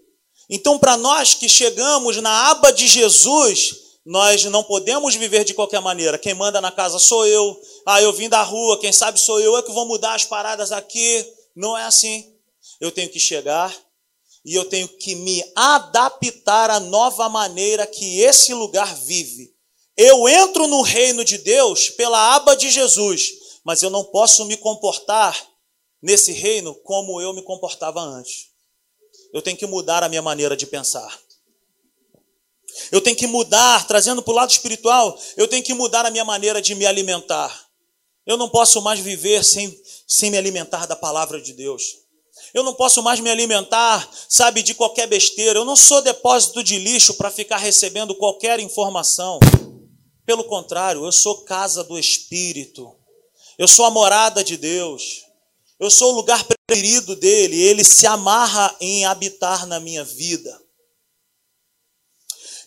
Então, 0.51 0.77
para 0.77 0.97
nós 0.97 1.35
que 1.35 1.49
chegamos 1.49 2.17
na 2.17 2.51
aba 2.51 2.73
de 2.73 2.89
Jesus, 2.89 3.88
nós 4.09 4.43
não 4.45 4.65
podemos 4.65 5.15
viver 5.17 5.45
de 5.45 5.53
qualquer 5.53 5.83
maneira. 5.83 6.17
Quem 6.17 6.33
manda 6.33 6.63
na 6.63 6.73
casa 6.73 6.99
sou 6.99 7.27
eu. 7.27 7.61
Ah, 7.85 8.01
eu 8.01 8.11
vim 8.11 8.27
da 8.27 8.43
rua, 8.43 8.81
quem 8.81 8.91
sabe 8.91 9.21
sou 9.21 9.39
eu, 9.39 9.55
é 9.59 9.63
que 9.63 9.71
vou 9.71 9.87
mudar 9.87 10.15
as 10.15 10.25
paradas 10.25 10.73
aqui. 10.73 11.31
Não 11.55 11.77
é 11.77 11.85
assim. 11.85 12.35
Eu 12.81 12.91
tenho 12.91 13.11
que 13.11 13.21
chegar 13.21 13.71
e 14.47 14.55
eu 14.55 14.65
tenho 14.65 14.89
que 14.89 15.15
me 15.15 15.45
adaptar 15.55 16.71
à 16.71 16.81
nova 16.81 17.29
maneira 17.29 17.87
que 17.87 18.21
esse 18.21 18.55
lugar 18.55 18.95
vive. 18.95 19.55
Eu 19.95 20.27
entro 20.27 20.67
no 20.67 20.81
reino 20.81 21.23
de 21.23 21.37
Deus 21.37 21.91
pela 21.91 22.35
aba 22.35 22.57
de 22.57 22.71
Jesus, 22.71 23.29
mas 23.63 23.83
eu 23.83 23.91
não 23.91 24.05
posso 24.05 24.47
me 24.47 24.57
comportar 24.57 25.39
nesse 26.01 26.33
reino 26.33 26.75
como 26.77 27.21
eu 27.21 27.35
me 27.35 27.43
comportava 27.43 28.01
antes. 28.01 28.47
Eu 29.35 29.43
tenho 29.43 29.59
que 29.59 29.67
mudar 29.67 30.03
a 30.03 30.09
minha 30.09 30.23
maneira 30.23 30.57
de 30.57 30.67
pensar. 30.67 31.28
Eu 32.93 33.01
tenho 33.01 33.17
que 33.17 33.27
mudar, 33.27 33.87
trazendo 33.87 34.23
para 34.23 34.33
o 34.33 34.37
lado 34.37 34.51
espiritual, 34.51 35.19
eu 35.37 35.49
tenho 35.49 35.63
que 35.63 35.75
mudar 35.75 36.07
a 36.07 36.11
minha 36.11 36.25
maneira 36.25 36.61
de 36.63 36.75
me 36.75 36.87
alimentar. 36.87 37.69
Eu 38.27 38.37
não 38.37 38.49
posso 38.49 38.83
mais 38.83 39.01
viver 39.01 39.43
sem, 39.43 39.75
sem 40.07 40.31
me 40.31 40.37
alimentar 40.37 40.87
da 40.87 40.95
palavra 40.95 41.41
de 41.41 41.53
Deus. 41.53 41.83
Eu 42.53 42.63
não 42.63 42.75
posso 42.75 43.03
mais 43.03 43.21
me 43.21 43.31
alimentar, 43.31 44.09
sabe, 44.29 44.63
de 44.63 44.75
qualquer 44.75 45.07
besteira. 45.07 45.59
Eu 45.59 45.65
não 45.65 45.77
sou 45.77 46.03
depósito 46.03 46.63
de 46.63 46.79
lixo 46.79 47.15
para 47.15 47.31
ficar 47.31 47.57
recebendo 47.57 48.15
qualquer 48.15 48.61
informação. 48.61 49.39
Pelo 50.25 50.45
contrário, 50.45 51.05
eu 51.05 51.13
sou 51.13 51.45
casa 51.45 51.83
do 51.83 51.99
Espírito. 51.99 52.95
Eu 53.59 53.67
sou 53.67 53.85
a 53.87 53.91
morada 53.91 54.45
de 54.45 54.57
Deus. 54.57 55.25
Eu 55.81 55.91
sou 55.91 56.13
o 56.13 56.17
lugar 56.17 56.45
preferido 56.45 57.17
dele. 57.17 57.61
Ele 57.61 57.83
se 57.83 58.07
amarra 58.07 58.75
em 58.81 59.05
habitar 59.05 59.67
na 59.67 59.81
minha 59.81 60.05
vida. 60.05 60.68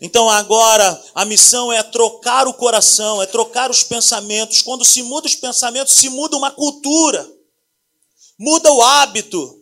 Então 0.01 0.27
agora 0.27 0.99
a 1.13 1.23
missão 1.23 1.71
é 1.71 1.83
trocar 1.83 2.47
o 2.47 2.53
coração, 2.53 3.21
é 3.21 3.27
trocar 3.27 3.69
os 3.69 3.83
pensamentos. 3.83 4.63
Quando 4.63 4.83
se 4.83 5.03
muda 5.03 5.27
os 5.27 5.35
pensamentos, 5.35 5.93
se 5.93 6.09
muda 6.09 6.35
uma 6.35 6.49
cultura, 6.49 7.29
muda 8.39 8.71
o 8.71 8.81
hábito, 8.81 9.61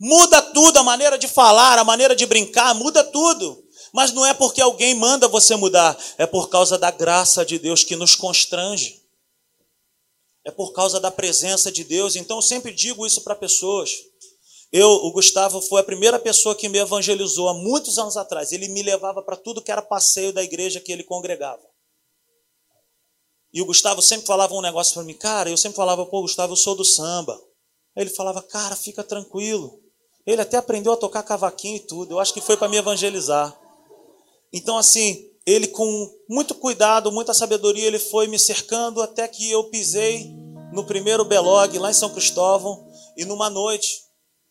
muda 0.00 0.40
tudo, 0.40 0.78
a 0.78 0.82
maneira 0.82 1.18
de 1.18 1.28
falar, 1.28 1.78
a 1.78 1.84
maneira 1.84 2.16
de 2.16 2.24
brincar, 2.24 2.74
muda 2.74 3.04
tudo. 3.04 3.62
Mas 3.92 4.12
não 4.12 4.24
é 4.24 4.32
porque 4.32 4.62
alguém 4.62 4.94
manda 4.94 5.28
você 5.28 5.54
mudar, 5.56 5.96
é 6.16 6.24
por 6.24 6.48
causa 6.48 6.78
da 6.78 6.90
graça 6.90 7.44
de 7.44 7.58
Deus 7.58 7.84
que 7.84 7.96
nos 7.96 8.14
constrange. 8.14 9.04
É 10.42 10.50
por 10.50 10.72
causa 10.72 11.00
da 11.00 11.10
presença 11.10 11.72
de 11.72 11.82
Deus. 11.82 12.14
Então 12.14 12.38
eu 12.38 12.42
sempre 12.42 12.72
digo 12.72 13.04
isso 13.04 13.20
para 13.22 13.34
pessoas. 13.34 13.90
Eu, 14.78 14.90
o 14.90 15.10
Gustavo 15.10 15.62
foi 15.62 15.80
a 15.80 15.84
primeira 15.84 16.18
pessoa 16.18 16.54
que 16.54 16.68
me 16.68 16.76
evangelizou 16.76 17.48
há 17.48 17.54
muitos 17.54 17.96
anos 17.96 18.14
atrás. 18.14 18.52
Ele 18.52 18.68
me 18.68 18.82
levava 18.82 19.22
para 19.22 19.34
tudo 19.34 19.62
que 19.62 19.72
era 19.72 19.80
passeio 19.80 20.34
da 20.34 20.42
igreja 20.42 20.82
que 20.82 20.92
ele 20.92 21.02
congregava. 21.02 21.62
E 23.54 23.62
o 23.62 23.64
Gustavo 23.64 24.02
sempre 24.02 24.26
falava 24.26 24.52
um 24.52 24.60
negócio 24.60 24.92
para 24.92 25.02
mim, 25.02 25.14
cara, 25.14 25.48
eu 25.48 25.56
sempre 25.56 25.76
falava, 25.76 26.04
pô, 26.04 26.20
Gustavo, 26.20 26.52
eu 26.52 26.58
sou 26.58 26.76
do 26.76 26.84
samba. 26.84 27.32
Aí 27.96 28.02
ele 28.02 28.10
falava, 28.10 28.42
cara, 28.42 28.76
fica 28.76 29.02
tranquilo. 29.02 29.80
Ele 30.26 30.42
até 30.42 30.58
aprendeu 30.58 30.92
a 30.92 30.96
tocar 30.98 31.22
cavaquinho 31.22 31.76
e 31.76 31.80
tudo. 31.80 32.12
Eu 32.12 32.18
acho 32.18 32.34
que 32.34 32.42
foi 32.42 32.58
para 32.58 32.68
me 32.68 32.76
evangelizar. 32.76 33.58
Então, 34.52 34.76
assim, 34.76 35.26
ele 35.46 35.68
com 35.68 36.10
muito 36.28 36.54
cuidado, 36.54 37.10
muita 37.10 37.32
sabedoria, 37.32 37.86
ele 37.86 37.98
foi 37.98 38.26
me 38.26 38.38
cercando 38.38 39.00
até 39.00 39.26
que 39.26 39.50
eu 39.50 39.64
pisei 39.70 40.30
no 40.70 40.84
primeiro 40.84 41.24
belog 41.24 41.78
lá 41.78 41.90
em 41.90 41.94
São 41.94 42.10
Cristóvão 42.10 42.86
e 43.16 43.24
numa 43.24 43.48
noite 43.48 44.04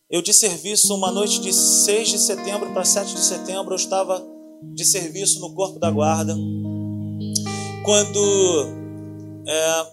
eu 0.08 0.22
de 0.22 0.32
serviço, 0.32 0.94
uma 0.94 1.10
noite 1.10 1.40
de 1.40 1.52
6 1.52 2.08
de 2.08 2.18
setembro 2.18 2.72
para 2.72 2.84
7 2.84 3.14
de 3.14 3.20
setembro, 3.20 3.72
eu 3.72 3.76
estava 3.76 4.24
de 4.74 4.84
serviço 4.84 5.40
no 5.40 5.52
Corpo 5.52 5.78
da 5.78 5.90
Guarda. 5.90 6.34
Quando 7.84 8.66
é, 9.46 9.86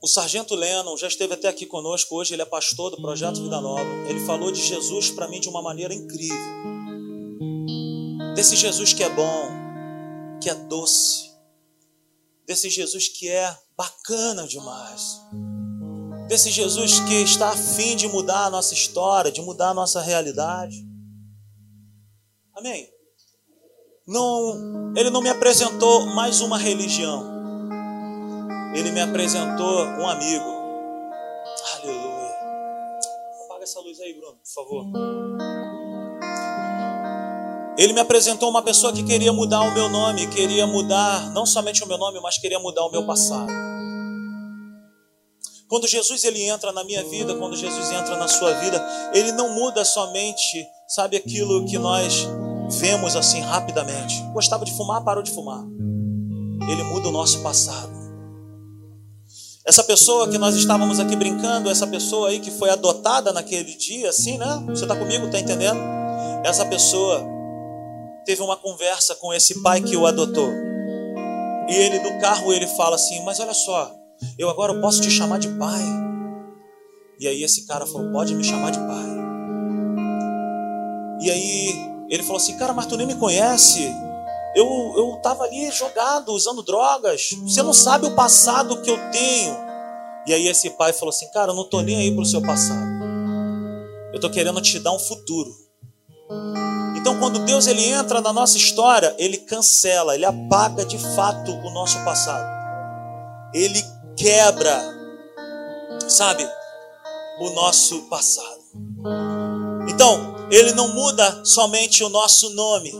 o 0.00 0.06
Sargento 0.06 0.54
Lennon 0.54 0.96
já 0.96 1.08
esteve 1.08 1.34
até 1.34 1.48
aqui 1.48 1.66
conosco, 1.66 2.14
hoje 2.14 2.34
ele 2.34 2.42
é 2.42 2.46
pastor 2.46 2.90
do 2.90 2.96
Projeto 2.96 3.42
Vida 3.42 3.60
Nova. 3.60 3.84
Ele 4.08 4.20
falou 4.20 4.52
de 4.52 4.62
Jesus 4.62 5.10
para 5.10 5.28
mim 5.28 5.40
de 5.40 5.48
uma 5.48 5.62
maneira 5.62 5.92
incrível. 5.92 6.36
Desse 8.34 8.54
Jesus 8.54 8.92
que 8.92 9.02
é 9.02 9.08
bom, 9.08 9.48
que 10.40 10.48
é 10.48 10.54
doce. 10.54 11.30
Desse 12.46 12.70
Jesus 12.70 13.08
que 13.08 13.28
é 13.28 13.56
bacana 13.76 14.46
demais 14.46 15.20
desse 16.26 16.50
Jesus 16.50 17.00
que 17.00 17.14
está 17.22 17.50
a 17.50 17.56
fim 17.56 17.96
de 17.96 18.08
mudar 18.08 18.46
a 18.46 18.50
nossa 18.50 18.74
história, 18.74 19.30
de 19.30 19.40
mudar 19.40 19.70
a 19.70 19.74
nossa 19.74 20.00
realidade. 20.00 20.84
Amém? 22.54 22.88
Não, 24.06 24.92
ele 24.96 25.10
não 25.10 25.20
me 25.20 25.28
apresentou 25.28 26.06
mais 26.06 26.40
uma 26.40 26.58
religião. 26.58 27.36
Ele 28.74 28.90
me 28.90 29.00
apresentou 29.00 29.84
um 29.84 30.08
amigo. 30.08 30.44
Aleluia. 31.74 32.34
Apaga 33.44 33.64
essa 33.64 33.80
luz 33.80 33.98
aí, 34.00 34.14
Bruno, 34.14 34.36
por 34.36 34.52
favor. 34.52 34.86
Ele 37.78 37.92
me 37.92 38.00
apresentou 38.00 38.48
uma 38.48 38.62
pessoa 38.62 38.92
que 38.92 39.02
queria 39.02 39.32
mudar 39.32 39.60
o 39.60 39.74
meu 39.74 39.88
nome, 39.88 40.26
queria 40.28 40.66
mudar 40.66 41.30
não 41.32 41.44
somente 41.44 41.84
o 41.84 41.86
meu 41.86 41.98
nome, 41.98 42.20
mas 42.20 42.38
queria 42.38 42.58
mudar 42.58 42.86
o 42.86 42.90
meu 42.90 43.04
passado. 43.06 43.52
Quando 45.68 45.88
Jesus 45.88 46.22
ele 46.22 46.42
entra 46.42 46.70
na 46.72 46.84
minha 46.84 47.02
vida, 47.04 47.34
quando 47.34 47.56
Jesus 47.56 47.90
entra 47.90 48.16
na 48.16 48.28
sua 48.28 48.52
vida, 48.54 48.80
ele 49.12 49.32
não 49.32 49.52
muda 49.52 49.84
somente, 49.84 50.66
sabe 50.86 51.16
aquilo 51.16 51.66
que 51.66 51.76
nós 51.76 52.26
vemos 52.78 53.16
assim 53.16 53.40
rapidamente. 53.40 54.22
Gostava 54.32 54.64
de 54.64 54.72
fumar, 54.76 55.02
parou 55.02 55.22
de 55.22 55.32
fumar. 55.32 55.64
Ele 56.70 56.82
muda 56.84 57.08
o 57.08 57.12
nosso 57.12 57.42
passado. 57.42 57.94
Essa 59.64 59.82
pessoa 59.82 60.28
que 60.28 60.38
nós 60.38 60.54
estávamos 60.54 61.00
aqui 61.00 61.16
brincando, 61.16 61.68
essa 61.68 61.88
pessoa 61.88 62.28
aí 62.28 62.38
que 62.38 62.52
foi 62.52 62.70
adotada 62.70 63.32
naquele 63.32 63.74
dia, 63.76 64.10
assim, 64.10 64.38
né? 64.38 64.64
Você 64.68 64.84
está 64.84 64.94
comigo, 64.94 65.26
está 65.26 65.40
entendendo? 65.40 65.80
Essa 66.44 66.64
pessoa 66.64 67.24
teve 68.24 68.40
uma 68.40 68.56
conversa 68.56 69.16
com 69.16 69.34
esse 69.34 69.60
pai 69.62 69.80
que 69.80 69.96
o 69.96 70.06
adotou. 70.06 70.52
E 71.68 71.74
ele 71.74 71.98
no 71.98 72.20
carro 72.20 72.52
ele 72.52 72.68
fala 72.68 72.94
assim: 72.94 73.24
Mas 73.24 73.40
olha 73.40 73.54
só, 73.54 73.92
eu 74.38 74.48
agora 74.48 74.80
posso 74.80 75.00
te 75.00 75.10
chamar 75.10 75.38
de 75.38 75.48
pai. 75.58 75.82
E 77.18 77.26
aí 77.26 77.42
esse 77.42 77.66
cara 77.66 77.86
falou: 77.86 78.12
Pode 78.12 78.34
me 78.34 78.44
chamar 78.44 78.70
de 78.70 78.78
pai. 78.78 79.16
E 81.20 81.30
aí 81.30 82.06
ele 82.08 82.22
falou 82.22 82.36
assim: 82.36 82.56
Cara, 82.58 82.72
mas 82.72 82.86
tu 82.86 82.96
nem 82.96 83.06
me 83.06 83.14
conhece. 83.14 83.90
Eu, 84.54 84.66
eu 84.96 85.20
tava 85.22 85.44
ali 85.44 85.70
jogado, 85.70 86.32
usando 86.32 86.62
drogas. 86.62 87.30
Você 87.42 87.62
não 87.62 87.72
sabe 87.72 88.06
o 88.06 88.14
passado 88.14 88.80
que 88.80 88.90
eu 88.90 88.98
tenho. 89.10 89.56
E 90.26 90.32
aí 90.32 90.48
esse 90.48 90.70
pai 90.70 90.92
falou 90.92 91.10
assim: 91.10 91.30
Cara, 91.30 91.52
eu 91.52 91.56
não 91.56 91.64
tô 91.64 91.80
nem 91.80 91.96
aí 91.96 92.14
pro 92.14 92.24
seu 92.24 92.42
passado. 92.42 92.96
Eu 94.12 94.20
tô 94.20 94.30
querendo 94.30 94.60
te 94.60 94.78
dar 94.78 94.92
um 94.92 94.98
futuro. 94.98 95.50
Então, 96.96 97.20
quando 97.20 97.44
Deus 97.44 97.66
ele 97.66 97.84
entra 97.84 98.20
na 98.20 98.32
nossa 98.32 98.56
história, 98.56 99.14
ele 99.16 99.36
cancela, 99.36 100.14
ele 100.14 100.24
apaga 100.24 100.84
de 100.84 100.98
fato 100.98 101.52
o 101.52 101.70
nosso 101.70 102.02
passado. 102.04 102.44
Ele 103.54 103.80
quebra, 104.16 104.80
sabe, 106.08 106.48
o 107.38 107.50
nosso 107.50 108.02
passado. 108.08 108.62
Então, 109.88 110.48
ele 110.50 110.72
não 110.72 110.88
muda 110.94 111.44
somente 111.44 112.02
o 112.02 112.08
nosso 112.08 112.50
nome, 112.50 112.92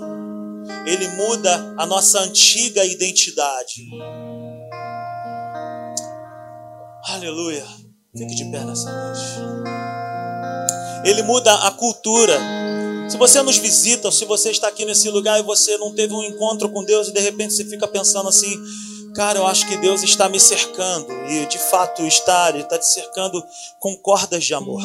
ele 0.87 1.09
muda 1.09 1.75
a 1.79 1.87
nossa 1.87 2.21
antiga 2.21 2.85
identidade. 2.85 3.89
Aleluia. 7.09 7.64
Fique 8.17 8.35
de 8.35 8.45
pé 8.47 8.64
nessa 8.64 8.91
noite. 8.91 9.21
Ele 11.05 11.23
muda 11.23 11.55
a 11.55 11.71
cultura. 11.71 12.39
Se 13.09 13.17
você 13.17 13.41
nos 13.43 13.59
visita, 13.59 14.09
ou 14.09 14.12
se 14.12 14.25
você 14.25 14.51
está 14.51 14.69
aqui 14.69 14.85
nesse 14.85 15.09
lugar 15.11 15.39
e 15.39 15.43
você 15.43 15.79
não 15.79 15.95
teve 15.95 16.12
um 16.12 16.25
encontro 16.25 16.69
com 16.69 16.83
Deus 16.83 17.09
e 17.09 17.12
de 17.12 17.21
repente 17.21 17.55
você 17.55 17.64
fica 17.64 17.87
pensando 17.87 18.29
assim, 18.29 18.61
cara, 19.17 19.39
eu 19.39 19.47
acho 19.47 19.67
que 19.67 19.79
Deus 19.79 20.03
está 20.03 20.29
me 20.29 20.39
cercando. 20.39 21.11
E 21.29 21.47
de 21.47 21.59
fato 21.59 22.03
está, 22.03 22.51
Ele 22.51 22.61
está 22.61 22.79
te 22.79 22.87
cercando 22.87 23.43
com 23.81 23.97
cordas 23.97 24.45
de 24.45 24.55
amor. 24.55 24.83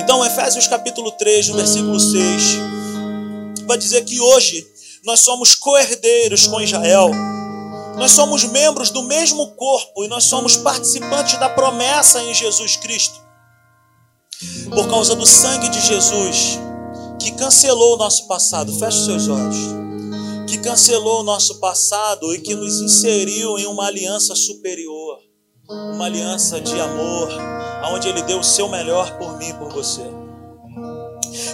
Então, 0.00 0.24
Efésios 0.24 0.66
capítulo 0.66 1.12
3, 1.12 1.48
no 1.48 1.56
versículo 1.56 2.00
6, 2.00 2.16
vai 3.66 3.76
dizer 3.76 4.04
que 4.06 4.18
hoje 4.18 4.66
nós 5.04 5.20
somos 5.20 5.54
co-herdeiros 5.54 6.46
com 6.46 6.60
Israel. 6.62 7.10
Nós 7.96 8.12
somos 8.12 8.44
membros 8.44 8.90
do 8.90 9.02
mesmo 9.02 9.48
corpo 9.48 10.04
e 10.04 10.08
nós 10.08 10.24
somos 10.24 10.56
participantes 10.56 11.38
da 11.38 11.50
promessa 11.50 12.22
em 12.22 12.32
Jesus 12.32 12.76
Cristo. 12.76 13.20
Por 14.70 14.88
causa 14.88 15.14
do 15.14 15.26
sangue 15.26 15.68
de 15.68 15.80
Jesus, 15.80 16.58
que 17.20 17.32
cancelou 17.32 17.94
o 17.94 17.98
nosso 17.98 18.26
passado. 18.26 18.72
Feche 18.78 19.04
seus 19.04 19.28
olhos 19.28 19.88
que 20.48 20.58
cancelou 20.58 21.20
o 21.20 21.24
nosso 21.24 21.60
passado 21.60 22.34
e 22.34 22.40
que 22.40 22.54
nos 22.54 22.80
inseriu 22.80 23.58
em 23.58 23.66
uma 23.66 23.86
aliança 23.86 24.34
superior, 24.34 25.18
uma 25.68 26.06
aliança 26.06 26.58
de 26.58 26.80
amor, 26.80 27.28
onde 27.92 28.08
Ele 28.08 28.22
deu 28.22 28.40
o 28.40 28.44
seu 28.44 28.68
melhor 28.68 29.18
por 29.18 29.36
mim 29.36 29.50
e 29.50 29.54
por 29.54 29.70
você. 29.70 30.02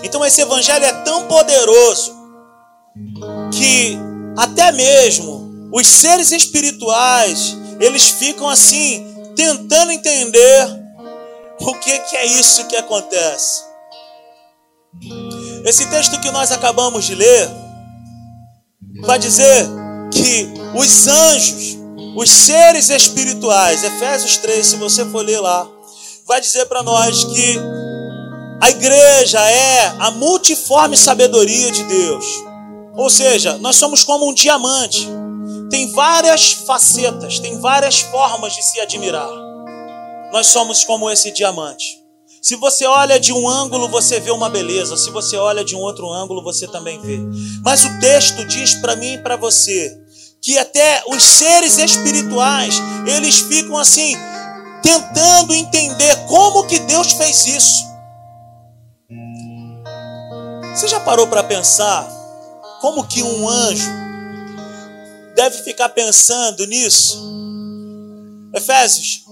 Então 0.04 0.24
esse 0.24 0.40
evangelho 0.40 0.84
é 0.84 0.92
tão 1.02 1.26
poderoso 1.26 2.14
que 3.52 3.98
até 4.36 4.70
mesmo 4.70 5.70
os 5.72 5.86
seres 5.88 6.30
espirituais, 6.30 7.56
eles 7.80 8.10
ficam 8.10 8.48
assim, 8.48 9.04
tentando 9.34 9.90
entender 9.90 10.84
o 11.60 11.74
que, 11.74 11.98
que 11.98 12.16
é 12.16 12.26
isso 12.26 12.66
que 12.68 12.76
acontece. 12.76 13.64
Esse 15.64 15.86
texto 15.86 16.20
que 16.20 16.30
nós 16.30 16.52
acabamos 16.52 17.04
de 17.04 17.16
ler, 17.16 17.63
vai 19.02 19.18
dizer 19.18 19.66
que 20.12 20.48
os 20.74 21.06
anjos, 21.06 21.78
os 22.16 22.30
seres 22.30 22.90
espirituais, 22.90 23.82
Efésios 23.82 24.36
3, 24.38 24.66
se 24.66 24.76
você 24.76 25.04
for 25.06 25.24
ler 25.24 25.40
lá, 25.40 25.66
vai 26.26 26.40
dizer 26.40 26.66
para 26.66 26.82
nós 26.82 27.24
que 27.24 27.58
a 28.60 28.70
igreja 28.70 29.40
é 29.40 29.86
a 29.98 30.10
multiforme 30.12 30.96
sabedoria 30.96 31.70
de 31.70 31.82
Deus. 31.84 32.24
Ou 32.96 33.10
seja, 33.10 33.58
nós 33.58 33.76
somos 33.76 34.04
como 34.04 34.28
um 34.30 34.34
diamante. 34.34 35.08
Tem 35.68 35.90
várias 35.92 36.52
facetas, 36.52 37.40
tem 37.40 37.60
várias 37.60 38.00
formas 38.00 38.54
de 38.54 38.62
se 38.62 38.80
admirar. 38.80 39.28
Nós 40.32 40.46
somos 40.46 40.84
como 40.84 41.10
esse 41.10 41.32
diamante. 41.32 42.03
Se 42.44 42.56
você 42.56 42.84
olha 42.84 43.18
de 43.18 43.32
um 43.32 43.48
ângulo, 43.48 43.88
você 43.88 44.20
vê 44.20 44.30
uma 44.30 44.50
beleza. 44.50 44.98
Se 44.98 45.10
você 45.10 45.34
olha 45.34 45.64
de 45.64 45.74
um 45.74 45.78
outro 45.78 46.12
ângulo, 46.12 46.42
você 46.42 46.68
também 46.68 47.00
vê. 47.00 47.18
Mas 47.62 47.86
o 47.86 48.00
texto 48.00 48.44
diz 48.44 48.74
para 48.74 48.94
mim 48.94 49.14
e 49.14 49.18
para 49.22 49.34
você 49.34 49.98
que 50.42 50.58
até 50.58 51.02
os 51.08 51.22
seres 51.22 51.78
espirituais, 51.78 52.74
eles 53.06 53.36
ficam 53.36 53.78
assim, 53.78 54.14
tentando 54.82 55.54
entender 55.54 56.14
como 56.26 56.66
que 56.66 56.80
Deus 56.80 57.12
fez 57.12 57.46
isso. 57.46 57.82
Você 60.74 60.86
já 60.86 61.00
parou 61.00 61.26
para 61.26 61.42
pensar 61.42 62.06
como 62.82 63.06
que 63.06 63.22
um 63.22 63.48
anjo 63.48 63.90
deve 65.34 65.62
ficar 65.62 65.88
pensando 65.88 66.66
nisso? 66.66 67.24
Efésios 68.54 69.23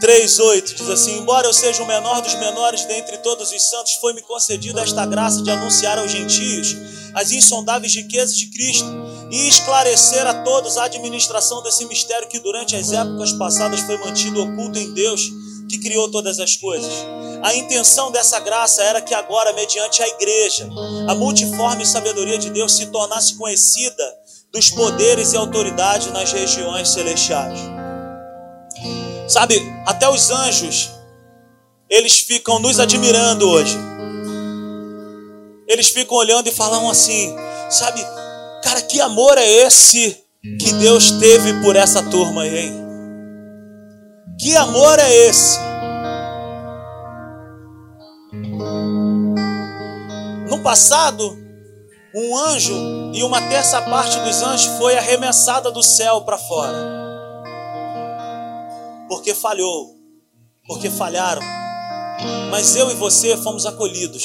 3,8 0.00 0.74
diz 0.74 0.88
assim: 0.88 1.18
Embora 1.18 1.46
eu 1.46 1.52
seja 1.52 1.82
o 1.82 1.86
menor 1.86 2.20
dos 2.22 2.34
menores 2.34 2.84
dentre 2.84 3.18
todos 3.18 3.50
os 3.50 3.62
santos, 3.62 3.94
foi-me 3.94 4.22
concedida 4.22 4.80
esta 4.80 5.04
graça 5.04 5.42
de 5.42 5.50
anunciar 5.50 5.98
aos 5.98 6.10
gentios 6.10 6.76
as 7.14 7.32
insondáveis 7.32 7.94
riquezas 7.94 8.36
de 8.36 8.46
Cristo 8.46 8.86
e 9.30 9.48
esclarecer 9.48 10.26
a 10.26 10.42
todos 10.44 10.76
a 10.76 10.84
administração 10.84 11.62
desse 11.62 11.84
mistério 11.86 12.28
que 12.28 12.38
durante 12.38 12.76
as 12.76 12.92
épocas 12.92 13.32
passadas 13.32 13.80
foi 13.80 13.98
mantido 13.98 14.42
oculto 14.42 14.78
em 14.78 14.92
Deus, 14.92 15.22
que 15.68 15.78
criou 15.78 16.08
todas 16.10 16.38
as 16.38 16.56
coisas. 16.56 16.92
A 17.42 17.54
intenção 17.54 18.10
dessa 18.10 18.38
graça 18.40 18.82
era 18.82 19.00
que 19.00 19.14
agora, 19.14 19.52
mediante 19.52 20.02
a 20.02 20.08
igreja, 20.08 20.68
a 21.08 21.14
multiforme 21.14 21.84
sabedoria 21.84 22.38
de 22.38 22.50
Deus 22.50 22.76
se 22.76 22.86
tornasse 22.86 23.36
conhecida 23.36 24.04
dos 24.52 24.70
poderes 24.70 25.32
e 25.32 25.36
autoridades 25.36 26.12
nas 26.12 26.32
regiões 26.32 26.88
celestiais. 26.88 27.58
Sabe, 29.28 29.60
até 29.84 30.08
os 30.08 30.30
anjos, 30.30 30.90
eles 31.90 32.20
ficam 32.20 32.58
nos 32.58 32.80
admirando 32.80 33.46
hoje. 33.46 33.76
Eles 35.66 35.90
ficam 35.90 36.16
olhando 36.16 36.48
e 36.48 36.52
falam 36.52 36.88
assim: 36.88 37.36
sabe, 37.68 38.02
cara, 38.64 38.80
que 38.80 38.98
amor 39.02 39.36
é 39.36 39.46
esse 39.46 40.16
que 40.58 40.72
Deus 40.72 41.10
teve 41.12 41.60
por 41.60 41.76
essa 41.76 42.02
turma 42.04 42.42
aí, 42.42 42.58
hein? 42.58 42.72
Que 44.40 44.56
amor 44.56 44.98
é 44.98 45.14
esse? 45.14 45.58
No 50.48 50.62
passado, 50.62 51.36
um 52.14 52.34
anjo 52.34 53.12
e 53.12 53.22
uma 53.22 53.42
terça 53.42 53.82
parte 53.82 54.18
dos 54.20 54.40
anjos 54.40 54.78
foi 54.78 54.96
arremessada 54.96 55.70
do 55.70 55.82
céu 55.82 56.22
para 56.22 56.38
fora 56.38 57.07
porque 59.08 59.34
falhou, 59.34 59.96
porque 60.66 60.90
falharam. 60.90 61.42
Mas 62.50 62.76
eu 62.76 62.90
e 62.90 62.94
você 62.94 63.36
fomos 63.36 63.64
acolhidos. 63.66 64.24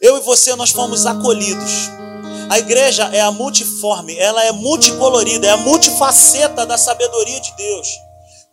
Eu 0.00 0.16
e 0.18 0.20
você 0.20 0.54
nós 0.54 0.70
fomos 0.70 1.06
acolhidos. 1.06 1.90
A 2.48 2.58
igreja 2.58 3.04
é 3.12 3.20
a 3.20 3.32
multiforme, 3.32 4.16
ela 4.16 4.44
é 4.44 4.52
multicolorida, 4.52 5.48
é 5.48 5.50
a 5.50 5.56
multifaceta 5.56 6.64
da 6.64 6.78
sabedoria 6.78 7.40
de 7.40 7.52
Deus. 7.56 7.88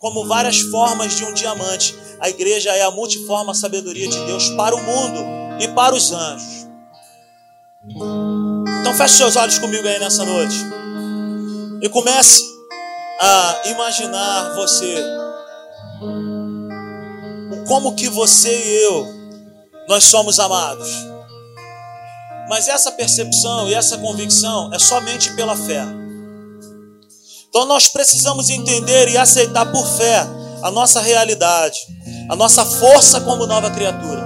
Como 0.00 0.26
várias 0.26 0.60
formas 0.62 1.16
de 1.16 1.24
um 1.24 1.32
diamante, 1.32 1.94
a 2.20 2.28
igreja 2.28 2.70
é 2.70 2.82
a 2.82 2.90
multiforme 2.90 3.54
sabedoria 3.54 4.08
de 4.08 4.18
Deus 4.26 4.48
para 4.50 4.74
o 4.74 4.82
mundo 4.82 5.20
e 5.60 5.68
para 5.68 5.94
os 5.94 6.12
anjos. 6.12 6.66
Então 8.80 8.94
feche 8.94 9.16
seus 9.16 9.36
olhos 9.36 9.58
comigo 9.58 9.86
aí 9.86 9.98
nessa 9.98 10.24
noite. 10.24 10.56
E 11.80 11.88
comece 11.88 12.53
a 13.20 13.62
imaginar 13.66 14.54
você. 14.54 15.04
Como 17.66 17.94
que 17.94 18.08
você 18.08 18.50
e 18.50 18.84
eu, 18.84 19.06
nós 19.88 20.04
somos 20.04 20.38
amados. 20.38 20.88
Mas 22.48 22.68
essa 22.68 22.92
percepção 22.92 23.68
e 23.68 23.74
essa 23.74 23.96
convicção 23.98 24.72
é 24.72 24.78
somente 24.78 25.34
pela 25.34 25.56
fé. 25.56 25.84
Então 27.48 27.64
nós 27.66 27.88
precisamos 27.88 28.50
entender 28.50 29.08
e 29.08 29.16
aceitar 29.16 29.70
por 29.70 29.86
fé 29.96 30.26
a 30.62 30.70
nossa 30.70 31.00
realidade, 31.00 31.78
a 32.28 32.36
nossa 32.36 32.64
força 32.64 33.20
como 33.20 33.46
nova 33.46 33.70
criatura. 33.70 34.24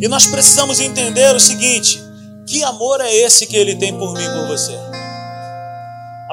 E 0.00 0.08
nós 0.08 0.26
precisamos 0.26 0.80
entender 0.80 1.34
o 1.34 1.40
seguinte: 1.40 2.00
Que 2.46 2.62
amor 2.62 3.00
é 3.00 3.14
esse 3.14 3.46
que 3.46 3.56
ele 3.56 3.76
tem 3.76 3.96
por 3.96 4.14
mim, 4.14 4.24
por 4.24 4.46
você? 4.46 4.78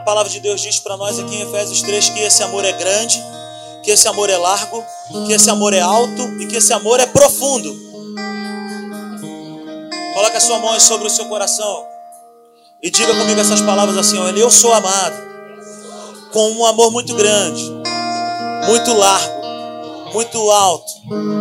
Palavra 0.10 0.32
de 0.32 0.39
Deus 0.39 0.60
diz 0.60 0.80
para 0.80 0.97
nós 0.97 1.20
aqui 1.20 1.36
em 1.36 1.41
Efésios 1.41 1.84
3 1.84 2.10
que 2.10 2.20
esse 2.22 2.41
amor 2.41 2.66
é 2.66 2.72
grande, 2.72 3.24
que 3.84 3.91
esse 3.91 4.07
amor 4.07 4.28
é 4.28 4.38
largo, 4.38 4.84
que 5.28 5.34
esse 5.34 5.51
amor 5.51 5.72
é 5.72 5.82
alto 5.82 6.24
e 6.39 6.47
que 6.47 6.55
esse 6.55 6.74
amor 6.74 6.99
é 6.99 7.05
profundo. 7.05 7.72
Coloque 10.16 10.36
a 10.36 10.39
sua 10.39 10.57
mão 10.57 10.80
sobre 10.80 11.05
o 11.05 11.12
seu 11.12 11.26
coração 11.26 11.86
e 12.82 12.89
diga 12.89 13.16
comigo 13.16 13.39
essas 13.39 13.62
palavras 13.62 13.95
assim: 13.97 14.18
olha, 14.18 14.39
eu 14.39 14.49
sou 14.49 14.74
amado 14.74 15.16
com 16.34 16.53
um 16.53 16.66
amor 16.66 16.89
muito 16.89 17.14
grande, 17.14 17.70
muito 18.66 18.91
largo, 18.91 20.12
muito 20.12 20.39
alto 20.49 20.91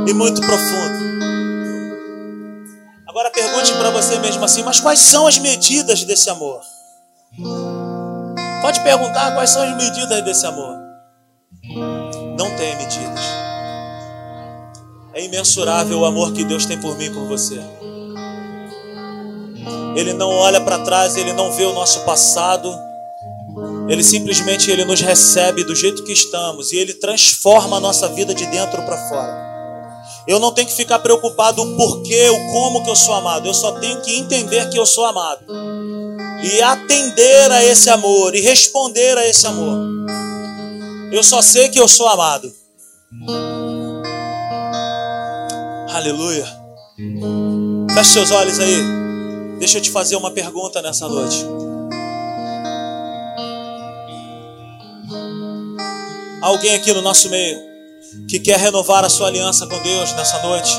e 0.07 0.13
muito 0.13 0.43
profundo. 0.43 1.09
Agora 3.09 3.31
pergunte 3.31 3.73
para 3.73 3.91
você 3.93 4.19
mesmo 4.19 4.45
assim: 4.45 4.63
mas 4.63 4.79
quais 4.79 5.01
são 5.01 5.27
as 5.27 5.39
medidas 5.39 6.05
desse 6.05 6.29
amor? 6.29 6.61
Pode 8.61 8.81
perguntar 8.81 9.35
quais 9.35 9.51
são 9.51 9.63
as 9.63 9.77
medidas 9.77 10.23
desse 10.25 10.47
amor. 10.47 10.77
Não 12.37 12.55
tem 12.57 12.77
medidas. 12.77 13.21
É 15.15 15.25
imensurável 15.25 16.01
o 16.01 16.05
amor 16.05 16.33
que 16.33 16.45
Deus 16.45 16.67
tem 16.67 16.81
por 16.81 16.97
mim 16.97 17.07
e 17.07 17.11
por 17.11 17.27
você. 17.27 17.61
Ele 19.97 20.13
não 20.13 20.29
olha 20.29 20.61
para 20.61 20.79
trás, 20.79 21.17
ele 21.17 21.33
não 21.33 21.53
vê 21.53 21.65
o 21.65 21.73
nosso 21.73 22.01
passado. 22.01 22.73
Ele 23.89 24.05
simplesmente 24.05 24.71
ele 24.71 24.85
nos 24.85 25.01
recebe 25.01 25.65
do 25.65 25.75
jeito 25.75 26.05
que 26.05 26.13
estamos 26.13 26.73
e 26.73 26.77
ele 26.77 26.95
transforma 26.95 27.79
a 27.79 27.81
nossa 27.81 28.09
vida 28.09 28.35
de 28.35 28.47
dentro 28.47 28.83
para 28.83 29.09
fora. 29.09 29.48
Eu 30.29 30.39
não 30.39 30.53
tenho 30.53 30.69
que 30.69 30.75
ficar 30.75 30.99
preocupado 30.99 31.63
o 31.63 31.75
porquê, 31.75 32.29
o 32.29 32.53
como 32.53 32.85
que 32.85 32.91
eu 32.91 32.95
sou 32.95 33.15
amado. 33.15 33.49
Eu 33.49 33.55
só 33.55 33.73
tenho 33.81 33.99
que 34.03 34.15
entender 34.15 34.69
que 34.69 34.79
eu 34.79 34.85
sou 34.85 35.07
amado. 35.07 35.43
E 36.45 36.61
atender 36.61 37.51
a 37.51 37.65
esse 37.65 37.89
amor 37.89 38.35
e 38.35 38.43
responder 38.43 39.17
a 39.17 39.27
esse 39.27 39.47
amor. 39.47 39.79
Eu 41.11 41.23
só 41.23 41.41
sei 41.41 41.71
que 41.71 41.81
eu 41.81 41.89
sou 41.89 42.07
amado. 42.07 42.53
Aleluia. 45.95 46.47
Feche 47.95 48.11
seus 48.11 48.31
olhos 48.31 48.59
aí. 48.59 48.77
Deixa 49.59 49.79
eu 49.79 49.83
te 49.83 49.91
fazer 49.91 50.17
uma 50.17 50.31
pergunta 50.31 50.83
nessa 50.83 51.09
noite. 51.09 51.43
Alguém 56.43 56.75
aqui 56.75 56.93
no 56.93 57.01
nosso 57.01 57.31
meio 57.31 57.68
que 58.29 58.39
quer 58.41 58.59
renovar 58.59 59.05
a 59.05 59.09
sua 59.09 59.29
aliança 59.29 59.67
com 59.67 59.79
Deus 59.83 60.13
nessa 60.13 60.43
noite? 60.43 60.73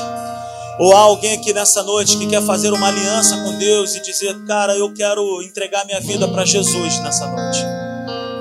Ou 0.78 0.96
há 0.96 1.00
alguém 1.00 1.34
aqui 1.34 1.52
nessa 1.52 1.82
noite 1.82 2.16
que 2.16 2.26
quer 2.26 2.42
fazer 2.42 2.72
uma 2.72 2.88
aliança 2.88 3.36
com 3.44 3.58
Deus 3.58 3.94
e 3.94 4.00
dizer, 4.00 4.34
cara, 4.46 4.74
eu 4.76 4.92
quero 4.94 5.42
entregar 5.42 5.84
minha 5.84 6.00
vida 6.00 6.26
para 6.26 6.44
Jesus 6.44 6.98
nessa 7.00 7.26
noite. 7.26 7.58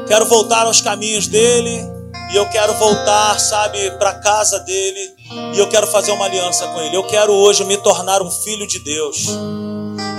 Quero 0.07 0.25
voltar 0.25 0.65
aos 0.65 0.81
caminhos 0.81 1.27
dele 1.27 1.85
e 2.31 2.35
eu 2.35 2.47
quero 2.49 2.73
voltar, 2.75 3.37
sabe, 3.39 3.91
para 3.91 4.11
a 4.11 4.19
casa 4.19 4.59
dele 4.59 5.13
e 5.53 5.59
eu 5.59 5.67
quero 5.67 5.85
fazer 5.87 6.11
uma 6.11 6.25
aliança 6.25 6.65
com 6.67 6.79
ele. 6.79 6.95
Eu 6.95 7.03
quero 7.03 7.33
hoje 7.33 7.65
me 7.65 7.77
tornar 7.77 8.21
um 8.21 8.31
filho 8.31 8.65
de 8.65 8.79
Deus. 8.79 9.27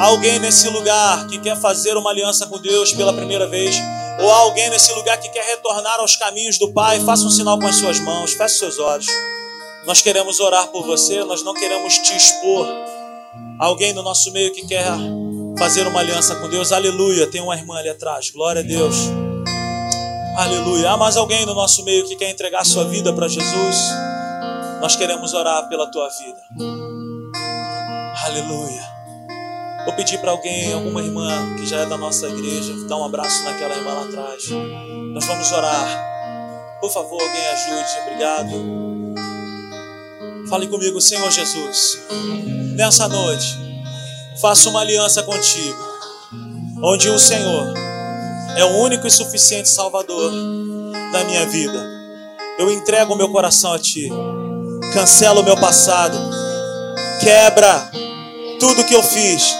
Alguém 0.00 0.38
nesse 0.38 0.66
lugar 0.70 1.26
que 1.26 1.38
quer 1.38 1.60
fazer 1.60 1.94
uma 1.94 2.08
aliança 2.08 2.46
com 2.46 2.58
Deus 2.58 2.90
pela 2.90 3.12
primeira 3.12 3.46
vez? 3.46 3.76
Ou 4.18 4.30
alguém 4.30 4.70
nesse 4.70 4.90
lugar 4.94 5.18
que 5.18 5.28
quer 5.28 5.44
retornar 5.44 6.00
aos 6.00 6.16
caminhos 6.16 6.58
do 6.58 6.72
Pai, 6.72 6.98
faça 7.00 7.26
um 7.26 7.30
sinal 7.30 7.58
com 7.58 7.66
as 7.66 7.76
suas 7.76 8.00
mãos, 8.00 8.32
feche 8.32 8.60
seus 8.60 8.78
olhos. 8.78 9.06
Nós 9.86 10.00
queremos 10.00 10.40
orar 10.40 10.68
por 10.68 10.86
você, 10.86 11.22
nós 11.24 11.44
não 11.44 11.52
queremos 11.52 11.98
te 11.98 12.16
expor. 12.16 12.66
Alguém 13.58 13.92
no 13.92 14.02
nosso 14.02 14.32
meio 14.32 14.50
que 14.54 14.66
quer 14.66 14.90
fazer 15.58 15.86
uma 15.86 16.00
aliança 16.00 16.34
com 16.36 16.48
Deus, 16.48 16.72
aleluia. 16.72 17.30
Tem 17.30 17.42
uma 17.42 17.54
irmã 17.54 17.76
ali 17.76 17.90
atrás, 17.90 18.30
glória 18.30 18.62
a 18.62 18.64
Deus. 18.64 18.96
Aleluia. 20.34 20.92
Há 20.92 20.96
mais 20.96 21.18
alguém 21.18 21.44
no 21.44 21.52
nosso 21.52 21.84
meio 21.84 22.08
que 22.08 22.16
quer 22.16 22.30
entregar 22.30 22.64
sua 22.64 22.84
vida 22.84 23.12
para 23.12 23.28
Jesus? 23.28 23.76
Nós 24.80 24.96
queremos 24.96 25.34
orar 25.34 25.68
pela 25.68 25.90
tua 25.90 26.08
vida. 26.08 26.40
Aleluia. 28.24 28.99
Vou 29.84 29.94
pedir 29.94 30.18
para 30.18 30.30
alguém, 30.30 30.72
alguma 30.72 31.02
irmã 31.02 31.56
que 31.56 31.66
já 31.66 31.78
é 31.78 31.86
da 31.86 31.96
nossa 31.96 32.28
igreja, 32.28 32.74
dar 32.86 32.96
um 32.96 33.04
abraço 33.04 33.42
naquela 33.44 33.74
irmã 33.74 33.94
lá 33.94 34.04
atrás. 34.04 34.48
Nós 35.12 35.24
vamos 35.24 35.50
orar. 35.52 36.78
Por 36.80 36.90
favor, 36.92 37.20
alguém 37.20 37.48
ajude. 37.48 37.98
Obrigado. 38.02 38.50
Fale 40.48 40.66
comigo, 40.66 41.00
Senhor 41.00 41.30
Jesus. 41.30 41.98
Nessa 42.76 43.08
noite, 43.08 43.46
faça 44.40 44.68
uma 44.68 44.80
aliança 44.80 45.22
contigo, 45.22 45.78
onde 46.82 47.08
o 47.08 47.18
Senhor 47.18 47.74
é 48.56 48.64
o 48.64 48.78
único 48.78 49.06
e 49.06 49.10
suficiente 49.10 49.68
Salvador 49.68 50.32
da 51.12 51.24
minha 51.24 51.46
vida. 51.46 52.00
Eu 52.58 52.70
entrego 52.70 53.14
o 53.14 53.16
meu 53.16 53.30
coração 53.30 53.72
a 53.72 53.78
Ti, 53.78 54.10
cancelo 54.92 55.40
o 55.40 55.44
meu 55.44 55.56
passado, 55.56 56.16
quebra 57.20 57.90
tudo 58.58 58.84
que 58.84 58.94
eu 58.94 59.02
fiz 59.02 59.59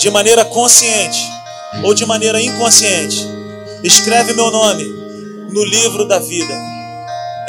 de 0.00 0.10
maneira 0.10 0.46
consciente 0.46 1.30
ou 1.84 1.92
de 1.92 2.06
maneira 2.06 2.40
inconsciente, 2.40 3.22
escreve 3.84 4.32
meu 4.32 4.50
nome 4.50 4.82
no 5.52 5.62
livro 5.62 6.06
da 6.06 6.18
vida. 6.18 6.54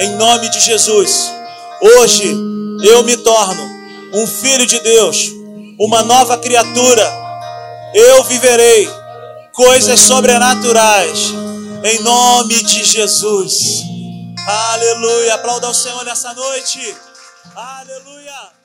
Em 0.01 0.17
nome 0.17 0.49
de 0.49 0.59
Jesus, 0.59 1.31
hoje 1.81 2.29
eu 2.83 3.03
me 3.03 3.15
torno 3.15 3.63
um 4.13 4.27
filho 4.27 4.65
de 4.65 4.79
Deus, 4.81 5.31
uma 5.79 6.03
nova 6.03 6.37
criatura. 6.39 7.09
Eu 7.93 8.25
viverei 8.25 8.89
coisas 9.53 10.01
sobrenaturais 10.01 11.33
em 11.85 11.99
nome 12.01 12.61
de 12.63 12.83
Jesus. 12.83 13.83
Aleluia. 14.45 15.35
Aplauda 15.35 15.69
o 15.69 15.73
Senhor 15.73 16.03
nessa 16.03 16.33
noite. 16.33 16.97
Aleluia. 17.55 18.60